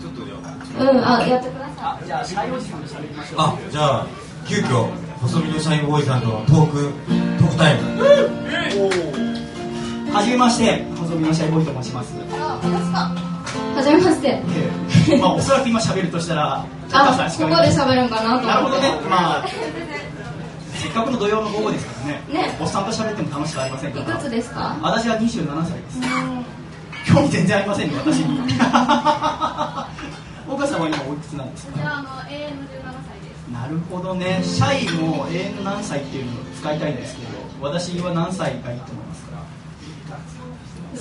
[0.00, 0.34] ちょっとじゃ
[0.80, 2.06] あうんあやってください。
[2.06, 4.06] じゃあシャイおじさんと喋りましょうあじゃあ
[4.48, 4.88] 急遽
[5.20, 6.92] 細身のシャイボーイさんとのトーク
[7.38, 8.02] トークタイム
[10.12, 13.14] はじめまして細身のシャイボーイと申しますあ私か
[13.76, 14.42] はじめましてえ
[14.88, 18.46] えまあおそらく今喋るとしたらおあここで喋るんかなと思って。
[18.46, 18.90] なるほどね。
[19.08, 19.44] まあ
[20.74, 22.22] せっかくの土曜の午後ですからね。
[22.32, 22.56] ね。
[22.60, 24.76] おっさんと喋っても楽しくありませんかいらくつですか？
[24.82, 25.98] 私は27歳です。
[25.98, 26.44] うん
[27.04, 28.38] 興味全然ありませんね私に。
[30.48, 31.72] 岡さんは今おいくつなんですか？
[31.76, 33.48] じゃああの AM17 歳です。
[33.52, 34.40] なるほどね。
[34.44, 37.28] シャイも永遠の何歳っていうのを使いたいんですけど
[37.60, 38.86] 私は何歳がいいと思います？
[38.86, 39.01] か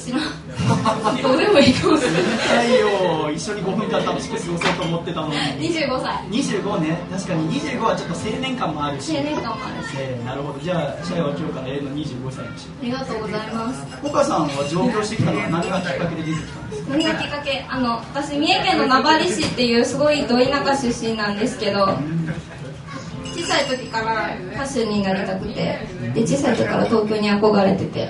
[0.02, 1.22] 知らん。
[1.22, 2.22] どうでもいいかもしれない。
[2.22, 5.36] シャイを一緒に5分間楽しく過ごそうと思ってたのに。
[5.36, 6.23] 25歳。
[6.30, 6.98] 25ね。
[7.11, 9.15] 確かに25はちょっと青年感もあるし。
[9.18, 9.88] 青年感もある。
[9.88, 10.60] しえーなるほど。
[10.60, 13.86] じゃあシャイは今日から永遠の25歳にしよありがとうございます。
[14.03, 16.91] う岡さんは上京してきたのは何がきっかけで出てきたんですか？
[16.91, 17.65] 何がきっかけ？
[17.69, 21.86] あの私三重県の名張市っていうすごいど田舎出身なんですけど
[23.36, 25.80] 小さい時から歌手になりたくて
[26.14, 28.10] で小さい時から東京に憧れてて。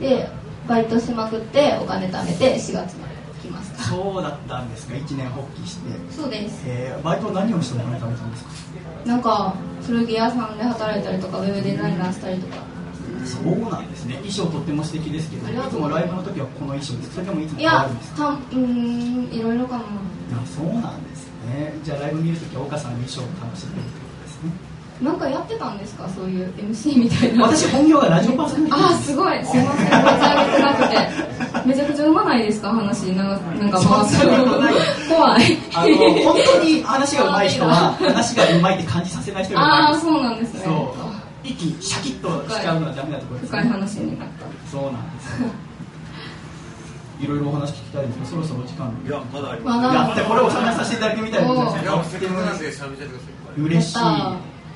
[0.00, 0.28] で
[0.68, 4.96] バイトしまくってお金貯めて4月まで来ましたそうだったんですか。
[4.96, 5.90] 一年発起して。
[6.10, 6.62] そうです。
[6.66, 8.50] えーバイトは何をしてお金貯めたんですか。
[9.04, 9.54] なんか
[9.86, 12.56] 古着屋さんで働いたりとかウェブデザイナーしたりとか。
[13.24, 14.14] そうなんですね。
[14.16, 17.14] 衣装とっても素敵ですけどいつもライブの時はこの衣装です。
[17.14, 18.16] それでもいつもいや変わるんですか。
[18.16, 21.74] たうーんいろいろかもあそうなんですね。
[21.84, 24.05] じゃあライブ見るときは岡さんの衣装を楽しんで
[25.02, 26.08] なんかやってたんですか？
[26.08, 27.44] そういう MC みたいな。
[27.44, 28.74] 私本業がラジオパーソナリティ。
[28.76, 29.44] あーすごい。
[29.44, 29.86] すいません。
[29.88, 30.96] 存じ上げてなくて。
[31.68, 32.70] めちゃくちゃうまないですか？
[32.70, 34.26] 話ななんか回す
[35.08, 35.58] 怖い。
[35.74, 40.60] あの本当に話が上手い人は話が上手いって感じさせない人がああそうなんですね。
[40.64, 40.74] そう。
[41.44, 44.28] 一気にシャキッとしちゃうのはダメなところです深い話になっ
[44.70, 45.42] そうなんです。
[45.42, 45.48] よ
[47.20, 48.92] いろいろお話聞きたいんですけどそろそろお時間。
[49.06, 49.94] いやまだありたまだ。
[49.94, 51.52] やってこれお話しさせていただいてみたいな
[53.58, 53.98] 嬉しい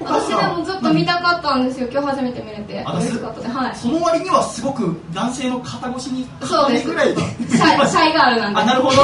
[0.01, 1.87] 私でもずっと見たかったんですよ。
[1.93, 2.83] 今日初めて見れて。
[2.87, 3.41] あ嬉しかった。
[3.41, 3.77] ではい。
[3.77, 7.21] その割にはすごく男性の肩越しにそうですぐらいで。
[7.21, 8.61] シャイシャイガールなんで。
[8.61, 8.97] あなるほど。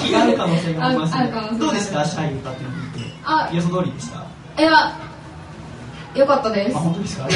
[0.00, 1.30] 気がある可能性がありますね。
[1.58, 1.92] どうです。
[1.92, 3.10] かシャイ歌ってみて。
[3.24, 4.62] あ予想通りでした？
[4.62, 4.98] いや
[6.14, 6.76] よかったです。
[6.76, 7.28] あ本当ですか？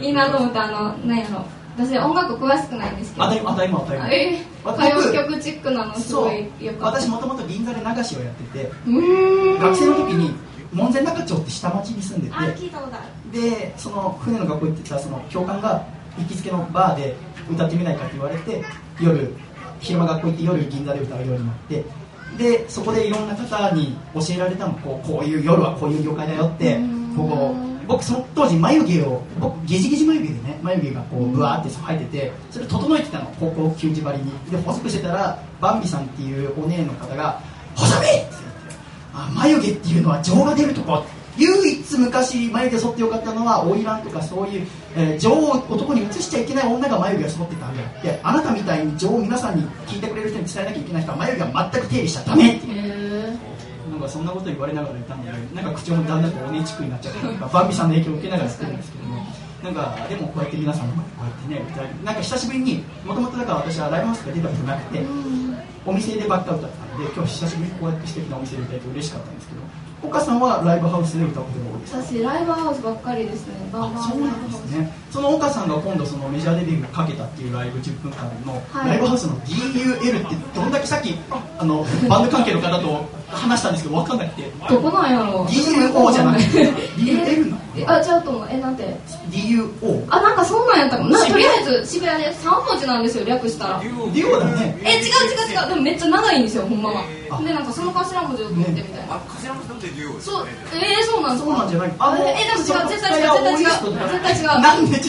[0.00, 1.44] いいなと思ってあのなんやろ
[1.76, 3.24] 私音楽詳しくないんですけど。
[3.24, 3.80] あたり当たり前
[4.64, 7.00] 当た歌謡曲チックなのすごいよかった。
[7.00, 8.70] 私もともと銀座で流しをやってて。
[9.58, 10.34] 学生の時に
[10.72, 12.34] 門前仲町って下町に住んでて
[13.32, 15.86] でその船の学校行ってたその教官が
[16.18, 17.16] 行きつけのバーで
[17.50, 18.62] 歌ってみないかって言われて
[19.00, 19.32] 夜
[19.80, 21.84] 昼間学校行って夜銀座で歌うようになって
[22.36, 27.16] でそこでいろんな方に教えられたのこうこういう夜はこういう業界だよってうん。
[27.16, 34.30] ここ僕その当時眉毛を僕ゲジゲジ眉毛でね眉毛がこうブワーって生えててそれ整えてたの高校球児張りに。
[34.50, 37.40] で細くしてたらバンビさんっていうお姉の方が
[37.74, 38.47] 「細め!」って
[39.18, 41.04] あ眉毛っていうのは情が出るとこ。
[41.38, 44.66] 唯一昔眉毛剃ってよかったのは花魁とかそういう、
[44.96, 52.74] えー情を男に移しちゃいけない女が眉毛を剃ってたんであってあなたみたいに情を皆さんに聞いてくれる人に伝えなきゃいけない人は眉毛は全く手入れしちゃダメっていう。
[52.74, 53.38] へ
[53.92, 57.20] なんかそんなこと言われながらいたんでなんか口もだんだんとおねちくになっちゃって
[57.52, 59.04] バンビさんの影響を受けながら作るんですけど。
[59.04, 59.22] も
[59.62, 65.02] なんかでもこうやって皆さんこうやってねなんか久しぶりにもともとだから私はライブハウスが出たことなくて
[65.84, 69.60] お店でばっか歌ったんで今日久しぶりにこうやって素敵なお店で歌えて嬉しかったんですけど
[70.08, 72.02] 岡さんはライブハウスで歌うことが多いですか？
[72.02, 73.54] 私ライブハウスばっかりですね。
[73.72, 74.92] バンバンそうなんですね。
[75.10, 78.88] その岡さんが今度そのメジャーデビューをかけたっていうライブ10分間のはい。
[78.90, 81.18] ライブハウスの DUL ってどんだけさっき
[81.58, 84.50] あのバンド関係の方と話したんですけど分かんなくて。
[84.70, 86.70] どこなんやろ DUO じゃなくて。
[86.94, 87.62] DUL なの？
[87.80, 88.96] えあちょっともうえなんて
[89.30, 93.82] ？DUO あなんかそんなんやったかもなとりあえず渋谷で3文字なんですよ略したら。
[93.82, 94.78] DUO だね。
[94.84, 95.68] え違う違う違う。
[95.68, 97.02] でもめっちゃ長いんですよほんまは。
[97.30, 101.92] あでなんかその頭文字を取ってみたいな、頭文字取ってデュオそうえー、そうなんそうなんじゃない？
[101.98, 103.68] あえでも違う絶対違う絶対違う。
[103.68, 104.60] 絶対違う。
[104.60, 105.02] なんで違う？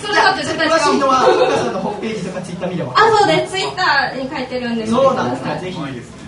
[0.00, 0.72] それだって絶対違う。
[0.72, 3.52] 詳しいのは岡さんのホームページとかツイッター見ればあそうです。
[3.52, 5.56] ツイッターに書いてるんでそうなんですか。
[5.58, 5.76] ぜひ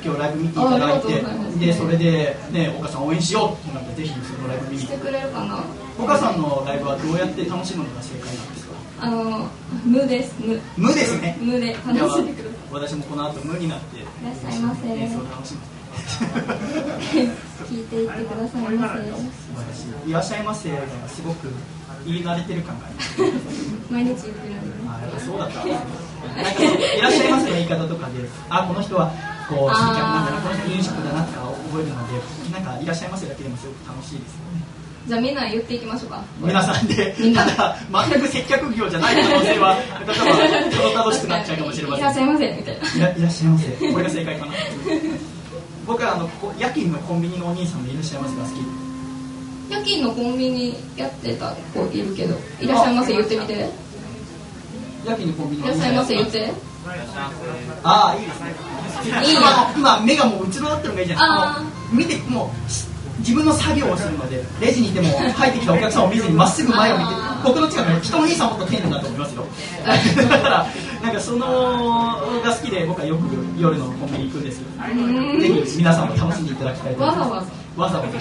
[0.04, 5.28] 今日ライブ見ていただいあありがとうてございますでそれでね岡さん応援しようってなってぜひそのライブ見にしてくれる。
[5.28, 5.64] かな
[5.98, 8.74] 岡さんのライブはどうやって楽しむのが正解なんですか？
[9.00, 9.48] あの
[9.84, 10.34] 無です。
[10.40, 11.36] 無無ですね。
[11.40, 15.60] 無で楽しんでくださ私もこの後無になっていいらっしゃいませ演奏を楽しむ
[17.66, 19.00] 聞いていってくださいませ。
[20.06, 20.76] いいらっしゃいませが
[21.08, 21.48] すごく
[22.06, 22.24] 言い。
[22.24, 23.18] 慣れてる感があります
[23.90, 25.62] 毎日言ってるんであやっぱそうだった。
[25.66, 28.12] いらっしゃいますの言い方とかで
[28.50, 29.10] あこの人は
[29.48, 32.18] こう新着なんだなこの人飲食だなとか覚えるので
[32.52, 34.62] なんかいらっしゃいますだけでもすごく楽しいですよね。
[35.06, 36.24] じゃあみんな言っていきましょうか。
[36.40, 37.76] 皆さんでみんなただ
[38.10, 40.14] 全く接客業じゃない可能性は例えば
[40.76, 42.00] たどたどしくなっちゃうかもしれません。
[42.00, 44.52] いらっしゃいませみたいないらっしゃいませこれが正解かな
[45.86, 48.58] 僕はあのここ夜勤のコンビニのお兄さんでいらっしゃいますが好き。
[49.70, 53.52] 夜勤のコンビニやってた子いるけどいらっしゃいませ言ってみて。
[53.54, 53.56] い
[55.06, 56.52] 夜勤のコンビニのらっしゃいませ言って？
[57.82, 58.54] ああいいですね。
[59.32, 62.86] 今今目がもううつろだったのがいいじゃないですかあ見てもうし
[63.20, 67.10] 自分の作業をするのでレジにいても 入ってきたお客さんを見ずにまっすぐ前を見て
[67.44, 69.46] 僕の近くに人の兄さんもっと丁寧だと思いますよ。
[70.28, 70.66] だから
[71.02, 73.22] なんかそのが好きで僕はよく
[73.58, 74.66] 夜のコンビニ行くんですよ。
[75.40, 77.30] ぜひ皆さんも楽しんでいただきたいと思います。
[77.30, 77.82] わざわざ。
[77.82, 78.18] わざわざ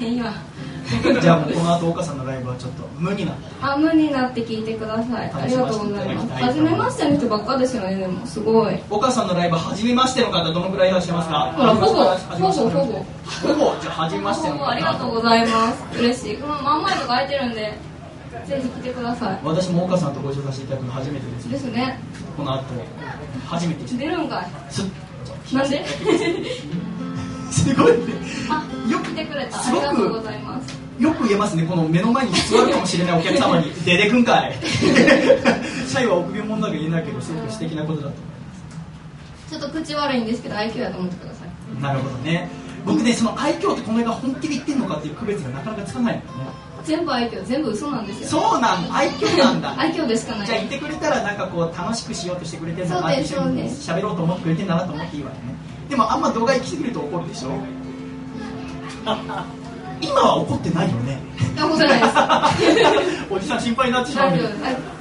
[1.20, 3.42] じゃあこの後岡さんのライブはちょっと無になって。
[3.60, 5.32] あ無になって聞いてください。
[5.34, 6.44] ありがとうございます。
[6.44, 8.26] 初めましての人ばっかですよねでも。
[8.26, 8.78] すごい。
[8.88, 11.52] 岡さんのライブ初めましての方どのくらいいらっしゃいますか？
[11.56, 13.04] ほらほぼほぼほぼ。
[13.48, 14.68] ほぼじゃあ初めましての方。
[14.68, 15.98] ありがとうございます。
[15.98, 16.36] 嬉しい。
[16.38, 17.78] まあ真ん前とか空いてるんで
[18.46, 21.48] ぜひ来てくださ私も岡さんとご一緒させていただくの初めてです。
[21.48, 21.98] いですね。
[22.36, 22.62] この後
[23.46, 25.84] 初めて出るんかすいなんで？
[27.50, 27.98] すごいね。
[28.50, 29.58] あよ来てくれた。
[29.58, 30.78] すごくございます。
[30.98, 31.64] よく言えますね。
[31.64, 34.54] この目の前に座るかもしれないお客様に「出てくんかい」
[35.86, 38.14] シャイは臆病者だけ言えないけどすごく素敵なことだと。
[39.50, 41.82] ちょっと口悪いんですけど愛嬌やと思ってください。
[41.82, 42.48] なるほどね。
[42.84, 46.50] 僕ねその愛嬌ってこの映画本気で言ってんのかっていう区別がなかなかつかないのよね。
[46.84, 48.28] 全部愛嬌全部嘘なんですよ。
[48.28, 48.94] そうなんだ。
[48.94, 49.74] 愛嬌なんだ。
[49.78, 53.90] 愛嬌でしかないじゃあ言ってくれたらなんかこう楽しくしようとしてくれてんだなそうです一緒にそうです。
[53.90, 55.54] 喋ろうと思ってくれてんだなと思っていいわよね
[55.88, 57.50] でもあんま動画行き過ぎると怒るでしょ？
[60.00, 61.18] 今は怒ってないよね。
[61.56, 63.24] 怒ってないです。
[63.30, 64.38] おじさん心配になってしまう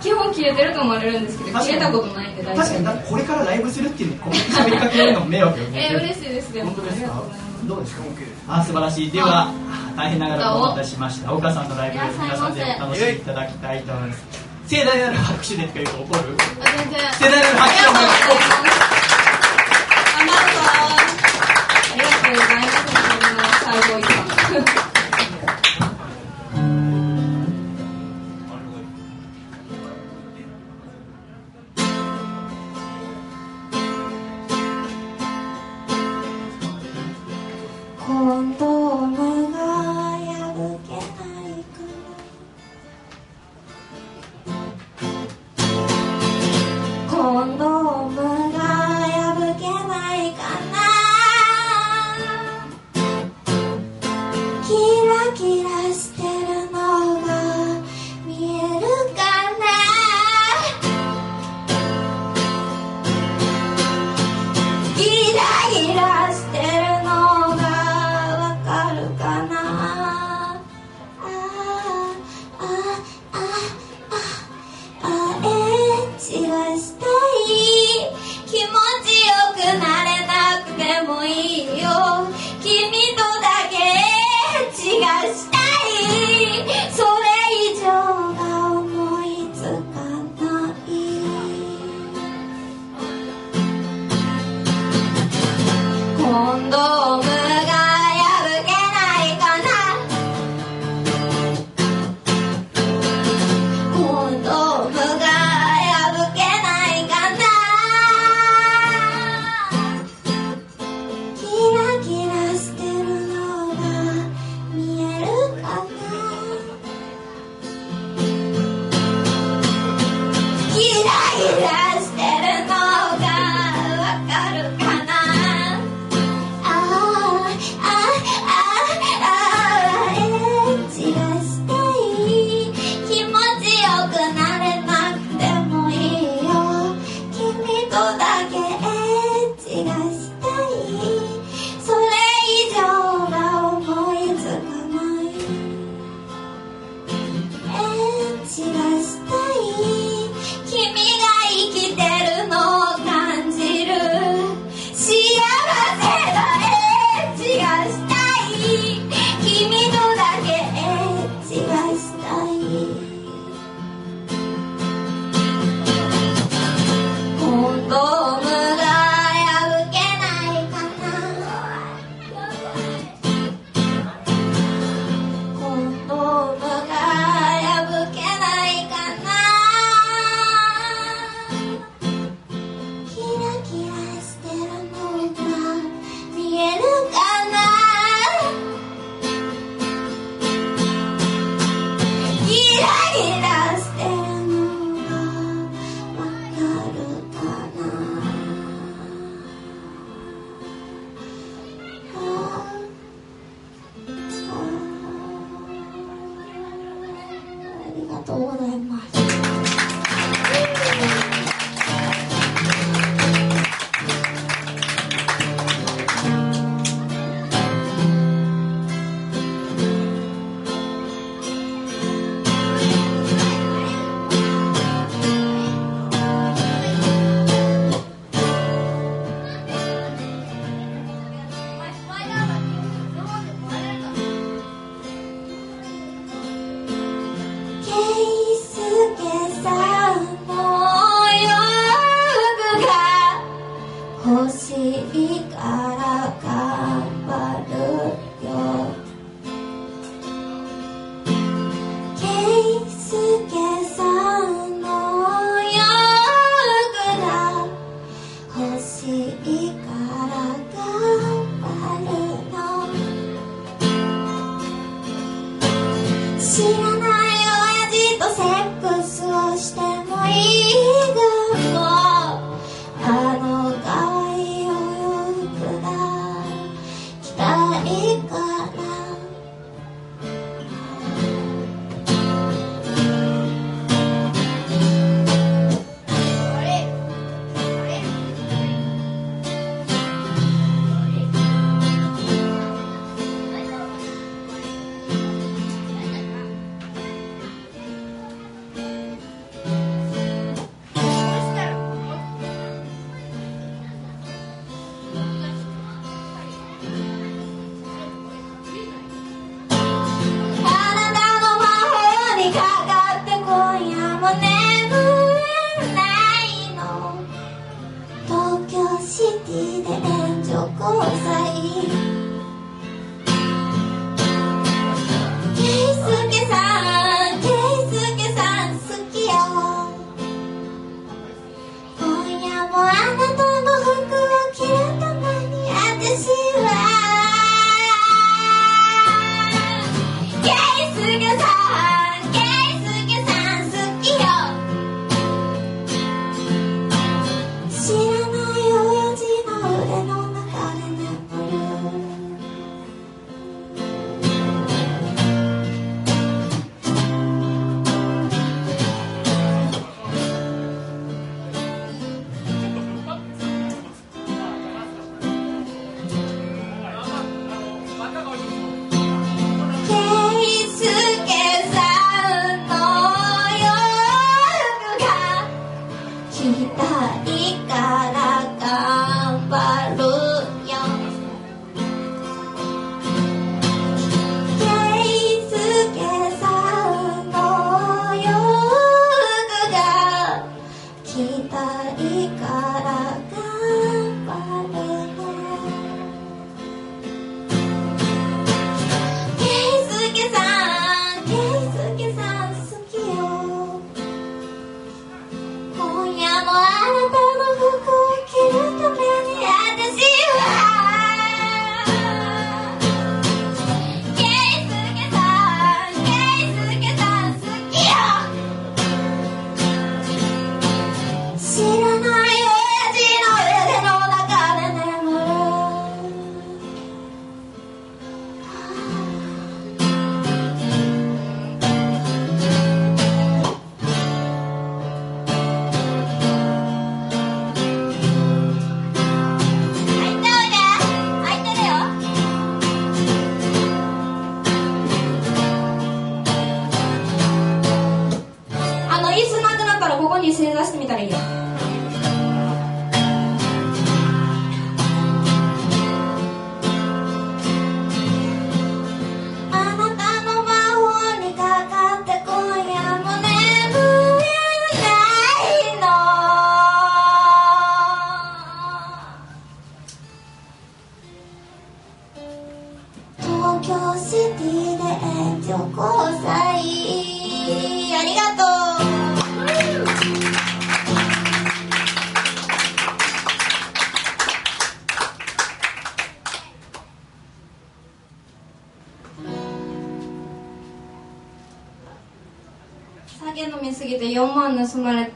[0.02, 3.00] 基本切れてると思われるんですけど切れたことないんで大丈確かに。
[3.04, 5.90] これからライブするっていうのにこ喋りかけられるのも迷惑よね。
[5.92, 6.54] えー、嬉しいです。
[6.54, 6.72] でも。
[6.72, 7.22] 本当ですか？
[7.66, 8.02] どうですか？
[8.50, 9.12] あ素晴らしい。
[9.12, 9.50] では
[9.96, 11.32] 大変ながらお待たせしました。
[11.34, 14.24] 岡さんのライブいらっしゃいませ皆さんで楽しんでいただきたいと思います。
[14.68, 16.20] 盛大なる拍手でとか言うと怒る？
[16.60, 17.00] あ全然。
[17.20, 18.87] 盛大なる拍手を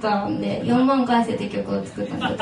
[0.01, 2.33] ったんで4万回生って曲を作ったんです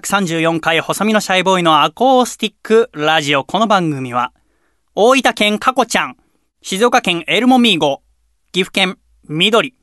[0.00, 3.44] 434回細身のシャイボーイのアコースティックラジオ。
[3.44, 4.32] この番組は、
[4.96, 6.16] 大分県カコちゃん、
[6.62, 8.02] 静岡県エルモミーゴ、
[8.50, 8.98] 岐阜県
[9.28, 9.74] 緑、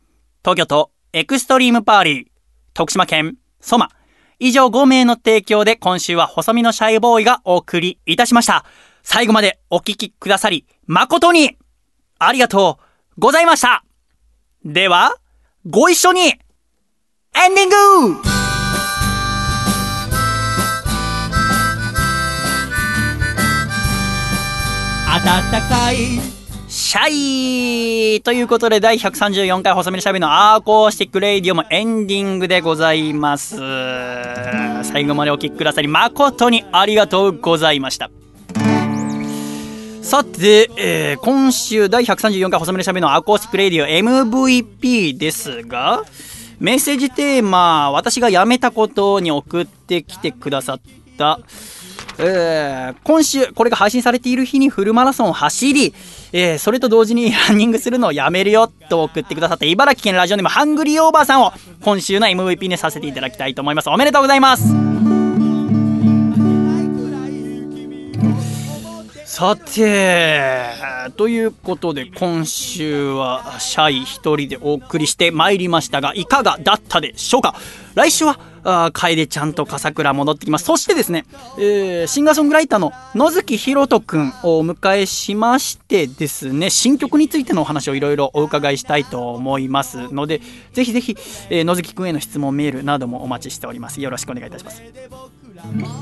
[0.44, 2.28] 東京都エクストリームパーリー、
[2.74, 3.88] 徳島県ソマ、
[4.40, 8.66] 以上5名の提供で今週は細身のシャイボーイがお送りいたしました。
[9.04, 11.58] 最後までお聴きくださり、誠に
[12.20, 12.84] ありがとう
[13.18, 13.86] ございました
[14.66, 15.16] では、
[15.66, 17.70] ご一緒にエンディン
[18.16, 18.40] グ
[25.23, 25.98] 暖かい
[26.68, 33.57] シャイということで第134回細身のシャイボーイの Acoustic Radio もエンディングでございます。
[33.57, 38.10] 最後までお聞きくださり誠にありがとうございました。
[40.02, 46.03] さて、えー今週第134回細身のシャビのアーコースティックレイディオ MVP ですが、
[46.60, 50.81] メッセージテーマ、私が辞めたことに送ってきてくださっ
[51.18, 51.39] た、
[52.18, 55.94] えー今週、これが配信されている日にフルマラソンを走り、
[56.34, 63.90] えーそれと同時に ランニングするのをやめるよと送ってくださった茨城県ラジオネームハングリーオーバーさんを今週の MVP にさせていただきたいと思います。
[63.90, 65.01] おめでとうございます
[69.34, 70.60] さて、
[71.16, 77.56] ということで今週はシャイ一人でお送りしてまいりましたが、いかがだったでしょうか？
[77.95, 80.66] 来週は、あ楓ちゃんと笠倉戻ってきます。
[80.66, 81.24] そしてですね、
[81.58, 90.41] えーシンガーソングライターの野月ひろとくんをお迎えしましてですね、新曲についてのお話をいろいろお伺いしたいと思いますので、
[90.74, 91.16] ぜひぜひ、
[91.49, 94.02] えー野月くんへの質問メールなどもお待ちしております。
[94.02, 94.84] よろしくお願いいたします。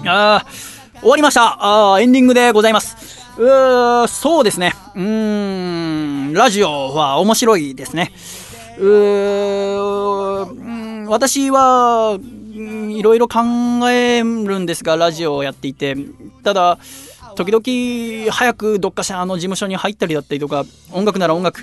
[0.08, 1.58] あー終わりました
[1.94, 3.09] あーエンディングでございます。
[3.40, 4.74] うーそうですね。
[4.96, 8.12] うーん、ラジオは面白いですね。
[8.78, 12.20] うーん私は、
[12.54, 13.40] いろいろ考
[13.90, 15.96] えるんですが、ラジオをやっていて。
[16.44, 16.78] ただ、
[17.36, 17.64] 時々
[18.34, 21.62] 早くどっかしらの事務所に入ったりだったりとか、音楽なら音楽、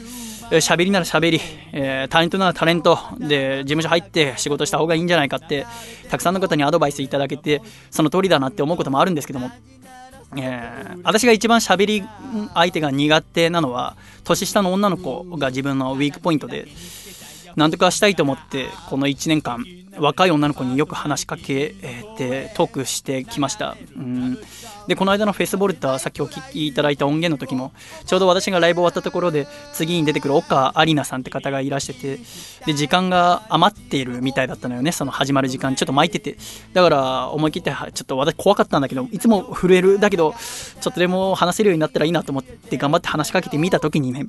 [0.51, 1.41] え喋りなら喋り、
[1.73, 5.67] えータレントならタレントで事務所入って仕事した方がいいんじゃないかって、
[6.09, 9.51] たくさんの方にアドバイスいただけて、その通りだなって思うこともあるんですけども、
[10.37, 12.05] えー私が一番喋り
[12.55, 16.67] 相手が苦手なのは年下の女の子が自分のウィークポイントで
[17.55, 19.65] 何とかしたいと思ってこの1年間
[19.99, 21.75] 若い女の子によく話しかけ
[22.19, 24.39] てトークしてきました、うん、
[24.87, 27.73] でこの間のフェスボルターさっきお聞きいただいた音源の時も
[28.05, 32.19] ちょうど私がライブ終わったところで次に出てくる岡アリナさんって方がいらしてて
[32.67, 35.75] で時間が余っているみたいだったのよねその始まる時間。
[35.75, 36.39] ちょっと巻いてて。
[36.73, 40.35] だから思い切ってちょっと私怖かったんだけどいつも震えるだけど
[40.81, 44.27] ちょっとでも話せるようになったらいいなと思って頑張って話しかけてみた時にね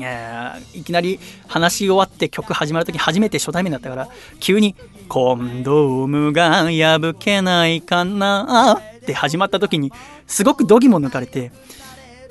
[0.00, 1.18] えーいきなり
[1.48, 4.74] 話し終わって曲始まる時初めて初対面だったから急に
[5.08, 8.80] 「コンドームが破けないかな」
[9.10, 9.92] って始まった時に
[10.26, 11.50] すごく度肝抜かれて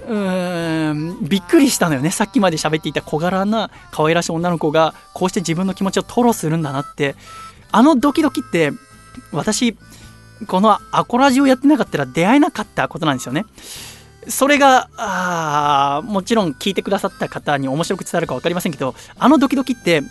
[0.07, 7.15] うーんびっくりしたのよねさっきまで喋っていた小柄な可愛らしい女の子がこうして自分の気持ちを吐露するんだなって
[7.71, 8.71] あのドキドキって
[9.31, 9.77] 私
[10.47, 13.45] このアコラジをやってなかったら出会えなかったことなんですよね。
[14.27, 20.03] それがあもちろん聞いてくださった方に面白く伝わるか分かりませんけどあのドキドキって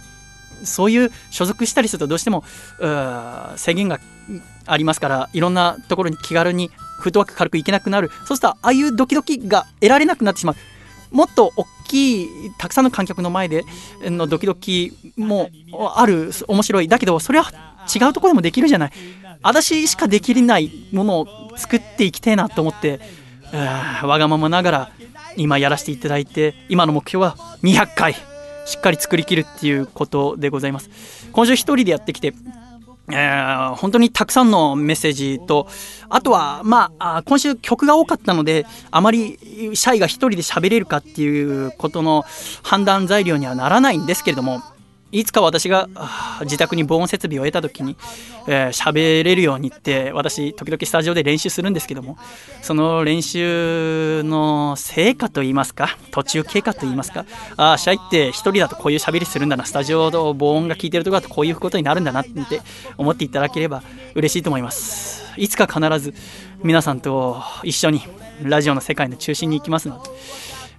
[0.64, 2.42] そういう所属したりするとどうしても
[2.80, 4.00] う制限が
[4.68, 6.70] ありますからいろんなところに気軽に
[7.00, 8.10] フットワーク軽く行けなくなる。
[8.24, 10.56] そうするとああいうドキドキが得られなくなってしまう。
[11.10, 12.28] もっと大きい
[12.58, 13.64] たくさんの観客の前で
[14.02, 15.50] のドキドキも
[15.94, 16.88] ある面白い。
[16.88, 17.50] だけどそれは
[17.94, 18.92] 違うところでもできるじゃない。
[19.42, 23.00] 私しかできないものを作っていきたいなと思って
[24.02, 24.90] わがままながら
[25.36, 28.14] 今やらせていただいて今の目標は200回
[28.66, 30.90] しっかり作りきるっていうことでございます。
[31.32, 32.34] 今週一人でやってきて
[33.10, 35.68] えー本当にたくさんのメッセージと
[36.08, 39.38] あとはまあ今週曲が多かったのであまり
[39.74, 42.24] シャイが一人で喋れるかっていうことの
[42.62, 44.62] 判断材料にはならないんですけれども
[45.10, 45.88] いつか私が
[46.42, 47.96] 自宅に防音設備を得た時に
[48.50, 52.16] えー喋、れるようにって私時々スタジオで練習するんですけども
[52.62, 57.26] その練習の成果といいますか途中経過といいますか
[57.58, 62.30] ああシャイって一人だとこういう喋りするんだなスタジオの防音が効いてるとこだとこういうことになるんだなって
[62.96, 63.82] 思っていただければ
[64.14, 65.28] 嬉しいと思います。
[65.36, 66.14] いつか必ず
[66.62, 68.00] 皆さんと一緒に
[68.42, 70.10] ラジオの世界の中心に行きますので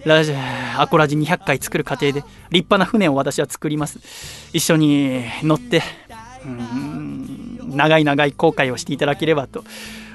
[0.05, 3.99] ラジアコラジ200回作る過程で立派な船を私は作ります。
[4.53, 5.83] 一緒に乗って
[7.67, 9.63] 長い長い航海をしていただければと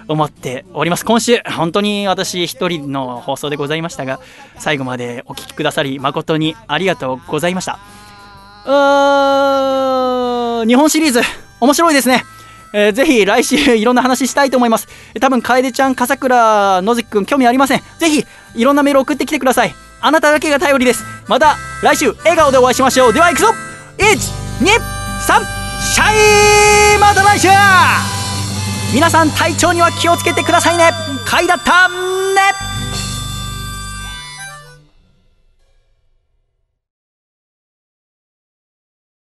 [0.08, 1.04] 思っております。
[1.04, 4.20] 今週本当に私一人の放送でございましたが
[4.58, 7.78] 最後までお聞きくださり誠にありがとうございました。
[10.66, 11.20] 日本シリーズ
[11.60, 12.24] 面白いですね。
[12.76, 14.88] えーぜひ来週いろんな話したいと思います。
[15.20, 17.82] 多分、楓ちゃん、笠倉、野月くん、興味ありません。
[17.98, 18.26] ぜひ、
[18.56, 19.74] いろんなメール送ってきてください。
[20.00, 21.04] あなただけが頼りです。
[21.28, 23.12] また、来週、笑顔でお会いしましょう。
[23.12, 23.46] では、行くぞ
[23.98, 24.06] !1、
[24.60, 25.64] 2、3、
[25.94, 27.48] シャイまた来週
[28.92, 30.90] 皆さん、体調には気をつけてくださいね。
[31.26, 32.73] 回だったね